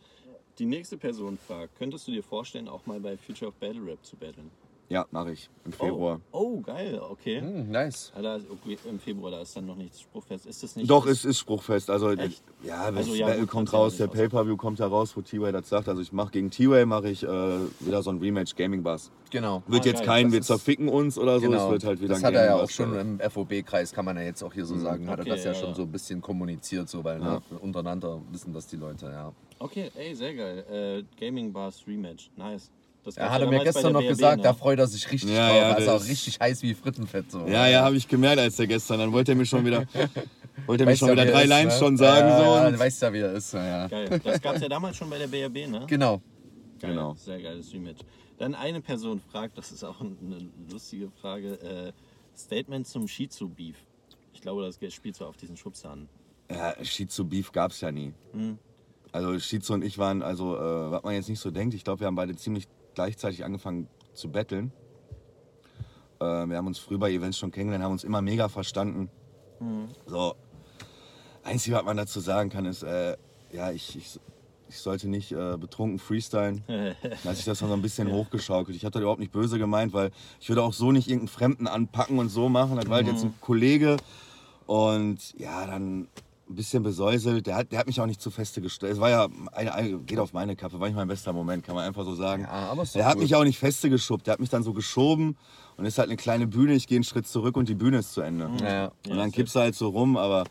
[0.59, 4.03] Die nächste Person fragt, könntest du dir vorstellen, auch mal bei Future of Battle Rap
[4.05, 4.51] zu battlen?
[4.89, 6.19] Ja, mache ich im Februar.
[6.31, 7.41] Oh, oh geil, okay.
[7.41, 8.11] Hm, nice.
[8.19, 8.75] Ist- okay.
[8.89, 10.47] Im Februar, da ist dann noch nichts spruchfest.
[10.47, 10.89] Ist das nicht?
[10.89, 11.91] Doch, das- es ist spruchfest.
[11.91, 12.41] Also, Echt?
[12.63, 14.07] ja, Also, also, ja, Battle gut, kommt ja raus, der.
[14.07, 15.87] Pay-Per-View kommt heraus, wo T-Way das sagt.
[15.89, 17.27] Also ich mache gegen T-Way mache ich äh,
[17.81, 19.11] wieder so ein Rematch Gaming Bass.
[19.29, 19.61] Genau.
[19.67, 21.65] Wird Ah, jetzt geil, kein, das wir zerficken uns oder so, Genau.
[21.67, 24.23] es wird halt wieder das hat er ja auch schon im FOB-Kreis, kann man ja
[24.23, 25.75] jetzt auch hier so sagen, hat er Okay, das ja, ja, schon ja.
[25.75, 29.31] so ein bisschen kommuniziert, so, weil ne, untereinander wissen das die Leute, ja.
[29.59, 30.65] Okay, ey, sehr geil.
[30.67, 32.71] Äh, Gaming Bars Rematch, nice.
[33.03, 34.43] Das Er hatte ja mir gestern noch BRB, gesagt, ne?
[34.43, 35.57] da freut er sich richtig Ja, drauf.
[35.57, 37.31] ja, also auch richtig heiß wie Frittenfett.
[37.31, 37.47] So.
[37.47, 38.99] Ja, ja, habe ich gemerkt, als der gestern.
[38.99, 39.85] Dann wollte er mir schon wieder,
[40.65, 41.79] wollte er mir schon ja, wieder wie er drei ist, Lines ne?
[41.79, 42.27] schon sagen.
[42.27, 42.43] Ja, so.
[42.43, 43.53] ja, du weißt ja, wie er ist.
[43.53, 43.87] Ja, ja.
[43.87, 44.21] Geil.
[44.23, 45.85] Das gab es ja damals schon bei der BRB, ne?
[45.87, 46.21] Genau.
[46.79, 47.13] Geil, Genau.
[47.15, 48.01] Sehr geiles Rematch.
[48.37, 51.91] Dann eine Person fragt, das ist auch eine lustige Frage, äh,
[52.37, 53.75] Statement zum Shizu-Beef.
[54.33, 56.07] Ich glaube, das spielt so auf diesen Schubser an.
[56.49, 58.13] Ja, Shizu Beef gab es ja nie.
[58.31, 58.57] Hm.
[59.11, 61.99] Also Shizu und ich waren, also äh, was man jetzt nicht so denkt, ich glaube,
[61.99, 62.67] wir haben beide ziemlich
[62.99, 64.73] gleichzeitig angefangen zu betteln.
[66.19, 69.09] Äh, wir haben uns früh bei Events schon kennengelernt, haben uns immer mega verstanden.
[69.59, 69.87] Hm.
[70.05, 70.35] So,
[71.45, 73.15] einzige, was man dazu sagen kann, ist, äh,
[73.53, 74.19] ja, ich, ich,
[74.67, 76.61] ich sollte nicht äh, betrunken freestylen.
[77.23, 78.75] Da hat sich das dann so ein bisschen hochgeschaukelt.
[78.75, 81.67] Ich habe das überhaupt nicht böse gemeint, weil ich würde auch so nicht irgendeinen Fremden
[81.67, 82.75] anpacken und so machen.
[82.75, 83.29] Das war halt jetzt Mhm.
[83.29, 83.95] ein Kollege
[84.65, 86.09] und ja, dann
[86.49, 87.45] ein bisschen besäuselt.
[87.47, 88.93] Der hat, der hat mich auch nicht zu feste gestellt.
[88.93, 91.75] Es war ja, eine, eine, geht auf meine Kappe, war nicht mein bester Moment, kann
[91.75, 92.43] man einfach so sagen.
[92.43, 93.23] Ja, aber der hat gut.
[93.23, 94.25] mich auch nicht feste geschobt.
[94.27, 95.37] Der hat mich dann so geschoben
[95.77, 96.73] und ist halt eine kleine Bühne.
[96.73, 98.49] Ich gehe einen Schritt zurück und die Bühne ist zu Ende.
[98.61, 98.91] Ja, ja.
[99.07, 100.43] Und dann kippst du halt so rum, aber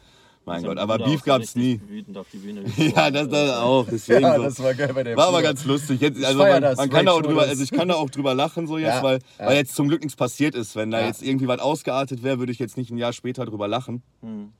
[0.44, 1.72] mein Gott, aber Beef gab's nie.
[1.72, 3.84] richtig Wütend auf die Bühne Ja, das, das auch.
[3.90, 4.44] Deswegen Ja, so.
[4.44, 5.16] das war geil bei dem.
[5.16, 6.00] War aber ganz lustig.
[6.00, 8.08] Jetzt, Ich also man, das, man kann da auch drüber, also ich kann da auch
[8.08, 9.46] drüber lachen so jetzt, Ja, weil, ja.
[9.46, 10.74] weil jetzt zum Glück nichts passiert ist.
[10.74, 11.06] Wenn da Ja.
[11.08, 14.02] jetzt irgendwie was ausgeartet wäre, würde ich jetzt nicht ein Jahr später drüber lachen.
[14.22, 14.52] Hm.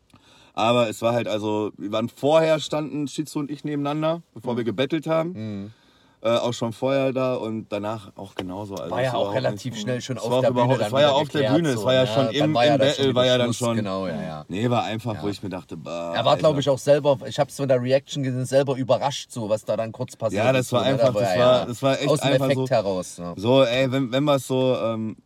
[0.58, 4.64] Aber es war halt also, wir waren vorher standen Shizu und ich nebeneinander, bevor wir
[4.64, 5.72] gebettelt haben.
[6.20, 8.74] Äh, auch schon vorher da und danach auch genauso.
[8.74, 10.74] Also War ja auch relativ nicht- schnell schon auf der Bühne.
[10.80, 13.14] Es war ja auf der Bühne, es war ja schon im, war ja im Battle,
[13.14, 13.76] war ja dann schon.
[13.76, 14.44] Genau, ja, ja.
[14.48, 15.22] Nee, war einfach, Ja.
[15.22, 17.68] wo ich mir dachte, bah, Er war, glaube ich, auch selber, ich habe es von
[17.68, 20.72] der Reaction gesehen, selber überrascht, so was da dann kurz passiert Ja, das ist.
[20.72, 20.92] war so, ne?
[20.94, 21.64] einfach- Da das ja, war- ja.
[21.66, 23.18] das war echt Aus dem einfach Effekt so- heraus.
[23.18, 23.34] Ne?
[23.36, 25.16] So, ey, wenn, wenn wir es so, ähm,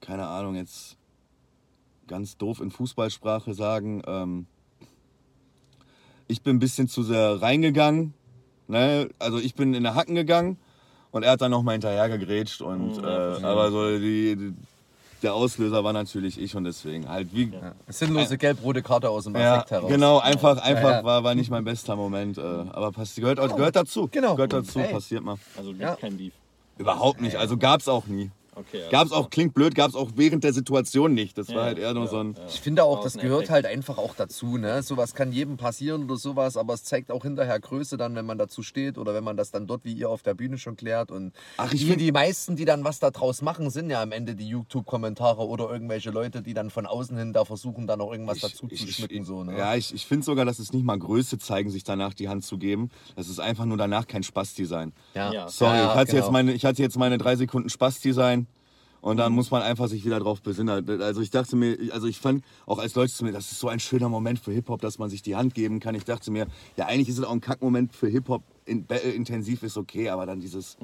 [0.00, 0.96] keine Ahnung, jetzt
[2.06, 4.46] ganz doof in Fußballsprache sagen, ähm,
[6.26, 8.14] ich bin ein bisschen zu sehr reingegangen.
[8.68, 9.08] Ne?
[9.18, 10.58] Also ich bin in der Hacken gegangen
[11.10, 12.62] und er hat dann nochmal hinterher gegrätscht.
[12.62, 14.54] Und, Ja, äh, aber so die, die,
[15.22, 17.50] der Auslöser war natürlich ich und deswegen halt wie.
[17.50, 17.74] Ja.
[17.88, 19.90] Sinnlose gelb-rote Karte aus dem Ja, Effekt heraus.
[19.90, 21.04] genau, einfach, einfach Ja, ja.
[21.04, 22.38] War, war nicht mein bester Moment.
[22.38, 24.08] Äh, aber passi gehört, gehört dazu.
[24.10, 24.34] Genau.
[24.34, 24.92] Gehört dazu, Ey.
[24.92, 25.36] passiert mal.
[25.56, 25.96] Also gibt Ja.
[25.96, 26.32] kein Beef.
[26.78, 27.36] Überhaupt nicht.
[27.36, 28.30] Also gab's auch nie.
[28.56, 31.36] Okay, alles Gab's auch, klingt blöd, gab's auch während der Situation nicht.
[31.38, 32.34] Das Ja, war halt eher nur ja, so ein.
[32.48, 33.50] Ich finde auch, das gehört Effekt.
[33.50, 34.56] halt einfach auch dazu.
[34.58, 34.82] Ne?
[34.82, 38.38] Sowas kann jedem passieren oder sowas, aber es zeigt auch hinterher Größe dann, wenn man
[38.38, 41.10] dazu steht oder wenn man das dann dort wie ihr auf der Bühne schon klärt.
[41.10, 44.00] Und Ach, ich die, find- die meisten, die dann was da draus machen, sind ja
[44.02, 47.96] am Ende die YouTube-Kommentare oder irgendwelche Leute, die dann von außen hin da versuchen, da
[47.96, 49.24] noch irgendwas dazu zu schmücken.
[49.24, 49.56] So, ne?
[49.58, 52.44] Ja, ich, ich finde sogar, dass es nicht mal Größe zeigen, sich danach die Hand
[52.44, 52.90] zu geben.
[53.16, 54.92] Das ist einfach nur danach kein Spaß-Design.
[55.14, 55.32] ja.
[55.32, 55.48] Ja.
[55.48, 56.22] Sorry, Ja, ich, hatte genau.
[56.22, 58.43] jetzt meine, ich hatte jetzt meine drei Sekunden Spaß-Design.
[59.04, 59.18] Und Mhm.
[59.18, 60.88] dann muss man einfach sich wieder drauf besinnen.
[61.02, 63.68] Also ich dachte mir, also ich fand auch als Leute zu mir, das ist so
[63.68, 65.94] ein schöner Moment für Hip-Hop, dass man sich die Hand geben kann.
[65.94, 66.46] Ich dachte mir,
[66.78, 68.42] ja eigentlich ist es auch ein Kackmoment für Hip-Hop.
[68.64, 70.78] In, Battle intensiv ist okay, aber dann dieses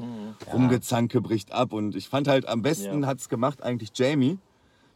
[0.53, 1.73] Rumgezanke bricht ab.
[1.73, 3.03] Und ich fand halt am besten Mhm.
[3.05, 3.09] Ja.
[3.09, 4.37] hat's gemacht eigentlich Jamie.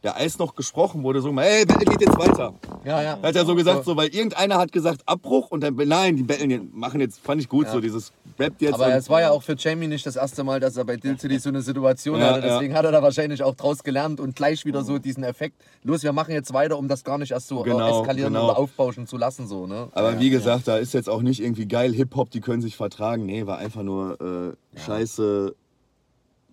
[0.05, 2.53] Der als noch gesprochen wurde, so, ey, Battle geht jetzt weiter.
[2.83, 3.19] ja, ja.
[3.23, 6.51] Hat er so gesagt, so, weil irgendeiner hat gesagt Abbruch und dann, nein, die betteln
[6.51, 8.75] jetzt, machen jetzt, fand ich gut, so dieses Rappt jetzt.
[8.75, 11.39] Aber es war ja auch für Jamie nicht das erste Mal, dass er bei Diltily
[11.39, 12.41] so eine Situation Ja, hatte.
[12.41, 15.55] Deswegen hat er da wahrscheinlich auch draus gelernt und gleich wieder so diesen Effekt.
[15.81, 18.45] Los, wir machen jetzt weiter, um das gar nicht erst so Genau, eskalieren genau.
[18.45, 19.47] oder aufbauschen zu lassen.
[19.47, 19.87] So, ne?
[19.93, 23.25] Aber wie gesagt, da ist jetzt auch nicht irgendwie geil Hip-Hop, die können sich vertragen.
[23.25, 25.55] Nee, war einfach nur äh, scheiße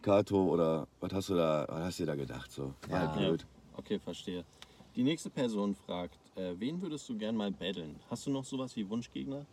[0.02, 2.50] Kato oder was hast du da, was hast du dir da gedacht?
[2.50, 3.06] So, war Ja.
[3.06, 3.28] halt Ja.
[3.28, 3.46] blöd.
[3.76, 4.44] Okay, verstehe.
[4.94, 7.96] Die nächste Person fragt, äh, wen würdest du gern mal battlen?
[8.10, 9.46] Hast du noch sowas wie Wunschgegner?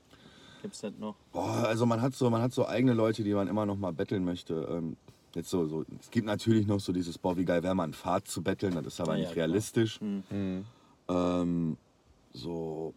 [0.62, 1.16] Gibt's das noch?
[1.32, 3.94] Boah, also man hat so, man hat so eigene Leute, die man immer noch mal
[3.94, 4.68] betteln möchte.
[4.70, 4.98] Ähm,
[5.36, 7.94] jetzt so, so, es gibt natürlich noch so dieses, boah, wie geil wäre mal ein
[7.94, 9.48] Pfad zu betteln, das ist aber ja, nicht klar.
[9.48, 10.02] realistisch.
[10.02, 10.66] Mhm.
[11.08, 11.78] Ähm,
[12.34, 12.94] so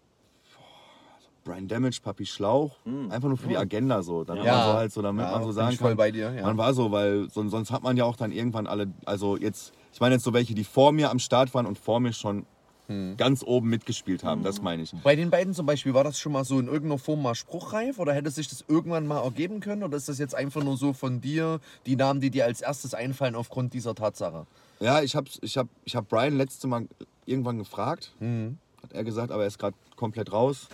[1.44, 2.76] Brian Damage, Papi Schlauch,
[3.10, 4.24] einfach nur für die Agenda so.
[4.24, 4.52] Damit Ja.
[4.56, 6.42] man so halt so, damit Ja, man so sagen kann, bei dir, ja.
[6.42, 9.72] man war so, weil son- sonst hat man ja auch dann irgendwann alle, also jetzt,
[9.92, 12.46] ich meine jetzt so welche, die vor mir am Start waren und vor mir schon
[12.88, 13.16] Hm.
[13.16, 14.92] ganz oben mitgespielt haben, das meine ich.
[15.04, 18.00] Bei den beiden zum Beispiel, war das schon mal so in irgendeiner Form mal spruchreif
[18.00, 20.92] oder hätte sich das irgendwann mal ergeben können oder ist das jetzt einfach nur so
[20.92, 24.46] von dir, die Namen, die dir als erstes einfallen aufgrund dieser Tatsache?
[24.80, 26.88] Ja, ich habe ich hab, ich hab Brian letzte Mal
[27.24, 28.58] irgendwann gefragt, Mhm.
[28.92, 30.68] Hat er gesagt, aber er ist gerade komplett raus.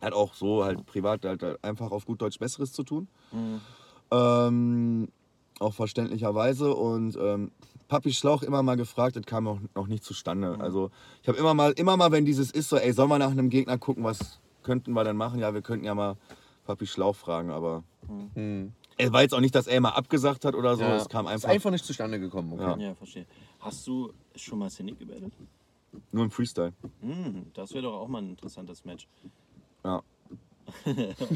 [0.00, 3.08] Hat auch so halt privat halt einfach auf gut Deutsch Besseres zu tun.
[4.10, 5.08] Ähm,
[5.58, 6.74] auch verständlicherweise.
[6.74, 7.52] Und ähm,
[7.88, 10.58] Papi Schlauch immer mal gefragt, das kam auch noch nicht zustande.
[10.60, 10.90] Also
[11.22, 13.50] ich habe immer mal, immer mal, wenn dieses ist so, ey, sollen wir nach einem
[13.50, 15.38] Gegner gucken, was könnten wir denn machen?
[15.38, 16.16] Ja, wir könnten ja mal
[16.64, 17.84] Papi Schlauch fragen, aber
[18.96, 20.82] es war jetzt auch nicht, dass er mal abgesagt hat oder so.
[20.82, 20.96] Ja.
[20.96, 22.52] Es kam Ist einfach, einfach nicht zustande gekommen.
[22.52, 22.62] Okay.
[22.62, 22.88] Ja.
[22.88, 23.26] Ja, verstehe.
[23.60, 25.32] Hast du schon mal Cynic gebettelt?
[26.12, 26.72] Nur im Freestyle.
[27.00, 29.06] Hm, das wäre doch auch mal ein interessantes Match.
[29.84, 30.02] Ja.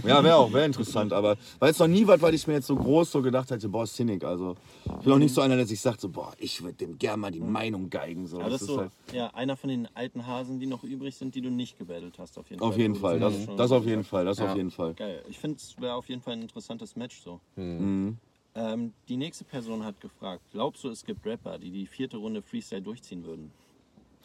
[0.04, 2.68] ja, wäre auch, wäre interessant, aber weil es noch nie was, weil ich mir jetzt
[2.68, 5.66] so groß so gedacht hätte, boah, Cynic, also ich bin auch nicht so einer, der
[5.66, 8.28] sich sagt, so, boah, ich würde dem gerne mal die Meinung geigen.
[8.28, 8.38] So.
[8.38, 11.16] Aber das ist ist so halt, ja, einer von den alten Hasen, die noch übrig
[11.16, 12.68] sind, die du nicht gebettelt hast, auf jeden Fall.
[12.68, 14.04] auf jeden Du- Fall, das, das auf jeden.
[14.04, 14.50] Fall, das Ja.
[14.52, 14.94] auf jeden Fall.
[14.94, 15.24] Geil.
[15.28, 17.40] Ich finde, es wäre auf jeden Fall ein interessantes Match so.
[17.56, 18.18] Mhm.
[18.54, 22.40] Ähm, die nächste Person hat gefragt, glaubst du, es gibt Rapper, die die vierte Runde
[22.40, 23.50] Freestyle durchziehen würden?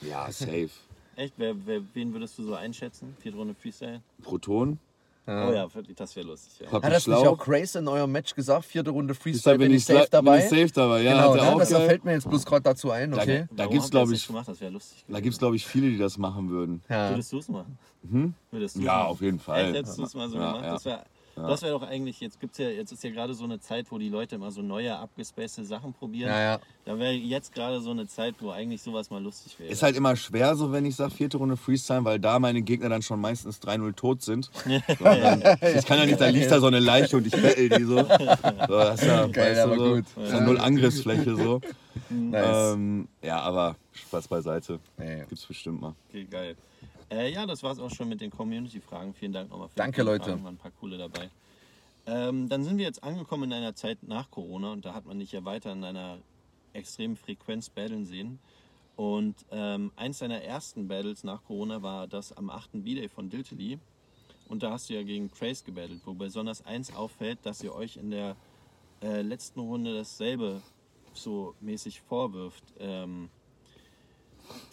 [0.02, 0.70] Ja, safe.
[1.16, 1.34] Echt?
[1.38, 3.16] Wer, wer, wen würdest du so einschätzen?
[3.20, 4.02] Vierte Runde Freestyle?
[4.24, 4.80] Proton,
[5.32, 6.60] Oh ja, das wäre lustig.
[6.66, 6.72] Ja.
[6.72, 8.66] Hat das nicht auch Grace in eurem Match gesagt?
[8.66, 10.38] Vierte Runde Freestyle, da bin, bin ich safe dabei?
[10.38, 11.12] Bin ich safe dabei, ja.
[11.14, 11.52] genau, hat er ne?
[11.54, 11.88] auch das geil.
[11.88, 13.46] fällt mir jetzt bloß gerade dazu ein, Da, okay?
[13.52, 14.48] da Warum gibt's glaube nicht ich, gemacht?
[14.48, 15.06] Das wäre lustig.
[15.08, 16.82] da gibt's glaube ich viele, die das machen würden.
[16.90, 17.12] Ja.
[17.12, 17.78] Würdest du es machen?
[18.50, 19.08] Würdest du's Ja, machen?
[19.08, 19.66] auf jeden Fall.
[19.66, 20.66] Echt, hättest du es mal so Ja, gemacht?
[20.66, 20.72] ja.
[20.74, 21.04] Das wäre
[21.48, 23.98] das wär doch eigentlich, jetzt gibt's ja, jetzt ist ja gerade so eine Zeit, wo
[23.98, 26.30] die Leute immer so neue, abgespacete Sachen probieren.
[26.30, 26.60] Ja, ja.
[26.86, 29.70] Da wäre jetzt gerade so eine Zeit, wo eigentlich sowas mal lustig wäre.
[29.70, 32.90] Ist halt immer schwer so, wenn ich sage vierte Runde Freestyle, weil da meine Gegner
[32.90, 34.50] dann schon meistens 3-0 tot sind.
[35.00, 37.70] So, dann, ich kann ja nicht, da liegt da so eine Leiche und ich battle
[37.70, 37.98] die so.
[37.98, 40.06] so das ist ja, Geil, weißt aber so, gut.
[40.24, 41.62] Ist ja null Angriffsfläche so.
[42.10, 42.74] Nice.
[42.74, 44.80] Ähm, ja, aber Spaß beiseite.
[44.98, 45.26] Nee.
[45.30, 45.96] Gibt's bestimmt mal.
[46.10, 46.56] Okay, geil.
[47.12, 49.14] Äh, ja, das war's auch schon mit den Community-Fragen.
[49.14, 50.26] Vielen Dank nochmal für Danke, die Leute.
[50.26, 50.44] Fragen.
[50.44, 51.30] Waren ein paar coole dabei.
[52.06, 55.20] Ähm, dann sind wir jetzt angekommen in einer Zeit nach Corona und da hat man
[55.20, 56.18] dich ja weiter in einer
[56.74, 58.40] extremen Frequenz battlen sehen.
[58.96, 62.84] Und ähm, eins deiner ersten Battles nach Corona war das am 8.
[62.84, 63.80] B-Day von Diltily.
[64.48, 67.98] Und da hast du ja gegen Trace gebattelt, wo besonders eins auffällt, dass ihr euch
[67.98, 68.36] in der
[69.02, 70.62] äh, letzten Runde dasselbe
[71.14, 72.64] so mäßig vorwirft.
[72.80, 73.30] Ähm,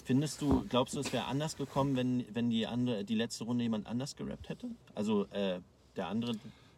[0.05, 3.64] Findest du, glaubst du, es wäre anders gekommen, wenn, wenn die, andere, die letzte Runde
[3.64, 4.68] jemand anders gerappt hätte?
[4.95, 5.61] Also äh,
[5.97, 6.33] der andere.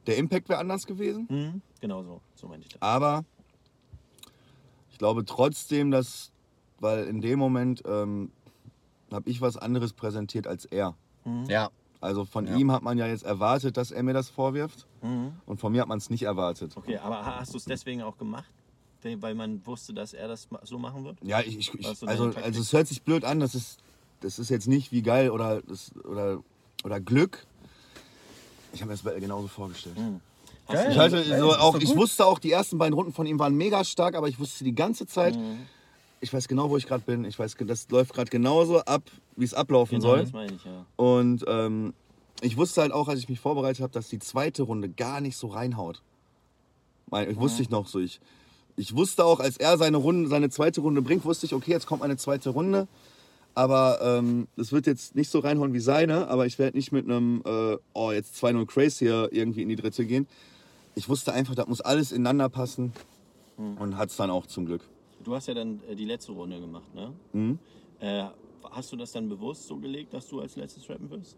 [0.07, 2.81] Der Impact wäre anders gewesen, Hm, genau so, so meinte ich das.
[2.81, 3.25] aber
[4.91, 6.33] ich glaube trotzdem, dass,
[6.81, 8.31] weil in dem Moment ähm,
[9.13, 10.95] habe ich was anderes präsentiert als er.
[11.47, 11.71] Ja.
[12.01, 12.57] Also von Ja.
[12.57, 14.87] ihm hat man ja jetzt erwartet, dass er mir das vorwirft.
[15.03, 15.33] Mhm.
[15.47, 16.77] Und von mir hat man es nicht erwartet.
[16.77, 18.49] Okay, aber ha- hast du es deswegen auch gemacht?
[19.03, 21.19] Weil man wusste, dass er das so machen wird?
[21.23, 23.79] Ja, ich, ich, ich also, also es hört sich blöd an, das ist,
[24.21, 26.43] das ist jetzt nicht wie geil oder, das, oder,
[26.85, 27.47] oder Glück.
[28.73, 29.97] Ich habe mir das genauso vorgestellt.
[30.67, 30.91] Hast Geil.
[30.91, 30.97] Ich,
[31.29, 34.15] Geil, so auch, ich wusste auch, die ersten beiden Runden von ihm waren mega stark,
[34.15, 35.61] aber ich wusste die ganze Zeit, Mhm.
[36.21, 37.25] ich weiß genau, wo ich gerade bin.
[37.25, 39.03] Ich weiß, das läuft gerade genauso ab,
[39.37, 40.21] wie es ablaufen genau, soll.
[40.23, 40.85] das meine ich, ja.
[40.97, 41.95] Und ähm,
[42.43, 45.37] ich wusste halt auch, als ich mich vorbereitet habe, dass die zweite Runde gar nicht
[45.37, 46.03] so reinhaut.
[47.11, 48.01] Mein, ich wusste ich noch so.
[48.01, 48.21] Ich,
[48.79, 51.87] ich wusste auch, als er seine Runde, seine zweite Runde bringt, wusste ich, okay, jetzt
[51.87, 52.87] kommt eine zweite Runde.
[53.55, 57.05] Aber ähm, das wird jetzt nicht so reinhauen wie seine, aber ich werde nicht mit
[57.05, 60.29] einem, äh, oh, jetzt 2-0 Craze hier irgendwie in die dritte gehen.
[60.95, 62.93] Ich wusste einfach, das muss alles ineinander passen.
[63.57, 64.83] Und hat es dann auch zum Glück.
[65.25, 67.13] Du hast ja dann äh, die letzte Runde gemacht, ne?
[67.33, 67.59] Mhm.
[67.99, 68.27] Äh,
[68.71, 71.37] hast du das dann bewusst so gelegt, dass du als letztes rappen wirst?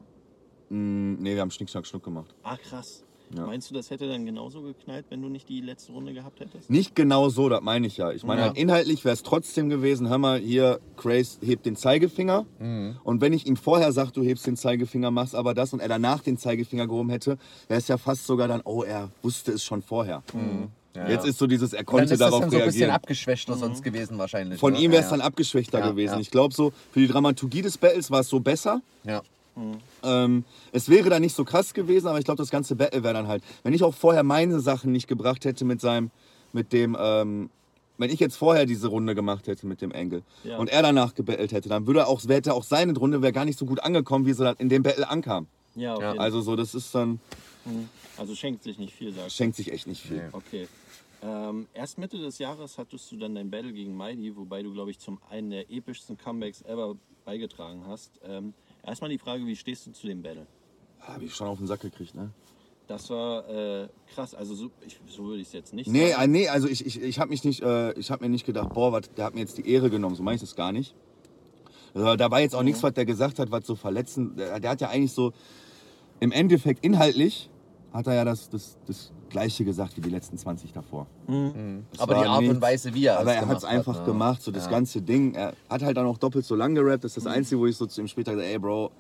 [0.69, 2.35] Mm, nee, wir haben Schnick, Schnack, Schnuck gemacht.
[2.43, 3.05] Ah, krass.
[3.37, 3.47] Ja.
[3.47, 6.69] Meinst du, das hätte dann genauso geknallt, wenn du nicht die letzte Runde gehabt hättest?
[6.69, 8.11] Nicht genau so, das meine ich ja.
[8.11, 8.47] Ich meine, Ja.
[8.49, 12.45] halt inhaltlich wäre es trotzdem gewesen, hör mal, hier, Craze hebt den Zeigefinger.
[13.05, 15.89] Und wenn ich ihm vorher sage, du hebst den Zeigefinger, machst aber das und er
[15.89, 19.63] danach den Zeigefinger gehoben hätte, wäre es ja fast sogar dann, oh, er wusste es
[19.63, 20.23] schon vorher.
[20.97, 21.09] Ja.
[21.09, 22.91] Jetzt ist so dieses, er Dann konnte ist das darauf dann so ein bisschen reagieren.
[22.97, 24.59] abgeschwächter sonst gewesen wahrscheinlich.
[24.59, 24.81] Von ne?
[24.81, 26.15] ihm wäre es ja, dann abgeschwächter Ja, gewesen.
[26.15, 26.21] ja.
[26.21, 28.83] Ich glaube so, für die Dramaturgie des Battles war es so besser.
[29.05, 29.23] Ja.
[30.03, 33.15] Ähm, es wäre dann nicht so krass gewesen, aber ich glaube, das ganze Battle wäre
[33.15, 36.11] dann halt, wenn ich auch vorher meine Sachen nicht gebracht hätte mit seinem,
[36.53, 37.51] mit dem, ähm,
[37.99, 40.59] wenn ich jetzt vorher diese Runde gemacht hätte mit dem Angle Ja.
[40.59, 43.59] und er danach gebettelt hätte, dann würde auch, hätte auch seine Runde wäre gar nicht
[43.59, 45.47] so gut angekommen, wie sie dann in dem Battle ankam.
[45.75, 47.21] Ja, jeden Also so, das ist dann,
[48.17, 50.17] Also schenkt sich nicht viel, sagst schenkt sich echt nicht viel.
[50.17, 50.29] Nee.
[50.33, 50.69] Okay.
[51.23, 54.91] Ähm, erst Mitte des Jahres hattest du dann dein Battle gegen Mighty, wobei du, glaube
[54.91, 56.97] ich, zum einen der epischsten Comebacks ever
[57.27, 58.13] beigetragen hast.
[58.25, 58.55] Ähm,
[58.85, 60.47] erstmal die Frage, wie stehst du zu dem Battle?
[61.01, 62.31] Habe ich schon auf den Sack gekriegt, ne?
[62.87, 66.23] Das war äh, krass, also so, ich, so würde ich es jetzt nicht Nee, sagen.
[66.23, 68.73] äh, nee, also ich, ich, ich habe mich nicht, äh, ich habe mir nicht gedacht,
[68.75, 70.95] boah, wat, der hat mir jetzt die Ehre genommen, so meine ich das gar nicht.
[71.95, 74.71] Also, da war jetzt auch nichts, was der gesagt hat, was so verletzend, der, der
[74.71, 75.33] hat ja eigentlich so,
[76.19, 77.49] im Endeffekt inhaltlich,
[77.93, 81.07] hat er ja das, das, das Gleiche gesagt wie die letzten 20 davor.
[81.93, 82.61] Das Aber die Art und nichts.
[82.61, 84.05] Weise, wie er Aber es er hat es einfach ne?
[84.05, 84.71] gemacht, so das Ja.
[84.71, 85.35] ganze Ding.
[85.35, 87.05] Er hat halt dann auch doppelt so lang gerappt.
[87.05, 88.91] Das ist das Einzige, wo ich so zu ihm später gesagt ey Bro,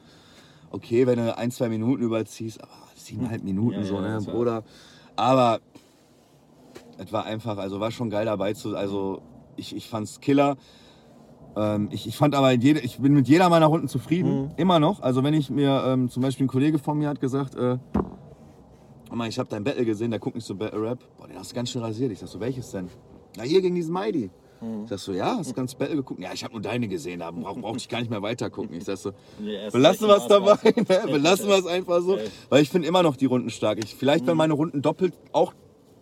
[0.70, 4.62] okay, wenn du ein, zwei Minuten überziehst, aber siebeneinhalb Minuten Ja, so, ne, Bruder.
[5.16, 5.60] Aber
[6.98, 9.20] es war einfach, also war schon geil dabei zu, also
[9.56, 10.56] ich, ich fand's Killer.
[11.56, 15.00] Ähm, ich, ich fand aber, jede, ich bin mit jeder meiner Runden zufrieden, immer noch.
[15.00, 17.78] Also wenn ich mir, ähm, zum Beispiel ein Kollege von mir hat gesagt, äh,
[19.10, 21.00] Mama, ich habe dein Battle gesehen, der guckt nicht so Battle Rap.
[21.18, 22.12] Boah, den hast du ganz schön rasiert.
[22.12, 22.88] Ich sag so, welches denn?
[23.36, 24.30] Na, hier gegen diesen Mighty.
[24.84, 26.20] Ich sag so, ja, hast du ganz Battle geguckt?
[26.20, 28.76] Ja, ich habe nur deine gesehen, da brauch, ich gar nicht mehr weiter gucken.
[28.76, 29.12] Ich sag so,
[29.44, 30.84] erst belassen wir es dabei, ne?
[31.12, 32.18] belassen wir es einfach so.
[32.50, 33.82] Weil ich finde immer noch die Runden stark.
[33.82, 35.54] Ich, vielleicht, wenn meine Runden doppelt auch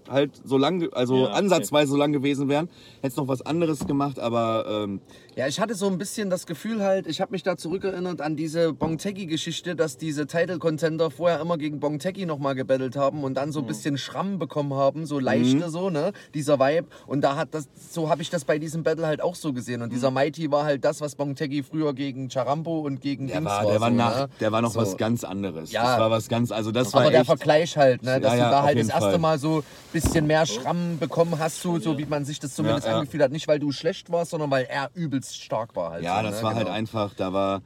[0.09, 1.33] halt so lang, also Ja, okay.
[1.35, 5.01] ansatzweise so lang gewesen wären, hätte es noch was anderes gemacht, aber ähm,
[5.39, 8.35] Ja, ich hatte so ein bisschen das Gefühl halt, ich habe mich da zurückerinnert an
[8.35, 13.61] diese Bongteki-Geschichte, dass diese Title-Contender vorher immer gegen Bongteki nochmal gebettelt haben und dann so
[13.61, 16.89] ein bisschen Schramm bekommen haben, so leichte so, ne, dieser Vibe.
[17.07, 19.81] Und da hat das, so habe ich das bei diesem Battle halt auch so gesehen.
[19.81, 23.49] Und dieser Mighty war halt das, was Bongteki früher gegen Charambo und gegen der Dings
[23.49, 24.29] war, der war so, nach, ne?
[24.41, 24.81] der war noch So.
[24.81, 25.71] was ganz anderes.
[25.71, 25.85] Ja.
[25.85, 28.39] Das war was ganz, also das war Aber der echt, Vergleich halt, ne, dass Ja,
[28.41, 29.19] ja, du da halt das erste Fall.
[29.21, 32.89] Mal so ein bisschen mehr Schramm bekommen hast, so, so wie man sich das zumindest
[32.89, 32.97] ja.
[32.97, 33.31] angefühlt hat.
[33.31, 36.05] Nicht, weil du schlecht warst, sondern weil er übelst stark war halt.
[36.05, 36.43] Ja, so, das ne?
[36.43, 36.77] war halt Genau.
[36.77, 37.63] einfach, da war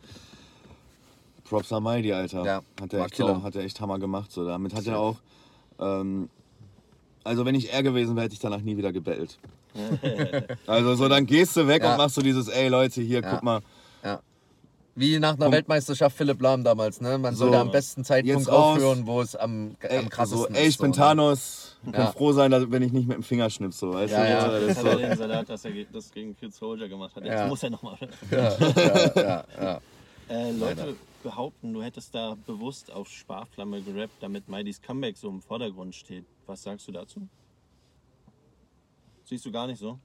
[1.45, 2.45] Props am Mighty, Alter.
[2.45, 3.35] Ja, hat er echt, Killer.
[3.37, 4.31] so, hat er echt Hammer gemacht.
[4.33, 4.47] So.
[4.47, 5.17] Damit hat er auch,
[5.79, 6.29] ähm,
[7.25, 9.39] also wenn ich er gewesen wäre, hätte ich danach nie wieder gebettelt.
[10.67, 11.93] also so, dann gehst du weg Ja.
[11.93, 13.31] und machst so dieses, ey Leute, hier, Ja.
[13.31, 13.61] guck mal.
[14.95, 15.53] Wie nach einer Komm.
[15.53, 17.17] Weltmeisterschaft Philipp Lahm damals, ne?
[17.17, 20.67] Man So, sollte am besten Zeitpunkt aufhören, wo es am, Ey, am so, krassesten ey,
[20.67, 20.75] ist.
[20.75, 21.07] ich bin so, ne?
[21.07, 21.72] Thanos.
[21.85, 22.12] Ich kann Ja.
[22.12, 23.93] froh sein, dass, wenn ich nicht mit dem Finger schnipse.
[23.93, 24.30] Weißt Ja, du?
[24.30, 24.61] ja.
[24.61, 24.99] Das hat ist so.
[24.99, 27.24] den Salat, dass er das gegen Kid Soldier gemacht hat.
[27.24, 27.47] Jetzt Ja.
[27.49, 27.99] muss er nochmal.
[28.30, 29.80] Ja, ja, ja, ja.
[30.28, 35.43] Äh, Leute behaupten, du hättest da bewusst auf Sparflamme gerappt, damit Mighty's Comeback so im
[35.43, 36.24] Vordergrund steht.
[36.47, 37.28] Was sagst du dazu?
[39.24, 39.99] Siehst du gar nicht so?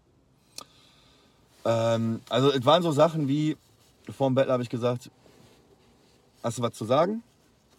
[1.65, 3.55] Ähm, also es waren so Sachen wie,
[4.09, 5.11] vor dem Battle habe ich gesagt,
[6.43, 7.21] hast du was zu sagen?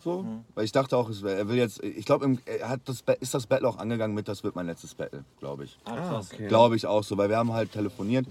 [0.03, 0.45] So, Mhm.
[0.55, 3.35] weil ich dachte auch, es wär, er will jetzt, ich glaube, er hat das, ist
[3.35, 5.77] das Battle auch angegangen mit, das wird mein letztes Battle, glaube ich.
[5.85, 6.47] Ah, Ah, okay.
[6.49, 8.27] Glaube ich auch so, weil wir haben halt telefoniert,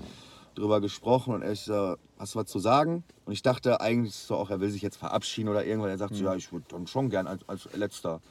[0.55, 3.03] drüber gesprochen und ich äh, hast du was zu sagen?
[3.25, 5.89] Und ich dachte eigentlich so auch, er will sich jetzt verabschieden oder irgendwann.
[5.91, 6.17] Er sagt Mhm.
[6.17, 8.21] so, ja, ich würde dann schon gern als, als letzter.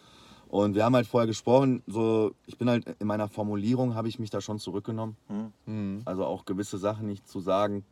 [0.48, 4.18] Und wir haben halt vorher gesprochen, so, ich bin halt in meiner Formulierung, habe ich
[4.18, 5.16] mich da schon zurückgenommen.
[5.66, 6.02] Mhm.
[6.04, 7.84] Also auch gewisse Sachen nicht zu sagen.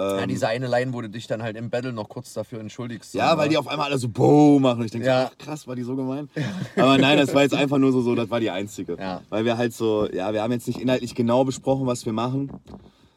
[0.00, 2.60] Ja, Ähm, diese eine Line, wo du dich dann halt im Battle noch kurz dafür
[2.60, 3.14] entschuldigst.
[3.14, 3.38] Ja, ne?
[3.38, 4.78] weil die auf einmal alle so Boom machen.
[4.80, 5.22] Und ich denke, Ja.
[5.26, 6.28] so, ach, krass, war die so gemein?
[6.76, 8.96] Aber nein, das war jetzt einfach nur so, so das war die einzige.
[8.98, 9.20] Ja.
[9.28, 12.50] Weil wir halt so, ja, wir haben jetzt nicht inhaltlich genau besprochen, was wir machen.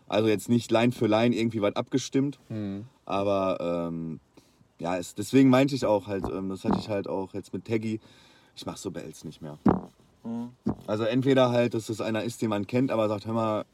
[0.08, 2.38] Also jetzt nicht Line für Line irgendwie was abgestimmt.
[2.50, 2.86] Mhm.
[3.06, 4.20] Aber ähm,
[4.80, 7.66] ja, es, deswegen meinte ich auch halt, ähm, das hatte ich halt auch jetzt mit
[7.66, 8.00] Taggy,
[8.56, 9.58] ich mach so Bells nicht mehr.
[10.24, 10.50] Mhm.
[10.88, 13.66] Also entweder halt, dass es einer ist, den man kennt, aber sagt, hör mal,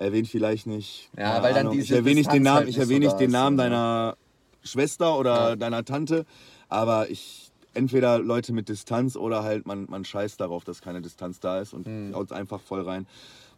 [0.00, 1.10] erwähnt vielleicht nicht.
[1.16, 3.20] Ja, weil dann Ahnung, diese ich erwähne nicht den Namen, halt ich nicht erwähne nicht
[3.20, 4.16] den Namen deiner
[4.62, 5.56] Schwester oder Ja.
[5.56, 6.24] deiner Tante,
[6.68, 11.38] aber ich entweder Leute mit Distanz oder halt man, man scheißt darauf, dass keine Distanz
[11.38, 12.14] da ist und Mhm.
[12.14, 13.06] haut einfach voll rein.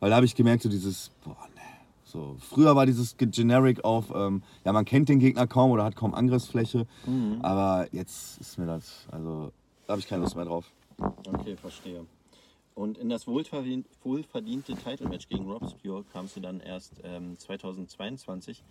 [0.00, 1.60] Weil da habe ich gemerkt, so dieses, boah, ne.
[2.04, 5.84] So, früher war dieses Ge- Generic auf, ähm, ja, man kennt den Gegner kaum oder
[5.84, 7.38] hat kaum Angriffsfläche, Mhm.
[7.40, 9.50] aber jetzt ist mir das, also,
[9.86, 10.66] da habe ich keine Lust mehr drauf.
[10.98, 12.04] Okay, verstehe.
[12.74, 18.62] Und in das wohlverdien- wohlverdiente Title-Match gegen Robspure kamst du dann erst ähm, 2022.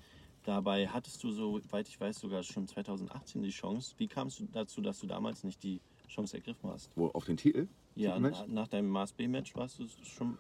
[0.44, 3.94] Dabei hattest du, soweit ich weiß, sogar schon 2018 die Chance.
[3.98, 6.90] Wie kamst du dazu, dass du damals nicht die Chance ergriffen hast?
[6.96, 7.68] Wo, auf den Titel?
[7.96, 10.38] Ja, na, nach deinem Maß B-Match warst du schon,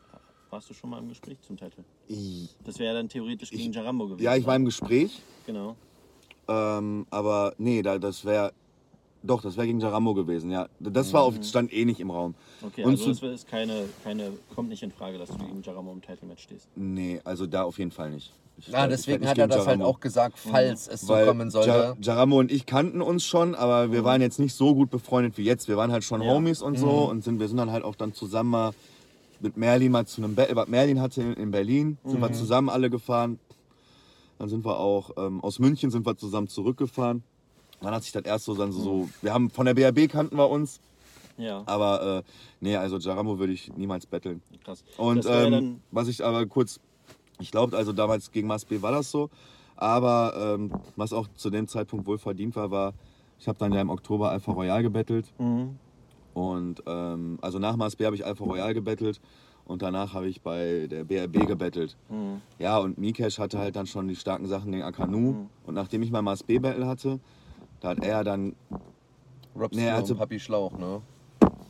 [0.49, 1.83] warst du schon mal im Gespräch zum Titel.
[2.65, 4.23] Das wäre dann theoretisch gegen Jarambo gewesen.
[4.23, 4.65] Ja, ich war im?
[4.65, 5.75] Gespräch, Genau.
[6.47, 8.53] ähm, aber nee, da, das wäre,
[9.23, 10.67] doch, das wäre gegen Jarambo gewesen, ja.
[10.79, 12.33] Das war auf, stand eh nicht im Raum.
[12.65, 15.61] Okay, Und also zu- das ist keine, keine, kommt nicht in Frage, dass du gegen
[15.61, 16.67] Jarambo im Title-Match stehst.
[16.75, 18.31] Nee, also da auf jeden Fall nicht.
[18.57, 19.85] Ich- Ja, ich deswegen hat er das halt Jaramo.
[19.85, 21.97] auch gesagt, falls es so Weil kommen Ja, sollte.
[22.01, 25.43] Jaramo und ich kannten uns schon, aber wir waren jetzt nicht so gut befreundet wie
[25.43, 25.67] jetzt.
[25.67, 26.31] Wir waren halt schon Ja.
[26.33, 28.71] Homies und so und sind, wir sind dann halt auch dann zusammen mal
[29.39, 32.69] mit Merlin mal zu einem Battle, was Merlin hatte in, in Berlin, sind wir zusammen
[32.69, 33.39] alle gefahren.
[34.37, 37.23] Dann sind wir auch ähm, aus München sind wir zusammen zurückgefahren.
[37.81, 40.37] Dann hat sich das erst so dann so, so wir haben von der BRB kannten
[40.37, 40.79] wir uns,
[41.37, 44.41] Ja, aber äh, nee, also Jaramo würde ich niemals betteln.
[44.63, 44.83] krass.
[44.97, 46.79] Und ähm, was ich aber kurz,
[47.39, 49.29] ich glaube, also damals gegen Mas B war das so,
[49.75, 52.93] aber ähm, was auch zu dem Zeitpunkt wohl verdient war, war,
[53.39, 55.75] ich habe dann ja im Oktober Alpha Royal gebettelt mhm.
[56.35, 59.19] und ähm, also nach Mas B habe ich Alpha Royal gebettelt
[59.65, 61.97] und danach habe ich bei der BRB gebettelt.
[62.09, 62.41] Mhm.
[62.59, 66.11] Ja, und Mikesh hatte halt dann schon die starken Sachen gegen Akanu und nachdem ich
[66.11, 67.19] mein Mas B Battle hatte,
[67.81, 68.55] da hat er dann
[69.55, 71.01] Rob Nee, und Papi Schlauch, ne?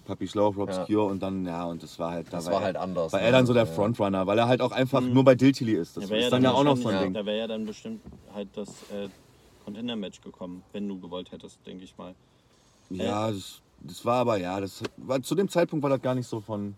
[0.05, 0.85] Papi Schlauch, Rob Ja.
[0.85, 3.13] Secure und dann, ja, und das war halt, da Das war, war er, halt anders,
[3.13, 3.25] War ne?
[3.25, 3.71] er dann so der Ja.
[3.71, 5.97] Frontrunner, weil er halt auch einfach nur bei Diltili ist.
[5.97, 7.13] Das Da wäre ist dann ja auch noch so ein Ding.
[7.13, 8.01] Da wäre ja dann bestimmt
[8.33, 9.07] halt das äh,
[9.63, 12.13] Contender-Match gekommen, wenn du gewollt hättest, denke ich mal.
[12.89, 16.27] Ja, das, das war aber, ja, das war, zu dem Zeitpunkt war das gar nicht
[16.27, 16.75] so von.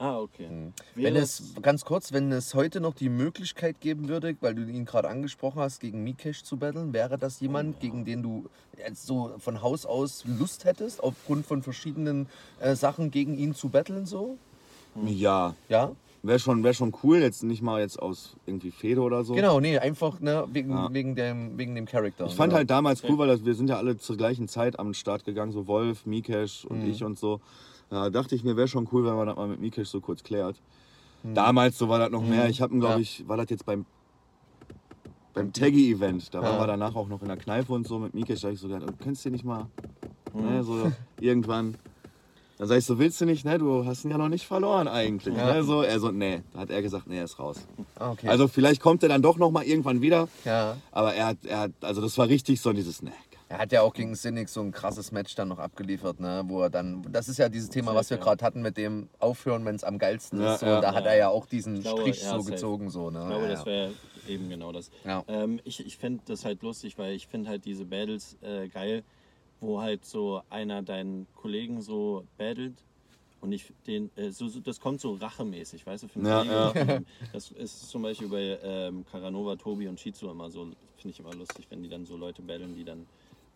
[0.00, 0.48] Ah, okay.
[0.94, 4.62] Wenn Wäre es, ganz kurz, wenn es heute noch die Möglichkeit geben würde, weil du
[4.62, 8.46] ihn gerade angesprochen hast, gegen Mikesh zu battlen, wäre das jemand, gegen den du
[8.94, 12.28] so von Haus aus Lust hättest, aufgrund von verschiedenen
[12.60, 14.38] äh, Sachen gegen ihn zu battlen so?
[15.04, 15.92] Ja, Ja?
[16.22, 19.34] wäre schon, wär schon cool, jetzt nicht mal jetzt aus irgendwie Fehde oder so.
[19.34, 20.88] Genau, nee, einfach ne, wegen, Ja.
[20.90, 22.24] wegen, dem, wegen dem Charakter.
[22.24, 22.56] Ich fand genau.
[22.60, 25.52] halt damals cool, weil das, wir sind ja alle zur gleichen Zeit am Start gegangen,
[25.52, 26.90] so Wolf, Mikesh und Mhm.
[26.90, 27.42] ich und so.
[27.90, 30.22] Da dachte ich mir, wäre schon cool, wenn man das mal mit Mikesh so kurz
[30.22, 30.56] klärt.
[31.22, 31.34] Mhm.
[31.34, 32.48] Damals so war das noch mehr.
[32.48, 33.00] Ich habe glaube Ja.
[33.00, 33.84] ich, war das jetzt beim
[35.34, 36.34] beim Taggy-Event.
[36.34, 36.60] Da waren Ja.
[36.60, 38.40] wir danach auch noch in der Kneipe und so mit Mikesh.
[38.40, 39.66] Da hab ich so gedacht, du kennst du nicht mal
[40.34, 40.42] Mhm.
[40.44, 40.90] ne, so
[41.20, 41.76] irgendwann.
[42.58, 43.56] Dann sag ich so, willst du nicht, ne?
[43.58, 45.34] Du hast ihn ja noch nicht verloren eigentlich.
[45.34, 45.54] Ja.
[45.54, 45.64] Ne?
[45.64, 46.42] So, er so, nee.
[46.52, 47.66] Da hat er gesagt, nee, er ist raus.
[47.98, 48.28] Ah, okay.
[48.28, 50.28] Also vielleicht kommt er dann doch noch mal irgendwann wieder.
[50.44, 50.76] ja.
[50.92, 53.12] Aber er hat, er hat, also das war richtig so dieses, ne.
[53.50, 56.44] Er hat ja auch gegen Cynic so ein krasses Match dann noch abgeliefert, ne?
[56.46, 59.64] wo er dann, das ist ja dieses Thema, was wir gerade hatten mit dem Aufhören,
[59.64, 60.60] wenn es am geilsten Ja, ist.
[60.60, 60.80] So, ja.
[60.80, 61.10] da hat Ja.
[61.10, 62.52] er ja auch diesen glaube, Strich ja, so safe.
[62.52, 62.90] gezogen.
[62.90, 63.18] So, ne?
[63.22, 63.92] Ich glaube, ja, das wäre
[64.28, 64.92] eben genau das.
[65.04, 65.24] Ja.
[65.26, 69.02] Ähm, ich ich fände das halt lustig, weil ich finde halt diese Battles äh, geil,
[69.58, 72.74] wo halt so einer deinen Kollegen so battelt
[73.40, 76.72] und ich den, äh, so, so, das kommt so rachemäßig, weißt du, für einen Ja,
[76.72, 77.00] ja.
[77.32, 80.66] Das ist zum Beispiel bei ähm, Caranova, Tobi und Shizu immer so,
[80.98, 83.06] finde ich immer lustig, wenn die dann so Leute battlen, die dann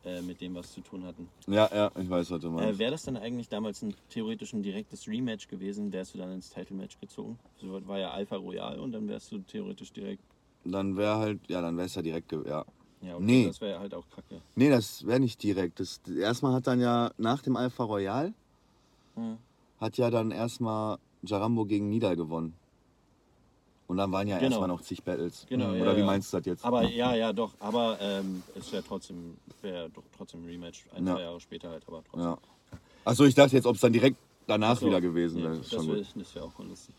[0.04, 1.28] äh, mit dem was zu tun hatten.
[1.46, 2.78] Ja, ja, ich weiß, was du Äh, meinst.
[2.78, 6.50] Wäre das dann eigentlich damals ein theoretisch ein direktes Rematch gewesen, wärst du dann ins
[6.50, 7.38] Title-Match gezogen?
[7.60, 10.22] So war ja Alpha Royal und dann wärst du theoretisch direkt.
[10.64, 12.64] Dann wäre halt, ja, dann wäre es ja direkt, ja.
[13.02, 13.46] Ja, okay, Nee.
[13.46, 14.40] das wäre halt auch kacke.
[14.54, 15.78] Nee, das wäre nicht direkt.
[15.80, 18.32] Das, erstmal hat dann ja nach dem Alpha Royal,
[19.14, 19.36] Hm.
[19.78, 22.54] hat ja dann erstmal Jarambo gegen Nidal gewonnen.
[23.86, 24.48] Und dann waren ja Genau.
[24.50, 25.44] erstmal noch zig Battles.
[25.48, 26.06] Genau, Oder ja, wie ja.
[26.06, 26.64] meinst du das jetzt?
[26.64, 27.52] Aber ja, ja, doch.
[27.60, 30.86] Aber ähm, es wäre trotzdem, wäre doch trotzdem ein Rematch.
[30.94, 31.14] Ein, Ja.
[31.14, 32.30] zwei Jahre später halt, aber trotzdem.
[32.30, 32.38] Ja.
[33.04, 34.16] Achso, ich dachte jetzt, ob es dann direkt
[34.46, 35.58] danach So, wieder gewesen wäre.
[35.58, 36.94] Das, wär- das wäre auch mal lustig.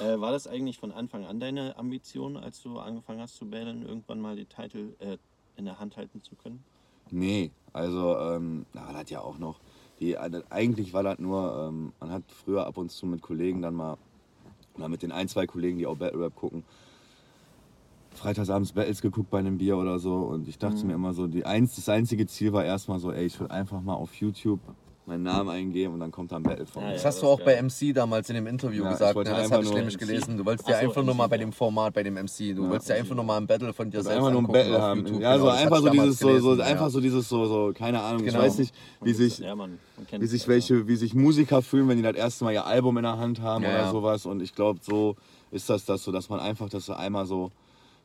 [0.00, 3.86] Äh, war das eigentlich von Anfang an deine Ambition, als du angefangen hast zu battlen,
[3.86, 5.16] irgendwann mal die Titel äh,
[5.56, 6.62] in der Hand halten zu können?
[7.10, 9.58] Nee, also, ähm, na, das ja auch noch.
[10.00, 13.62] Die, äh, eigentlich war das nur, ähm, man hat früher ab und zu mit Kollegen
[13.62, 13.96] dann mal,
[14.76, 16.64] oder mit den ein, zwei Kollegen, die auch Battle Rap gucken,
[18.14, 20.14] freitagsabends Battles geguckt bei einem Bier oder so.
[20.16, 23.26] Und ich dachte mir immer so, die eins, das einzige Ziel war erstmal so, ey,
[23.26, 24.60] ich will einfach mal auf YouTube
[25.06, 26.94] meinen Namen eingeben und dann kommt da ein Battle von Ja, mir.
[26.94, 27.08] Das ja.
[27.08, 27.62] hast du auch ist bei geil.
[27.64, 29.16] MC damals in dem Interview Ja, gesagt.
[29.16, 29.24] Ne?
[29.24, 30.36] Das einfach habe ich nämlich gelesen.
[30.36, 31.40] Du wolltest dir so, einfach nur mal bei ja.
[31.44, 32.54] dem Format, bei dem MC.
[32.54, 32.70] Du Ja.
[32.70, 35.00] wolltest dir einfach nur mal ein Battle von dir selbst einfach nur ein Battle haben.
[35.06, 35.20] YouTube.
[35.22, 36.64] Ja, so Genau, das einfach so dieses, so, so, gelesen, ja.
[36.66, 38.24] einfach so dieses, so, so, keine Ahnung.
[38.24, 38.38] Genau.
[38.38, 39.54] Ich weiß nicht, wie sich, Ja,
[40.18, 43.04] wie sich welche, wie sich Musiker fühlen, wenn die das erste Mal ihr Album in
[43.04, 43.90] der Hand haben Ja, oder ja.
[43.90, 44.26] sowas.
[44.26, 45.14] Und ich glaube, so
[45.52, 47.50] ist das das so, dass man einfach das so einmal so.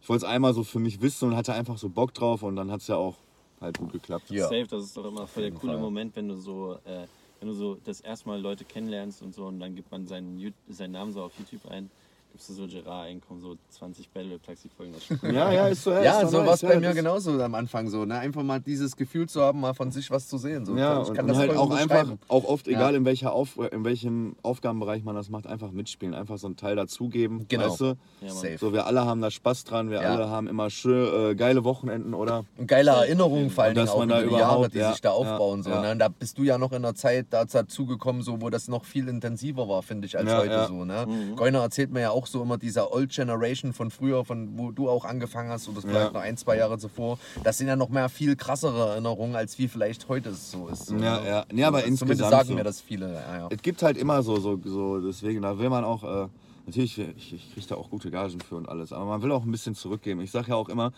[0.03, 2.56] Ich wollte es einmal so für mich wissen und hatte einfach so Bock drauf und
[2.56, 3.15] dann hat es ja auch
[3.62, 4.30] halt gut geklappt.
[4.30, 4.44] Ja.
[4.44, 5.82] Safe, das ist doch immer voll der coole Fall.
[5.82, 7.06] Moment, wenn du so, äh,
[7.40, 10.54] wenn du so das erste Mal Leute kennenlernst und so und dann gibt man seinen,
[10.68, 11.90] seinen Namen so auf YouTube ein,
[12.32, 14.94] gibst du so Gerard ein, kommen so 20 Battle Taxi Folgen.
[14.94, 15.34] Das ist schon cool.
[15.36, 15.91] Ja, ja, ist so.
[15.91, 18.06] Ja, ist so war es bei Ja, mir genauso am Anfang so.
[18.06, 18.18] Ne?
[18.18, 20.66] Einfach mal dieses Gefühl zu haben, mal von sich was zu sehen.
[20.66, 20.76] So.
[20.78, 22.78] Ja, ich und, kann und das halt auch einfach, auch oft, Ja.
[22.78, 26.56] egal in, welcher Auf, in welchem Aufgabenbereich man das macht, einfach mitspielen, einfach so einen
[26.56, 27.45] Teil dazugeben.
[27.49, 27.70] Genau.
[27.70, 27.95] Weißt du?
[28.28, 28.58] Safe.
[28.58, 30.14] So, wir alle haben da Spaß dran, wir Ja.
[30.14, 32.45] alle haben immer schön äh, geile Wochenenden, oder?
[32.58, 35.10] Und geile Erinnerungen vor Dingen auch man da über die Jahre, die ja, sich da
[35.10, 35.64] ja, aufbauen.
[35.64, 35.91] So, ne?
[35.91, 38.86] Und da bist du ja noch in einer Zeit da- dazugekommen, so, wo das noch
[38.86, 40.68] viel intensiver war, finde ich, als Ja, heute ja.
[40.68, 40.86] so.
[40.86, 41.34] Ne?
[41.36, 44.89] Goiner erzählt mir ja auch so immer dieser Old Generation von früher, von wo du
[44.89, 46.11] auch angefangen hast, das vielleicht Ja.
[46.11, 47.18] noch ein, zwei Jahre zuvor.
[47.43, 50.85] Das sind ja noch mehr viel krassere Erinnerungen, als wie vielleicht heute es so ist.
[50.88, 51.27] So, Ja, ne?
[51.27, 51.45] ja.
[51.52, 52.53] Nee, aber Also Zumindest insgesamt sagen so.
[52.56, 53.14] mir das viele.
[53.14, 53.48] Ja, ja.
[53.49, 56.27] Es gibt halt immer so, so, so, deswegen, da will man auch, äh,
[56.65, 59.43] natürlich, ich, ich kriege da auch gute Gagen für und alles, aber man will auch
[59.43, 60.22] ein bisschen zurückgeben.
[60.22, 60.91] Ich sage ja auch immer,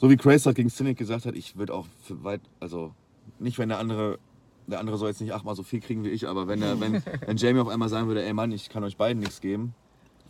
[0.00, 2.92] so wie Craze hat gegen Cynic gesagt hat, ich würde auch für weit, also
[3.38, 4.18] nicht, wenn der andere,
[4.68, 7.02] der andere soll jetzt nicht achtmal so viel kriegen wie ich, aber wenn, der, wenn,
[7.26, 9.74] wenn Jamie auf einmal sagen würde, ey Mann, ich kann euch beiden nichts geben,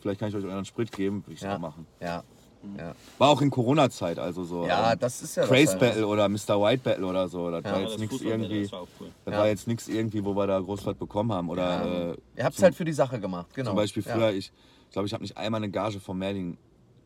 [0.01, 1.59] vielleicht kann ich euch euren Sprit geben, würde ich es Ja.
[1.59, 1.87] machen.
[2.01, 2.23] Ja.
[2.77, 2.93] Ja.
[3.19, 4.67] War auch in Corona-Zeit, also so.
[4.67, 5.77] ja, ähm, das ist ja Craze.
[5.79, 6.61] Battle oder Mr.
[6.61, 7.51] White Battle oder so.
[7.51, 8.63] Das war Ja, jetzt das nichts irgendwie.
[8.63, 9.13] Das war cool.
[9.25, 9.39] Das Ja.
[9.39, 11.49] war jetzt nichts irgendwie, wo wir da groß was bekommen haben.
[11.51, 12.11] Oder Ja.
[12.13, 13.71] äh, Ihr habt es halt für die Sache gemacht, genau.
[13.71, 14.13] Zum Beispiel Ja.
[14.13, 14.51] früher, ich
[14.91, 16.59] glaube, ich habe nicht einmal eine Gage vom Merlin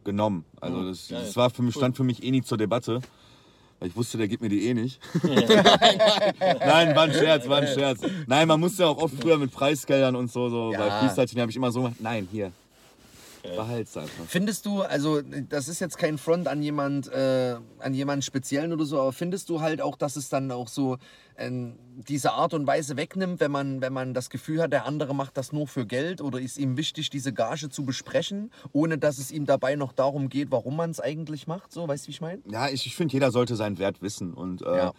[0.05, 0.47] genommen.
[0.61, 3.01] Also Mhm, das, das war für mich, stand für mich eh nie zur Debatte.
[3.79, 5.01] Weil ich wusste, der gibt mir die eh nicht.
[5.25, 8.01] Nein, war ein Scherz, war ein Scherz.
[8.27, 10.79] Nein, man musste ja auch oft früher mit Preisgeldern und so, so Ja.
[10.79, 12.53] bei Freestyle habe ich immer so gemacht, nein, hier.
[13.43, 14.25] Behalt's einfach.
[14.27, 18.85] Findest du, also das ist jetzt kein Front an jemand, äh, an jemanden speziellen oder
[18.85, 20.97] so, aber findest du halt auch, dass es dann auch so
[21.37, 21.79] ähm,
[22.09, 25.37] diese Art und Weise wegnimmt, wenn man, wenn man das Gefühl hat, der andere macht
[25.37, 29.31] das nur für Geld oder ist ihm wichtig, diese Gage zu besprechen, ohne dass es
[29.31, 31.73] ihm dabei noch darum geht, warum man es eigentlich macht?
[31.73, 32.43] So, weißt du, wie ich meine?
[32.51, 34.35] Ja, ich, ich finde, jeder sollte seinen Wert wissen.
[34.35, 34.93] Und äh, Ja.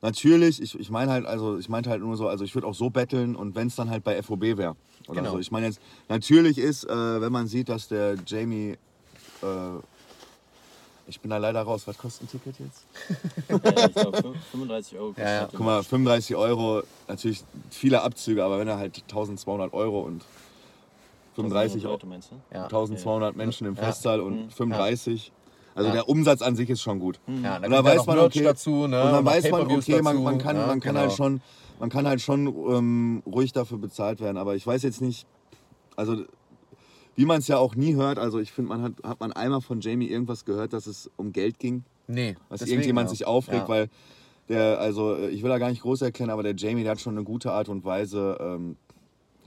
[0.00, 2.74] natürlich, ich, ich meine halt, also ich meinte halt nur so, also ich würde auch
[2.74, 4.76] so betteln und wenn es dann halt bei FOB wäre.
[5.08, 5.32] Oder Genau.
[5.32, 5.38] so.
[5.38, 8.76] Ich meine jetzt, natürlich ist, äh, wenn man sieht, dass der Jamie.
[9.42, 9.46] Äh,
[11.06, 11.86] ich bin da leider raus.
[11.86, 12.86] Was kostet ein Ticket jetzt?
[13.64, 15.48] Ja, ich glaube 35 Euro kostet Ja, ja.
[15.50, 20.24] Guck mal, 35 Euro, natürlich viele Abzüge, aber wenn er halt 1200 Euro und
[21.34, 21.94] 35 Euro.
[21.94, 22.36] Leute, meinst du?
[22.54, 22.64] Ja.
[22.64, 23.82] 1200 Menschen im Ja.
[23.84, 25.32] Festsaal und 35.
[25.74, 25.94] Also Ja.
[25.94, 27.18] der Umsatz an sich ist schon gut.
[27.26, 28.84] Ja, Und da da kommt ja weiß man, okay, dazu, ne?
[28.84, 31.00] und dann noch weiß man, okay, man, dazu, man kann, man kann Genau.
[31.00, 31.40] halt schon,
[31.82, 34.36] man kann halt schon ähm, ruhig dafür bezahlt werden.
[34.36, 35.26] Aber ich weiß jetzt nicht,
[35.96, 36.24] also
[37.16, 39.60] wie man es ja auch nie hört, also ich finde, man hat, hat man einmal
[39.62, 43.10] von Jamie irgendwas gehört, dass es um Geld ging, Nee, dass irgendjemand ja.
[43.10, 43.68] sich aufregt, Ja.
[43.68, 43.88] weil
[44.48, 47.00] der, also äh, ich will da gar nicht groß erklären, aber der Jamie, der hat
[47.00, 48.76] schon eine gute Art und Weise, ähm,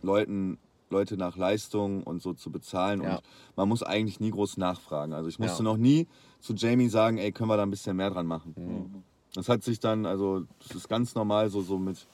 [0.01, 0.57] Leuten,
[0.89, 3.15] Leute nach Leistung und so zu bezahlen Ja.
[3.15, 3.23] und
[3.55, 5.13] man muss eigentlich nie groß nachfragen.
[5.13, 5.69] Also ich musste Ja.
[5.69, 6.05] noch nie
[6.41, 8.53] zu Jamie sagen, ey, können wir da ein bisschen mehr dran machen.
[8.57, 9.03] Mhm.
[9.33, 12.05] Das hat sich dann, also das ist ganz normal so, so mit,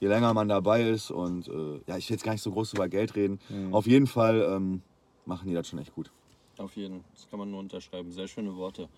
[0.00, 2.74] je länger man dabei ist und äh, ja, ich will jetzt gar nicht so groß
[2.74, 3.38] über Geld reden.
[3.48, 3.74] Mhm.
[3.74, 4.82] Auf jeden Fall ähm,
[5.24, 6.10] machen die das schon echt gut.
[6.58, 8.10] Auf jeden, das kann man nur unterschreiben.
[8.12, 8.88] Sehr schöne Worte.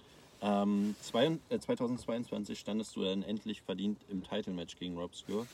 [0.41, 5.47] Ähm, zwei, äh, 2022 standest du dann endlich verdient im Title-Match gegen Rob Scure.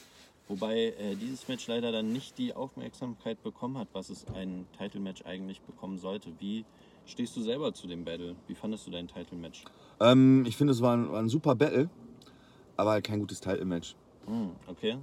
[0.47, 5.23] Wobei äh, dieses Match leider dann nicht die Aufmerksamkeit bekommen hat, was es ein Title-Match
[5.25, 6.31] eigentlich bekommen sollte.
[6.39, 6.67] Wie
[7.07, 8.37] stehst du selber zu dem Battle?
[8.47, 9.65] Wie fandest du dein Title-Match?
[10.01, 11.89] Ähm, ich finde, es war ein, war ein super Battle,
[12.77, 13.97] aber halt kein gutes Title-Match.
[14.27, 14.99] Hm, okay.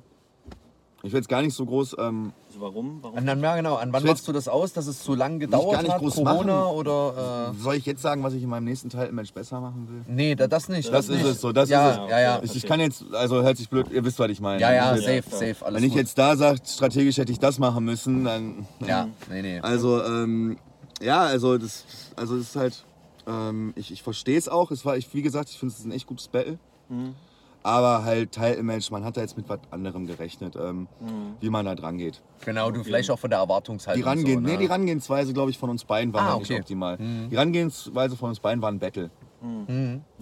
[1.04, 1.96] Ich will jetzt gar nicht so groß.
[1.98, 3.00] Ähm, Also warum?
[3.02, 3.18] Warum?
[3.18, 3.76] Und dann, ja, genau.
[3.76, 6.00] An wann machst du das aus, dass es zu lang gedauert gar nicht hat?
[6.00, 6.76] groß Corona machen.
[6.76, 7.54] oder.
[7.58, 10.14] Äh, soll ich jetzt sagen, was ich in meinem nächsten Title-Match besser machen will?
[10.16, 10.94] nee, da, das nicht.
[10.94, 11.26] Das ist nicht.
[11.26, 12.10] es so, das ja, ist es.
[12.10, 12.40] Ja, ja.
[12.44, 14.62] Ich, ich kann jetzt, also hört sich blöd, ihr wisst, was ich meine.
[14.62, 15.66] Ja, ja, Wenn ich safe, safe.
[15.66, 16.02] Alles Wenn ich gut.
[16.02, 18.68] jetzt da sage, strategisch hätte ich das machen müssen, dann.
[18.86, 19.60] Ja, nee, nee.
[19.60, 20.58] Also, ähm,
[21.02, 22.86] ja, also das, also das ist halt,
[23.28, 24.70] ähm, ich, ich verstehe es auch.
[24.70, 26.60] Es war, ich, wie gesagt, ich finde es ist ein echt gutes Battle.
[26.90, 27.16] Mhm.
[27.64, 31.36] Aber halt Title-Match, man hat da jetzt mit was anderem gerechnet, ähm, Mhm.
[31.40, 32.22] wie man da dran geht.
[32.44, 34.02] Genau, du vielleicht auch von der Erwartungshaltung.
[34.02, 34.54] Die, rangehen, so, ne?
[34.54, 36.54] nee, die Rangehensweise, glaube ich, von uns beiden war Ah, halt okay.
[36.54, 36.98] nicht optimal.
[36.98, 39.12] Die Rangehensweise von uns beiden war ein Battle.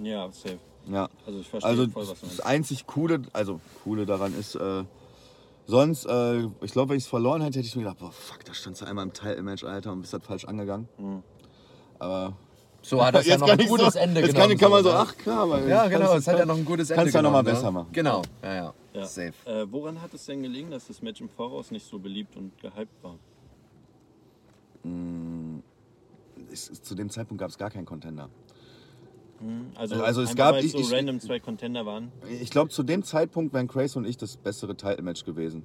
[0.04, 0.60] Ja, safe.
[0.88, 1.08] Ja.
[1.26, 2.46] Also ich verstehe Also voll, was du das meinst.
[2.46, 4.84] einzig Coole, also Coole daran ist, äh,
[5.66, 8.44] sonst, äh, ich glaube, wenn ich es verloren hätte, hätte ich mir gedacht, boah, fuck,
[8.44, 10.90] da standst du einmal im Title-Match, Alter, und bist halt falsch angegangen.
[10.98, 11.24] Mhm.
[12.00, 12.34] Aber
[12.90, 14.50] So hat das ja jetzt noch ein ich gutes so, Ende jetzt genommen.
[14.52, 14.96] kann, kann man so, ne?
[14.98, 17.18] ach klar, weil Ja, ich genau, es hat ja noch ein gutes Ende Kannst du
[17.20, 17.72] ja noch mal genommen, besser ne?
[17.72, 17.88] machen.
[17.92, 18.74] Genau, ja, ja.
[18.94, 19.06] Ja.
[19.06, 19.34] Safe.
[19.46, 22.52] Äh, woran hat es denn gelegen, dass das Match im Voraus nicht so beliebt und
[22.60, 23.16] gehypt war?
[26.52, 28.30] Es- zu dem Zeitpunkt gab es gar keinen Contender.
[29.76, 32.12] Also, Also es einfach, gab- weil ich- so ich- random zwei Contender waren.
[32.42, 35.64] Ich glaube, zu dem Zeitpunkt wären Crazy und ich das bessere Title-Match gewesen.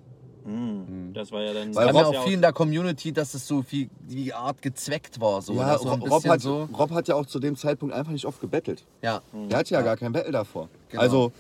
[1.15, 1.75] Das war ja dann.
[1.75, 5.21] Weil das ja auch viel in der Community, dass es so viel die Art gezweckt
[5.21, 5.41] war.
[5.41, 6.69] So, ja, so Rob, hat, so.
[6.77, 8.85] Rob hat ja auch zu dem Zeitpunkt einfach nicht oft gebettelt.
[9.03, 9.23] Ja.
[9.33, 10.69] Der hatte ja, gar kein Battle davor.
[10.91, 11.03] Genau.
[11.03, 11.33] Also,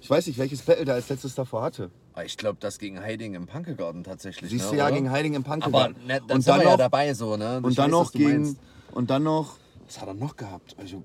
[0.00, 1.90] ich weiß nicht, welches Battle der als letztes davor hatte.
[2.12, 4.50] Aber Ich glaube, das gegen Heiding im Punkegarten tatsächlich.
[4.50, 4.94] Siehst ne, du ja oder?
[4.94, 7.36] gegen Heiding im Punk Aber ne, dann und sind dann wir ja noch, dabei so,
[7.36, 7.60] ne?
[7.62, 8.56] Und dann weiß, noch gegen meinst.
[8.92, 9.56] und dann noch
[9.92, 10.74] was hat er noch gehabt?
[10.78, 11.02] Also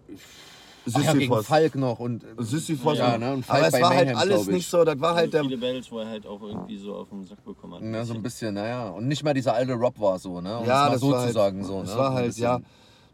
[0.93, 1.45] Ach ja, gegen Sisyphos.
[1.47, 2.97] Falk noch und Sisyphos.
[2.97, 4.53] Ja, und- ne, und Falk aber es bei war halt Mayhem, alles glaub ich.
[4.53, 7.09] nicht so, das war halt der viele Battles, wo er halt auch irgendwie so auf
[7.09, 7.81] den Sack bekommen hat.
[7.81, 8.89] ne, so ein bisschen, naja.
[8.89, 10.59] Und nicht mal dieser alte Rob war so, ne?
[10.59, 11.65] Um ja, das so war zu halt.
[11.65, 11.97] So, das ne?
[11.99, 12.59] war halt, ja.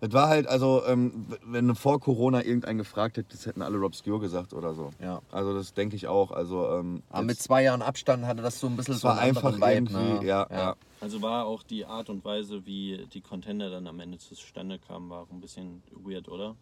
[0.02, 3.86] Das war halt, also, ähm, wenn vor Corona irgendeinen gefragt hätte, das hätten alle Rob
[3.86, 4.90] Obscure gesagt oder so.
[5.02, 5.22] Ja.
[5.32, 6.32] Also, das denke ich auch.
[6.32, 9.18] Also, ähm, Aber mit zwei Jahren Abstand hatte das so ein bisschen es so war
[9.18, 10.26] einen einfach Vibe, irgendwie, ne?
[10.26, 10.76] ja, ja.
[11.00, 15.10] Also war auch die Art und Weise, wie die Contender dann am Ende zustande kamen,
[15.10, 16.56] war auch ein bisschen weird, oder?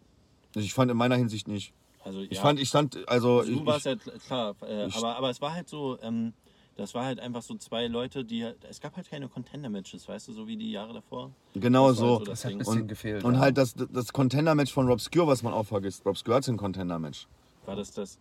[0.54, 1.72] Ich fand in meiner Hinsicht nicht.
[2.04, 4.86] Also, Ich ja, fand, ich stand, also, du ich, warst ich, ja kl- klar, äh,
[4.88, 6.32] ich- aber, aber es war halt so, ähm,
[6.76, 10.28] das war halt einfach so zwei Leute, die halt, es gab halt keine Contender-Matches, weißt
[10.28, 11.30] du, so wie die Jahre davor.
[11.54, 12.18] genau Das so.
[12.18, 13.22] halt Das hat ein bisschen Und- gefehlt.
[13.24, 13.40] Und ja.
[13.40, 16.00] halt das, das Contender-Match von Rob Obscure, was man auch vergisst.
[16.04, 17.28] Rob Obscure hatte ein Contender-Match
[17.66, 18.18] War das das,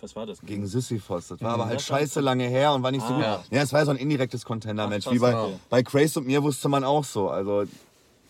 [0.00, 0.40] was war das?
[0.42, 1.28] gegen Sisyphos.
[1.28, 3.16] Das war aber halt das scheiße lange her und war nicht so Ah.
[3.16, 3.24] gut.
[3.24, 3.42] Ja.
[3.58, 5.10] Ja, es war so ein indirektes Contender-Match.
[5.10, 5.54] Wie bei, okay.
[5.70, 7.30] bei Craze und mir wusste man auch so.
[7.30, 7.64] Also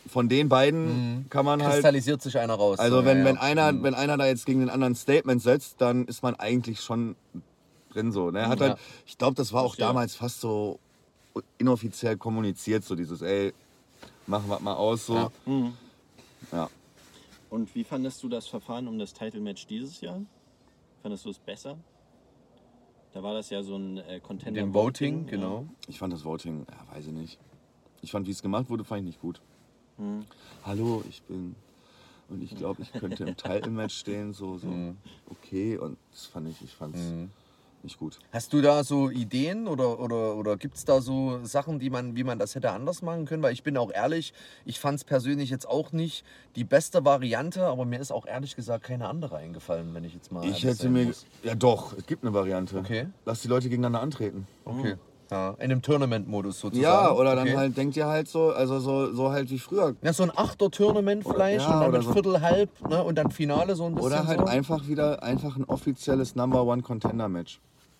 [0.07, 1.75] von den beiden kann man halt.
[1.75, 2.79] kristallisiert sich einer raus.
[2.79, 3.41] Also so, wenn, ja, wenn, ja.
[3.43, 7.17] einer, wenn einer da jetzt gegen den anderen Statement setzt, dann ist man eigentlich schon
[7.93, 8.31] drin so.
[8.31, 8.49] Ne?
[8.49, 8.69] Hat Ja.
[8.71, 9.87] halt, ich glaube, das war auch Verstehe.
[9.87, 10.79] damals fast so
[11.59, 13.53] inoffiziell kommuniziert, so dieses, ey,
[14.27, 15.07] machen wir mal aus.
[15.07, 15.15] So.
[15.15, 15.31] Ja.
[15.47, 15.73] Mhm.
[16.53, 16.69] Ja.
[17.51, 20.21] Und wie fandest du das Verfahren um das Title-Match dieses Jahr?
[21.03, 21.77] Fandest du es besser?
[23.13, 24.61] Da war das ja so ein äh, Contender.
[24.61, 25.31] Dem Voting, ja.
[25.31, 25.67] genau.
[25.87, 27.39] Ich fand das Voting, ja, weiß ich nicht.
[28.03, 29.41] Ich fand, wie es gemacht wurde, fand ich nicht gut.
[29.99, 30.25] Hm.
[30.65, 31.55] Hallo, ich bin.
[32.29, 34.97] Und ich glaube, ich könnte im Title-Match stehen, so, so, Hm.
[35.31, 35.77] okay.
[35.77, 36.99] Und das fand ich, ich fand's.
[37.83, 38.19] nicht gut.
[38.33, 42.17] Hast du da so Ideen oder, oder, oder gibt es da so Sachen, die man,
[42.17, 43.43] wie man das hätte anders machen können?
[43.43, 44.33] Weil ich bin auch ehrlich,
[44.65, 46.25] ich fand es persönlich jetzt auch nicht
[46.57, 50.33] die beste Variante, aber mir ist auch ehrlich gesagt keine andere eingefallen, wenn ich jetzt
[50.33, 50.47] mal.
[50.47, 51.05] Ich hätte mir.
[51.05, 51.27] muss.
[51.43, 52.79] Ja, doch, es gibt eine Variante.
[52.79, 53.09] Okay.
[53.27, 54.47] Lass die Leute gegeneinander antreten.
[54.65, 54.95] Okay.
[55.31, 56.83] Ja, in einem Tournament-Modus sozusagen.
[56.83, 57.57] Ja, oder dann okay.
[57.57, 59.95] halt, denkt ihr halt so, also so, so halt wie früher.
[60.03, 62.13] Ja, so ein Achter-Tournament vielleicht ja, und dann mit so.
[62.13, 63.03] Viertel, halb ne?
[63.03, 64.13] und dann Finale so ein bisschen.
[64.13, 64.47] Oder halt so.
[64.47, 66.83] einfach wieder einfach ein offizielles Number One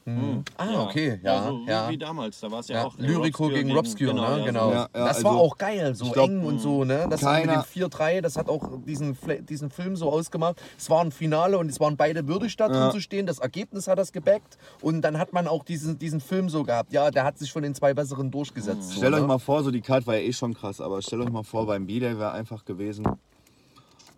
[0.07, 0.53] Match.
[0.59, 1.45] Ah, okay, ja.
[1.49, 1.89] so ja.
[1.89, 2.99] Wie damals, da war es ja, Ja, auch.
[2.99, 4.21] Lyrico gegen Robscure, ne?
[4.21, 4.71] ja, Genau.
[4.71, 7.07] Ja, ja, das war also, auch geil, so glaub, eng und so, ne?
[7.09, 9.17] Das keiner- mit dem 4-3, das hat auch diesen,
[9.49, 10.61] diesen Film so ausgemacht.
[10.77, 12.91] Es war ein Finale und es waren beide würdig da drin Ja.
[12.91, 13.25] zu stehen.
[13.27, 16.93] Das Ergebnis hat das gebackt und dann hat man auch diesen, diesen Film so gehabt.
[16.93, 18.91] Ja, der hat sich von den zwei Besseren durchgesetzt.
[18.91, 19.21] So, Stellt ne?
[19.23, 21.45] euch mal vor, so die Card war ja eh schon krass, aber stellt euch mal
[21.45, 23.07] vor, beim B-Day wäre einfach gewesen.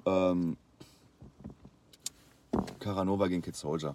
[0.04, 0.56] Ähm,
[2.80, 3.94] Caranova gegen Kid Soldier.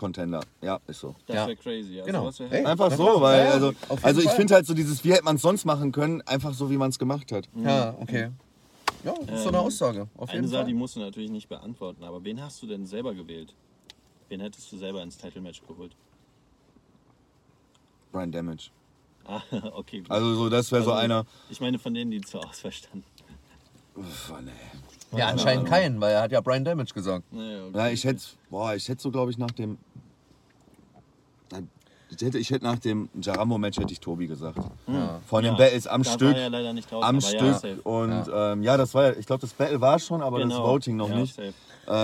[0.00, 1.14] Contender, ja, ist so.
[1.26, 1.46] Das Ja.
[1.46, 2.00] wäre crazy.
[2.00, 2.24] Also Genau.
[2.38, 2.64] wär- Hey.
[2.64, 3.72] Einfach Ja, so, weil, ja, ja, also,
[4.02, 6.70] also ich finde halt so dieses, wie hätte man es sonst machen können, einfach so,
[6.70, 7.48] wie man es gemacht hat.
[7.54, 8.30] Ja, okay.
[9.04, 10.08] Ja, das ist so eine Ähm, Aussage.
[10.16, 10.68] Auf Eine jeden Sache, Fall.
[10.68, 13.52] die musst du natürlich nicht beantworten, aber wen hast du denn selber gewählt?
[14.30, 15.92] Wen hättest du selber ins Title-Match geholt?
[18.12, 18.70] Brian Damage.
[19.26, 19.42] Ah,
[19.74, 20.00] okay.
[20.00, 20.10] Gut.
[20.10, 21.26] Also so, das wäre so Also, einer.
[21.50, 23.04] Ich meine von denen, die zur Auswahl standen.
[23.96, 25.18] Uff, nee.
[25.18, 27.24] Ja, anscheinend keinen, weil er hat ja Brian Damage gesagt.
[27.32, 27.76] Naja, okay.
[27.78, 29.76] Ja, ich hätte, boah, ich hätte so, glaube ich, nach dem.
[32.10, 34.58] Ich hätte, ich hätte nach dem Jarambo-Match hätte ich Tobi gesagt.
[34.88, 35.20] Ja.
[35.26, 36.34] Von den Ja, Battles am da Stück.
[36.34, 37.62] War ja leider nicht drauf, am Stück.
[37.62, 38.52] Ja, und ja.
[38.52, 40.66] Ähm, ja, das war ja, ich glaube, das Battle war schon, aber das Genau.
[40.66, 41.34] Voting noch nicht.
[41.36, 41.52] Safe.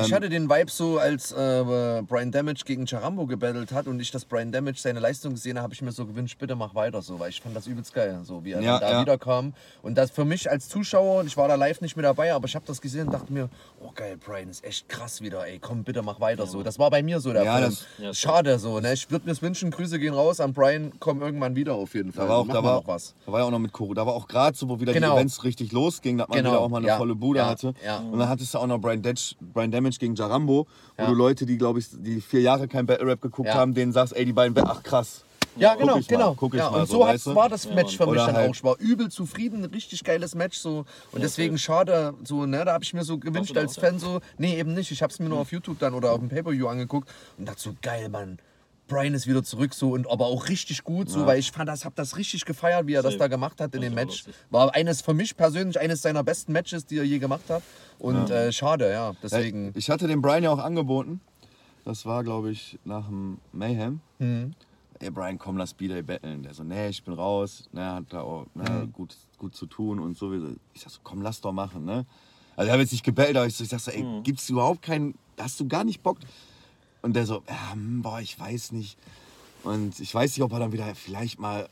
[0.04, 4.10] Ich hatte den Vibe so, als äh, Brian Damage gegen Charambo gebattelt hat und ich
[4.10, 7.02] das Brian Damage seine Leistung gesehen habe, habe ich mir so gewünscht, bitte mach weiter
[7.02, 9.00] so, weil ich fand das übelst geil, so wie er Ja, da ja.
[9.00, 9.52] wiederkam.
[9.82, 12.46] Und das für mich als Zuschauer, und ich war da live nicht mehr dabei, aber
[12.46, 13.48] ich habe das gesehen und dachte mir,
[13.80, 16.62] oh geil, Brian ist echt krass wieder, ey, komm, bitte mach weiter so.
[16.62, 17.62] Das war bei mir so der Ja, Fall.
[17.62, 18.92] das- Ja, Schade so, ne?
[18.92, 22.24] Ich würde mir wünschen, Grüße gehen raus an Brian, komm irgendwann wieder auf jeden Fall.
[22.26, 23.14] Da war auch, da war, noch was.
[23.24, 23.94] da war ja auch noch mit Koro.
[23.94, 25.10] Da war auch gerade so, wo wieder Genau.
[25.14, 27.46] die Events richtig losgingen, dass man Genau, wieder auch mal eine ja, volle Bude ja,
[27.46, 27.74] hatte.
[27.84, 27.98] ja.
[27.98, 30.66] Und dann hattest du auch noch Brian, Datch, Brian Damage gegen Jarambo,
[30.96, 31.08] wo Ja.
[31.08, 33.54] du Leute, die, glaube ich, die vier Jahre kein Battle Rap geguckt Ja.
[33.54, 35.22] haben, denen sagst, ey, die beiden, Ba- ach krass.
[35.58, 36.34] Ja, Guck genau, ich mal, genau.
[36.34, 38.54] guck ich ja, mal, und so, so, war das Match für mich dann halt- auch.
[38.54, 40.84] Ich war übel zufrieden, richtig geiles Match so.
[41.12, 43.76] Und deswegen schade, so, ne, da habe ich mir so gewünscht als?
[43.78, 44.90] Fan so, nee, eben nicht.
[44.90, 47.08] Ich habe es mir nur auf YouTube dann oder auf dem Pay-Per-View angeguckt
[47.38, 48.38] und dachte so, geil, Mann.
[48.88, 51.84] Brian ist wieder zurück so und aber auch richtig gut so, weil ich fand das,
[51.84, 53.18] hab das richtig gefeiert, wie er das Safe.
[53.24, 54.24] da gemacht hat in dem Match.
[54.50, 57.62] War eines für mich persönlich eines seiner besten Matches, die er je gemacht hat.
[57.98, 59.72] Und äh, schade, ja, deswegen.
[59.74, 61.20] Ich hatte dem Brian ja auch angeboten.
[61.84, 64.00] Das war, glaube ich, nach dem Mayhem.
[64.18, 64.54] Mhm.
[64.98, 66.42] Ey, Brian, komm, lass B-Day battlen.
[66.42, 67.64] Der so, nee, ich bin raus.
[67.72, 68.92] Ne, hat da auch ne, Mhm.
[68.92, 70.32] gut, gut zu tun und so.
[70.74, 71.84] Ich sag so, komm, lass doch machen.
[71.84, 72.06] Ne?
[72.56, 74.22] Also, ich habe jetzt nicht gebettelt, aber ich, so, ich sag so, ey, Mhm.
[74.22, 76.18] gibt's überhaupt keinen, hast du gar nicht Bock?
[77.06, 78.98] Und der so, ja, hm, boah, ich weiß nicht.
[79.62, 81.68] Und ich weiß nicht, ob er dann wieder vielleicht mal,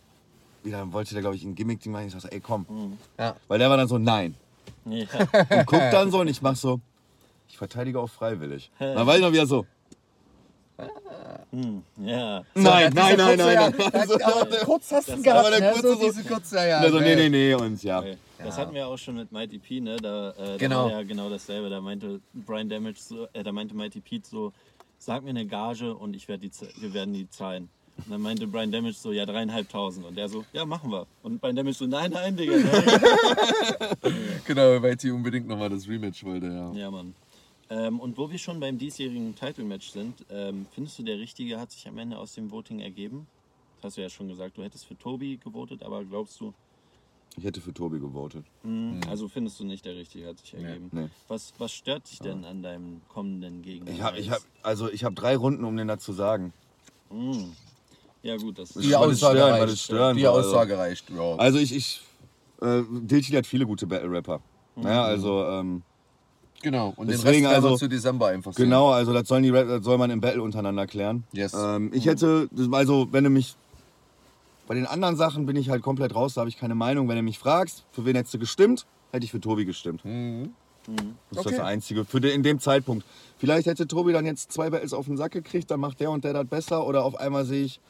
[0.62, 2.06] wieder wollte der, glaube ich, ein Gimmick-Ding machen.
[2.06, 2.96] Ich sag so, ey, komm.
[3.18, 3.34] Ja.
[3.48, 4.36] Weil der war dann so, nein.
[4.84, 5.06] Ja.
[5.50, 6.78] Und guckt dann so und ich mach so,
[7.48, 8.70] ich verteidige auch freiwillig.
[8.78, 9.66] Dann war ich noch wieder so,
[10.78, 10.86] ja.
[11.96, 14.22] nein, So, nein, nein, kurze, nein, ja, nein.
[14.22, 15.72] aber kurz hast du gehabt, der ne?
[15.72, 16.78] kurze so so- diese kurze, ja, ja.
[16.78, 17.98] Also, nee, nee, nee, und ja.
[18.00, 18.16] Okay.
[18.38, 19.96] Das hatten wir auch schon mit Mighty P, ne?
[19.96, 20.88] Da, äh, Genau.
[20.88, 21.70] da war ja genau dasselbe.
[21.70, 24.52] Da meinte Brian Damage so, äh, da meinte Mighty Pete so,
[25.04, 26.50] sag mir eine Gage und ich werd die,
[26.80, 27.68] wir werden die zahlen.
[27.96, 30.04] Und dann meinte Brian Damage so, ja, dreieinhalbtausend.
[30.04, 31.06] Und der so, ja, machen wir.
[31.22, 32.56] Und Brian Damage so, nein, nein, Digga.
[32.56, 34.14] Nein.
[34.46, 36.72] Genau, weil sie unbedingt nochmal das Rematch wollte, ja.
[36.72, 37.14] ja, Mann.
[37.70, 41.70] Ähm, und wo wir schon beim diesjährigen Title-Match sind, ähm, findest du, der Richtige hat
[41.70, 43.26] sich am Ende aus dem Voting ergeben?
[43.76, 46.52] Das hast du ja schon gesagt, du hättest für Tobi gewotet, aber glaubst du,
[47.36, 48.44] Ich hätte für Tobi gewotet.
[48.62, 50.88] mh, also findest du nicht, der Richtige hat sich ergeben?
[50.92, 51.08] Nee.
[51.28, 53.90] Was, was stört dich denn an deinem kommenden Gegner?
[53.90, 56.52] Ich habe ich hab, also ich hab drei Runden, um den da zu sagen.
[57.10, 57.32] Mm.
[58.22, 59.72] Ja gut, das Die Weil das Aussage stören, reicht.
[59.72, 60.48] das stören die soll, also.
[60.50, 61.34] Aussage reicht, ja.
[61.36, 62.02] Also ich, ich
[62.62, 64.40] äh, Dilchi hat viele gute Battle-Rapper.
[64.76, 64.82] Mhm.
[64.82, 65.82] Naja, also ähm,
[66.62, 68.64] Genau, und Deswegen den Rest also- zu Dezember einfach sehen.
[68.66, 71.24] genau, also das, sollen die, das soll man im Battle untereinander klären.
[71.32, 71.52] Yes.
[71.52, 73.54] Ähm, ich hätte, das- also wenn du mich,
[74.66, 77.08] bei den anderen Sachen bin ich halt komplett raus, da habe ich keine Meinung.
[77.08, 80.02] Wenn du mich fragst, für wen hättest du gestimmt, hätte ich für Tobi gestimmt.
[80.04, 81.50] Das ist Okay.
[81.56, 83.06] das Einzige, für den, in dem Zeitpunkt.
[83.38, 86.24] Vielleicht hätte Tobi dann jetzt zwei Battles auf den Sack gekriegt, dann macht der und
[86.24, 87.80] der das besser oder auf einmal sehe ich,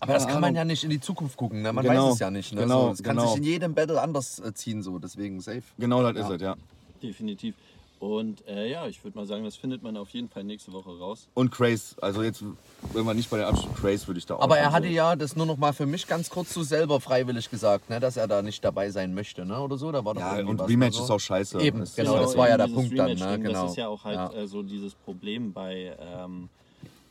[0.00, 0.56] Aber das kann man Ahnung.
[0.56, 1.72] ja nicht in die Zukunft gucken, ne?
[1.72, 2.52] man Genau, weiß es ja nicht.
[2.54, 2.62] Ne?
[2.62, 3.28] genau, so, es kann genau.
[3.28, 5.62] sich in jedem Battle anders äh, ziehen, so deswegen safe.
[5.78, 6.54] genau das ist es, ja.
[7.02, 7.54] definitiv.
[7.98, 10.90] Und äh, ja, ich würde mal sagen, das findet man auf jeden Fall nächste Woche
[10.98, 11.28] raus.
[11.32, 12.44] Und Craze, also jetzt,
[12.92, 14.40] wenn wir nicht bei den Abschluss, Craze würde ich da auch.
[14.42, 17.48] Aber er hatte ja das nur noch mal für mich ganz kurz so selber freiwillig
[17.50, 17.98] gesagt, ne?
[17.98, 19.58] dass er da nicht dabei sein möchte, ne?
[19.60, 19.90] oder so.
[19.92, 21.04] Da war doch Ja, und Rematch ne, so.
[21.04, 21.58] ist auch scheiße.
[21.62, 23.12] Eben, Das- genau, das war ja der Punkt dann, ne?
[23.14, 23.62] Rematch-Ding, Genau.
[23.62, 24.32] Das ist ja auch halt Ja.
[24.42, 26.50] Äh, so dieses Problem bei, ähm,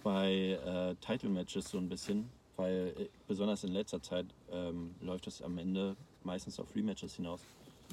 [0.04, 5.42] bei äh, Title-Matches so ein bisschen, weil äh, besonders in letzter Zeit ähm, läuft es
[5.42, 7.42] am Ende meistens auf Rematches hinaus.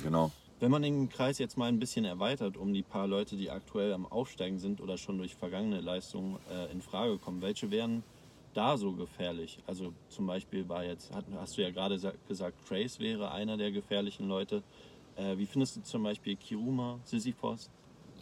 [0.03, 0.31] Genau.
[0.63, 3.93] Wenn man den Kreis jetzt mal ein bisschen erweitert um die paar Leute, die aktuell
[3.93, 8.05] am Aufsteigen sind oder schon durch vergangene Leistungen äh, in Frage kommen, welche wären
[8.55, 9.59] da so gefährlich?
[9.67, 13.57] Also zum Beispiel war jetzt, hat, hast du ja gerade sa- gesagt, Trace wäre einer
[13.57, 14.63] der gefährlichen Leute.
[15.17, 17.69] Äh, wie findest du zum Beispiel Kiruma, Sisyphos?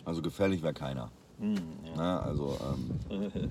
[0.07, 1.11] Also gefährlich wäre keiner.
[1.41, 1.57] Hm,
[1.95, 1.97] ja.
[1.97, 2.23] Ne?
[2.23, 2.57] Also
[3.11, 3.51] ähm,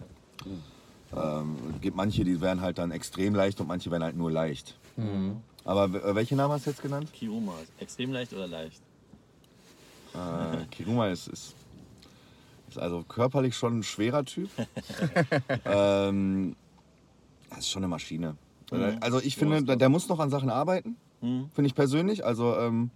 [1.16, 4.80] ähm, gibt manche, die wären halt dann extrem leicht und manche wären halt nur leicht.
[5.66, 7.12] Aber äh, welche Namen hast du jetzt genannt?
[7.14, 8.82] Kiruma, extrem leicht oder leicht?
[10.14, 11.56] Äh, Kiruma ist, ist,
[12.70, 14.50] ist also körperlich schon ein schwerer Typ.
[15.66, 16.56] ähm,
[17.50, 18.36] das ist schon eine Maschine.
[19.02, 21.50] Also ich finde, der, der muss noch an Sachen arbeiten, Hm?
[21.54, 22.24] finde ich persönlich.
[22.24, 22.92] Also, ähm,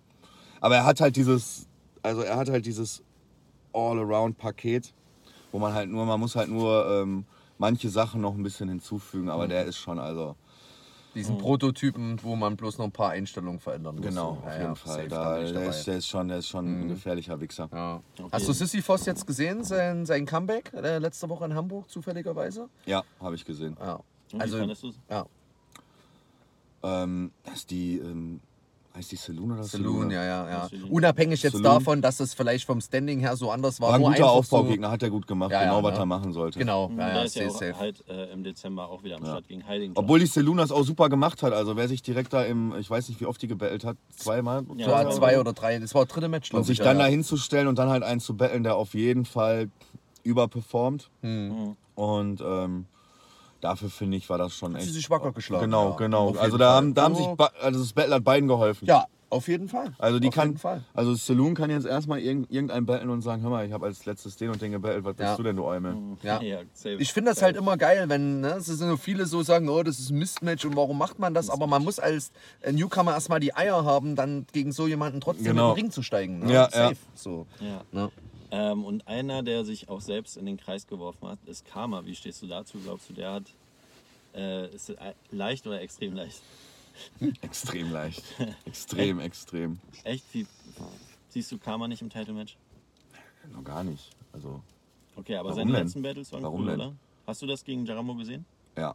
[0.62, 1.68] aber er hat halt dieses,
[2.04, 3.02] also er hat halt dieses
[3.74, 4.94] All-Around-Paket,
[5.52, 7.26] wo man halt nur, man muss halt nur ähm,
[7.58, 10.36] manche Sachen noch ein bisschen hinzufügen, aber der ist schon, also
[11.16, 14.06] Diesen Prototypen, wo man bloß noch ein paar Einstellungen verändern muss.
[14.06, 15.08] genau, auf ja, jeden ja, Fall.
[15.08, 17.70] Da, der, ist, der ist schon, der ist schon ein gefährlicher Wichser.
[17.72, 17.96] Ja.
[18.24, 18.66] Auf Hast du jeden.
[18.66, 22.68] Sisyphos jetzt gesehen, sein, sein Comeback äh, letzte Woche in Hamburg, zufälligerweise?
[22.86, 23.78] Ja, habe ich gesehen.
[23.80, 23.94] Ja.
[23.96, 25.00] Und wie Also, fandest du's?
[25.10, 25.26] ja,
[26.84, 28.42] Ähm, das ist die, ähm,
[28.96, 30.70] heißt die Saloon oder Saloon, ja, ja, ja.
[30.70, 30.90] Saloon.
[30.92, 31.64] Unabhängig jetzt Saloon.
[31.80, 33.90] davon, dass es vielleicht vom Standing her so anders war.
[33.90, 36.00] War ein nur guter einfach Aufbaugegner, hat er gut gemacht, Ja, ja, genau was ne?
[36.00, 36.54] er machen sollte.
[36.56, 37.80] So, genau, ja, Der ja, ist ja safe, auch safe.
[37.80, 39.94] halt äh, im Dezember auch wieder am Start gegen Heiligen.
[39.96, 41.54] Obwohl die Saloon das auch super gemacht hat.
[41.54, 44.64] Also wer sich direkt da im, ich weiß nicht wie oft die gebettelt hat, zweimal?
[44.78, 46.84] Ja, So, ja, zwei oder drei, das war das dritte Match, Und glaub sich ich,
[46.86, 47.12] dann ja, da ja.
[47.14, 49.70] hinzustellen und dann halt einen zu betteln, der auf jeden Fall
[50.24, 51.10] überperformt.
[51.22, 51.76] Mhm.
[51.96, 52.86] Und ähm,
[53.64, 54.94] dafür finde ich, war das schon sie echt.
[54.94, 55.66] sich wacker geschlagen.
[55.66, 55.96] Genau, ja.
[55.98, 56.34] genau.
[56.38, 58.86] Also da haben, da haben sich, ba- also das Battle hat beiden geholfen.
[58.88, 59.94] Ja, auf jeden Fall.
[59.98, 60.84] Also die auf kann, jeden Fall.
[60.94, 64.06] also Saloon kann jetzt erstmal irgend, irgendeinen betteln und sagen, hör mal, ich habe als
[64.06, 65.36] letztes den und den gebettelt, was bist Ja.
[65.38, 65.96] du denn, du Eumel?
[66.22, 66.40] Ja.
[66.74, 66.98] safe.
[67.00, 69.82] Ich finde das halt immer geil, wenn ne, es sind so viele so sagen, oh,
[69.82, 71.50] das ist ein Mistmatch und warum macht man das?
[71.50, 72.32] Aber man muss als
[72.72, 75.70] Newcomer erstmal die Eier haben, dann gegen so jemanden trotzdem Genau.
[75.72, 76.40] in den Ring zu steigen.
[76.40, 76.54] Ne?
[76.54, 76.94] Ja, Safe.
[76.94, 76.98] ja.
[77.16, 77.48] So.
[77.60, 77.82] Ja.
[77.92, 78.12] Ne?
[78.56, 82.06] Ähm, und einer, der sich auch selbst in den Kreis geworfen hat, ist Karma.
[82.06, 82.78] Wie stehst du dazu?
[82.80, 83.44] Glaubst du, der hat.
[84.36, 84.98] Äh, ist es
[85.32, 86.40] leicht oder extrem leicht?
[87.42, 88.24] Extrem leicht.
[88.66, 89.80] Extrem, extrem.
[90.04, 90.24] Echt?
[90.34, 90.46] Wie,
[91.30, 92.56] siehst du Karma nicht im Title-Match?
[93.52, 94.12] Noch gar nicht.
[94.32, 94.62] Also,
[95.16, 95.82] Okay, aber seine denn?
[95.84, 96.80] letzten Battles waren Warum cool, denn?
[96.82, 96.94] oder?
[97.26, 98.46] Hast du das gegen Jaramo gesehen?
[98.78, 98.94] ja,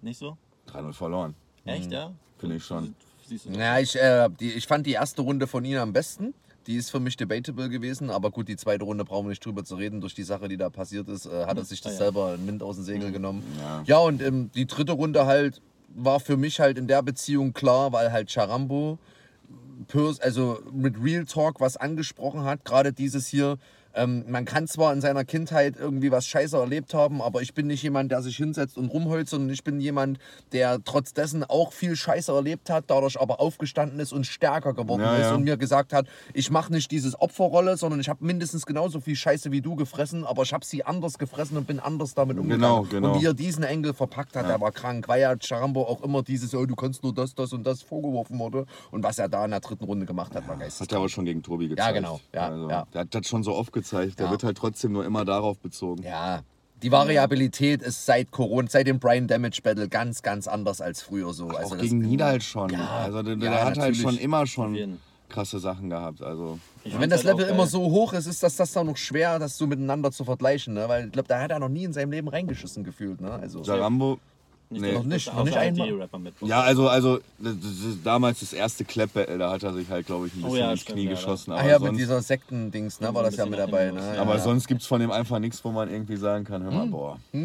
[0.00, 0.38] Nicht so?
[0.70, 1.34] 3-0 verloren.
[1.66, 2.10] Echt, ja?
[2.38, 2.94] Finde ich schon.
[3.26, 3.58] Siehst du das?
[3.58, 6.32] Ja, ich, äh, die, ich fand die erste Runde von ihnen am besten.
[6.66, 9.64] Die ist für mich debatable gewesen, aber gut, die zweite Runde brauchen wir nicht drüber
[9.64, 10.00] zu reden.
[10.00, 11.98] Durch die Sache, die da passiert ist, äh, hat er sich das Ah, ja.
[12.04, 13.42] selber in Wind aus dem Segel genommen.
[13.58, 13.82] Ja.
[13.86, 15.60] Ja, und ähm, die dritte Runde halt
[15.94, 18.98] war für mich halt in der Beziehung klar, weil halt Charambo
[20.20, 23.58] also mit Real Talk was angesprochen hat, gerade dieses hier.
[23.94, 27.66] Ähm, man kann zwar in seiner Kindheit irgendwie was Scheiße erlebt haben, aber ich bin
[27.66, 30.18] nicht jemand, der sich hinsetzt und rumheult, sondern ich bin jemand,
[30.52, 35.02] der trotz dessen auch viel Scheiße erlebt hat, dadurch aber aufgestanden ist und stärker geworden
[35.02, 35.34] Ja, ist ja.
[35.34, 39.16] und mir gesagt hat, ich mache nicht dieses Opferrolle, sondern ich habe mindestens genauso viel
[39.16, 42.88] Scheiße wie du gefressen, aber ich habe sie anders gefressen und bin anders damit umgegangen.
[42.88, 43.12] genau.
[43.12, 46.22] Und wie er diesen Engel verpackt hat, der war krank, weil ja Charambo auch immer
[46.22, 48.66] dieses, oh, du kannst nur das, das und das vorgeworfen wurde.
[48.90, 50.80] Und was er da in der dritten Runde gemacht hat, war geistig.
[50.80, 51.94] Hat er aber schon gegen Tobi gezeigt.
[51.94, 52.20] genau.
[52.32, 52.86] Ja, also, ja.
[52.92, 53.81] Der hat das schon so oft gezeigt.
[53.90, 54.30] Der Ja.
[54.30, 56.02] wird halt trotzdem nur immer darauf bezogen.
[56.02, 56.42] Ja,
[56.82, 61.32] die Variabilität ist seit Corona, seit dem Brian Damage Battle ganz, ganz anders als früher
[61.32, 61.48] so.
[61.48, 62.74] Also auch das- gegen Nieder halt schon.
[62.74, 64.00] also der, der ja, hat halt natürlich.
[64.02, 64.98] schon immer schon
[65.28, 66.22] krasse Sachen gehabt.
[66.22, 68.96] Also Ich Wenn das halt Level immer so hoch ist, ist das, das dann noch
[68.98, 70.74] schwer, das so miteinander zu vergleichen.
[70.74, 70.88] Ne?
[70.88, 73.20] Weil ich glaube, da hat er noch nie in seinem Leben reingeschissen gefühlt.
[73.20, 73.30] Ne?
[73.32, 74.18] Also, Jarambo,
[74.72, 74.92] Nicht, nee.
[74.92, 76.08] Noch nicht, noch nicht einmal.
[76.40, 80.06] Ja, also, also das, das ist damals das erste Clap-Battle, da hat er sich halt,
[80.06, 81.52] glaube ich, ein Oh bisschen ja, ins stimmt, Knie ja, geschossen.
[81.52, 83.86] Ach Aber ja, mit sonst, dieser Sektendings, ne, so war das ja mit dabei.
[83.86, 84.16] hinten Ne?
[84.16, 84.40] Ja, aber ja.
[84.40, 87.18] sonst gibt es von dem einfach nichts, wo man irgendwie sagen kann, hör mal, boah,
[87.32, 87.42] Auf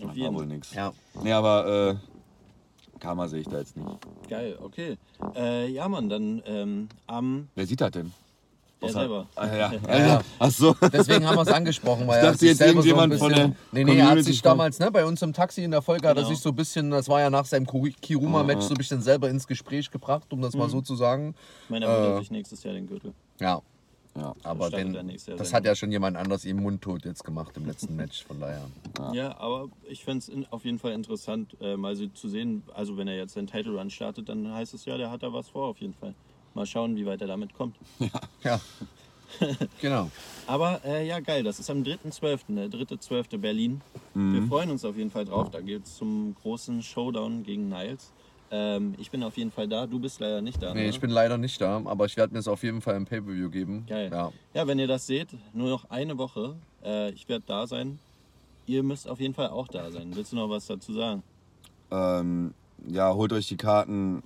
[0.00, 0.72] war jeden wohl nichts.
[0.72, 0.92] Ja.
[1.22, 3.88] Nee, aber äh, Karma sehe ich da jetzt nicht.
[4.30, 4.96] Geil, okay.
[5.34, 7.48] Äh, ja, Mann, dann ähm, am.
[7.54, 8.12] Wer sieht das denn?
[8.82, 9.26] Er selber.
[9.36, 9.72] Ah, ja.
[9.98, 10.20] Ja.
[10.38, 10.74] Ach so.
[10.92, 13.20] Deswegen haben wir es angesprochen, weil Ich er dachte sich jetzt selber so ein irgendjemand
[13.20, 15.70] von bisschen, der Nee, nee, er hat sich damals, ne, bei uns im Taxi in
[15.70, 18.74] der Folge hat er sich so ein bisschen, das war ja nach seinem Kiruma-Match, so
[18.74, 21.34] ein bisschen selber ins Gespräch gebracht, um das mal so zu sagen.
[21.64, 23.12] Ich meine, er holt Äh, sich nächstes Jahr den Gürtel.
[23.40, 23.60] Ja,
[24.16, 24.34] Ja.
[24.44, 24.96] aber den,
[25.38, 28.66] das hat ja schon jemand anders ihm mundtot jetzt gemacht im letzten Match, von daher.
[29.12, 32.62] Ja, aber ich fände es auf jeden Fall interessant, äh, mal so zu sehen.
[32.74, 35.32] Also, wenn er jetzt seinen Title Run startet, dann heißt es ja, der hat da
[35.32, 36.14] was vor, auf jeden Fall.
[36.54, 37.76] Mal schauen, wie weit er damit kommt.
[38.44, 38.60] Ja,
[39.80, 40.10] genau.
[40.46, 43.38] Aber äh, ja, geil, das ist am 3.12., der 3.12.
[43.38, 43.80] Berlin.
[44.12, 45.50] Wir freuen uns auf jeden Fall drauf.
[45.50, 48.12] Da geht es zum großen Showdown gegen Niles.
[48.50, 50.74] Ähm, ich bin auf jeden Fall da, du bist leider nicht da.
[50.74, 50.88] Nee, ne?
[50.90, 53.48] ich bin leider nicht da, aber ich werde mir es auf jeden Fall im Pay-Per-View
[53.48, 53.86] geben.
[53.88, 54.10] Geil.
[54.12, 54.30] Ja.
[54.52, 56.56] Ja, wenn ihr das seht, nur noch eine Woche.
[56.84, 57.98] Äh, ich werde da sein.
[58.66, 60.14] ihr müsst auf jeden Fall auch da sein.
[60.14, 61.22] Willst du noch was dazu sagen?
[61.90, 62.52] Ähm,
[62.86, 64.22] ja, holt euch die Karten.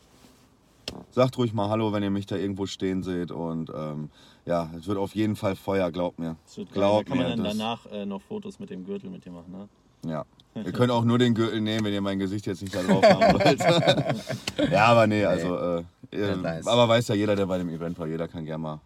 [1.11, 3.31] Sagt ruhig mal Hallo, wenn ihr mich da irgendwo stehen seht.
[3.31, 4.11] Und ähm,
[4.45, 6.37] ja, es wird auf jeden Fall Feuer, glaubt mir.
[6.45, 6.75] Das wird geil.
[6.75, 7.37] Glaubt da kann man mir.
[7.37, 9.69] dann das- danach äh, noch Fotos mit dem Gürtel mit dir machen, ne?
[10.11, 10.25] Ja.
[10.65, 13.03] Ihr könnt auch nur den Gürtel nehmen, wenn ihr mein Gesicht jetzt nicht da drauf
[13.05, 14.71] haben wollt.
[14.71, 15.57] ja, aber nee, also.
[15.57, 16.67] Äh, äh, Ja, nice.
[16.67, 18.81] Aber weiß ja jeder, der bei dem Event war, jeder kann gerne mal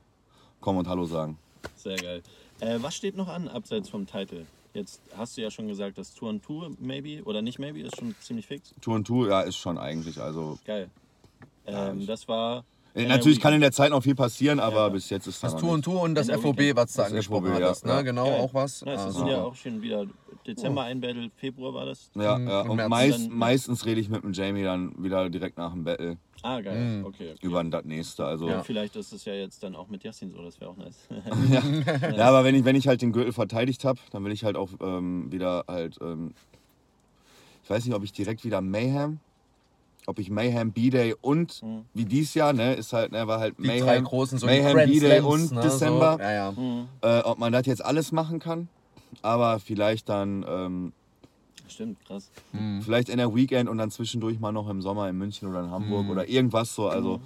[0.61, 1.39] kommen und Hallo sagen.
[1.77, 2.23] Sehr geil.
[2.61, 4.47] Äh, was steht noch an, abseits vom Titel?
[4.75, 7.97] Jetzt hast du ja schon gesagt, das Tour and Tour, maybe, oder nicht maybe, ist
[7.99, 8.73] schon ziemlich fix.
[8.81, 10.21] Tour und Tour, ja, ist schon eigentlich.
[10.21, 10.59] Also.
[10.65, 10.91] Geil.
[11.67, 12.65] Ähm, das war.
[12.93, 14.89] Äh, Natürlich kann in der Zeit noch viel passieren, aber Ja.
[14.89, 15.85] bis jetzt ist Das noch Tour und.
[15.85, 16.77] Tour und das NR FOB, Weekend.
[16.79, 17.93] was du Das angesprochen FOB, ja, hattest, ne?
[17.93, 18.03] ja.
[18.03, 18.41] Genau, Geil.
[18.41, 18.83] auch was.
[18.85, 20.07] Nice, das Also, sind ja auch schon wieder
[20.45, 22.11] Dezember ein Battle, Februar war das.
[22.17, 22.63] Ja, Im- ja.
[22.63, 26.17] Und meist, Dann- meistens rede ich mit dem Jamie dann wieder direkt nach dem Battle
[26.43, 27.05] Ah, geil.
[27.07, 27.47] Okay, okay.
[27.47, 28.25] über das nächste.
[28.25, 28.49] Also.
[28.49, 28.63] Ja.
[28.65, 31.07] Vielleicht ist es ja jetzt dann auch mit Yassin so, das wäre auch nice.
[32.17, 34.57] Ja, aber wenn ich, wenn ich halt den Gürtel verteidigt habe, dann will ich halt
[34.57, 35.99] auch ähm, wieder halt.
[36.01, 36.33] Ähm,
[37.63, 39.21] ich weiß nicht, ob ich direkt wieder Mayhem,
[40.11, 41.85] ob ich Mayhem B-Day und Mhm.
[41.95, 44.77] wie dies Jahr, ne, ist halt, ne, war halt die Mayhem, drei großen, so Mayhem
[44.77, 45.61] B-Day und ne?
[45.63, 46.17] Dezember.
[46.19, 46.53] So, ja, ja.
[46.53, 46.89] Mhm.
[47.03, 48.69] Äh, ob man das jetzt alles machen kann,
[49.23, 50.93] aber vielleicht dann, ähm,
[51.69, 52.31] Stimmt, krass.
[52.83, 55.71] vielleicht in der Weekend und dann zwischendurch mal noch im Sommer in München oder in
[55.71, 56.11] Hamburg Mhm.
[56.11, 56.89] oder irgendwas so.
[56.89, 57.21] Also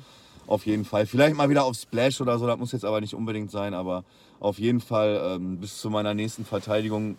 [0.46, 1.06] auf jeden Fall.
[1.06, 4.04] Vielleicht mal wieder auf Splash oder so, das muss jetzt aber nicht unbedingt sein, aber
[4.40, 7.16] auf jeden Fall ähm, bis zu meiner nächsten Verteidigung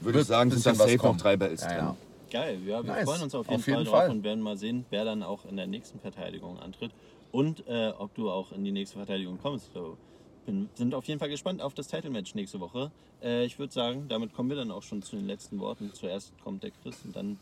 [0.00, 1.14] würde ich sagen, sind da safe kommen.
[1.16, 1.76] noch drei Battles Ja, drin.
[1.78, 1.96] ja.
[2.36, 3.04] Geil, ja, wir Nice.
[3.08, 4.10] freuen uns auf jeden, Auf jeden Fall drauf Fall.
[4.10, 6.92] und werden mal sehen, wer dann auch in der nächsten Verteidigung antritt
[7.32, 9.72] und äh, ob du auch in die nächste Verteidigung kommst.
[9.72, 9.96] So,
[10.44, 12.90] bin, sind auf jeden Fall gespannt auf das Title-Match nächste Woche.
[13.22, 15.90] Äh, ich würde sagen, damit kommen wir dann auch schon zu den letzten Worten.
[15.94, 17.38] Zuerst kommt der Chris und dann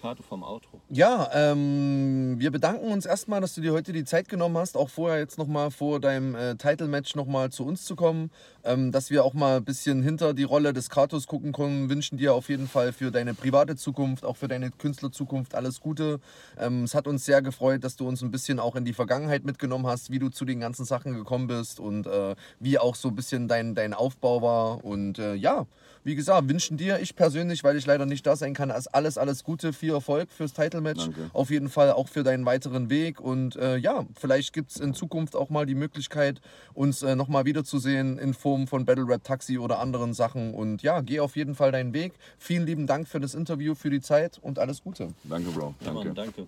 [0.00, 0.80] Karte vom Outro.
[0.90, 4.88] Ja, ähm, wir bedanken uns erstmal, dass du dir heute die Zeit genommen hast, auch
[4.88, 8.30] vorher jetzt nochmal vor deinem äh, Title-Match nochmal zu uns zu kommen,
[8.64, 11.90] ähm, dass wir auch mal ein bisschen hinter die Rolle des Kratos gucken können.
[11.90, 16.20] Wünschen dir auf jeden Fall für deine private Zukunft, auch für deine Künstlerzukunft alles Gute.
[16.58, 19.44] Ähm, es hat uns sehr gefreut, dass du uns ein bisschen auch in die Vergangenheit
[19.44, 23.08] mitgenommen hast, wie du zu den ganzen Sachen gekommen bist und äh, wie auch so
[23.08, 24.84] ein bisschen dein, dein Aufbau war.
[24.84, 25.66] Und äh, ja,
[26.08, 29.44] wie gesagt, wünschen dir, ich persönlich, weil ich leider nicht da sein kann, alles, alles
[29.44, 31.04] Gute, viel Erfolg fürs Title-Match.
[31.04, 31.30] Danke.
[31.34, 33.20] Auf jeden Fall auch für deinen weiteren Weg.
[33.20, 36.40] Und äh, ja, vielleicht gibt es in Zukunft auch mal die Möglichkeit,
[36.72, 40.54] uns äh, nochmal wiederzusehen in Form von Battle Rap Taxi oder anderen Sachen.
[40.54, 42.14] Und ja, geh auf jeden Fall deinen Weg.
[42.38, 45.08] Vielen lieben Dank für das Interview, für die Zeit und alles Gute.
[45.24, 45.74] Danke, Bro.
[45.80, 46.04] Ja, Danke.
[46.06, 46.46] Mann, danke.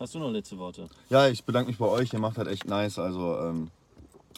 [0.00, 0.88] Hast du noch letzte Worte?
[1.08, 2.12] Ja, ich bedanke mich bei euch.
[2.12, 2.98] Ihr macht halt echt nice.
[2.98, 3.70] Also, ähm,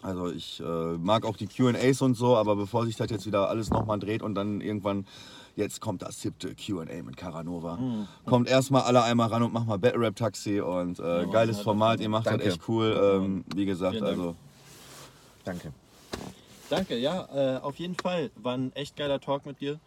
[0.05, 0.64] also ich äh,
[0.98, 4.22] mag auch die QAs und so, aber bevor sich das jetzt wieder alles nochmal dreht
[4.22, 5.06] und dann irgendwann,
[5.56, 7.78] jetzt kommt das siebte QA mit Caranova.
[8.26, 11.59] Kommt erstmal alle einmal ran und macht mal Battle Rap Taxi und äh, Mann, geiles
[11.59, 12.01] ja, Format.
[12.01, 12.44] Ihr macht Danke.
[12.44, 13.01] das echt cool.
[13.02, 14.36] Ähm, wie gesagt, also
[15.44, 15.72] Danke.
[16.70, 18.31] Danke, ja, äh, auf jeden Fall.
[18.36, 19.78] War ein echt geiler Talk mit dir.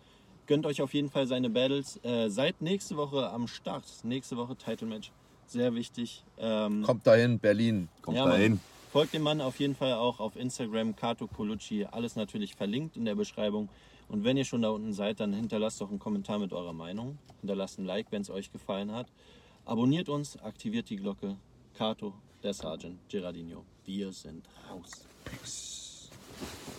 [0.46, 2.00] Gönnt euch auf jeden Fall seine Battles.
[2.04, 3.84] Äh, seid nächste Woche am Start.
[4.04, 5.12] Nächste Woche Title Match.
[5.48, 6.24] Sehr wichtig.
[6.38, 7.90] Ähm, Kommt dahin, Berlin.
[8.02, 8.54] kommt ja, dahin.
[8.54, 8.77] Mann.
[8.98, 11.86] Folgt dem Mann auf jeden Fall auch auf Instagram, Kato Colucci.
[11.86, 13.70] Alles natürlich verlinkt in der Beschreibung.
[14.10, 17.20] Und wenn ihr schon da unten seid, dann hinterlasst doch einen Kommentar mit eurer Meinung.
[17.42, 19.06] Hinterlasst ein Like, wenn es euch gefallen hat.
[19.66, 21.38] Abonniert uns, aktiviert die Glocke.
[21.76, 23.66] Kato, der Sergeant, Gerardino.
[23.86, 24.90] Wir sind raus.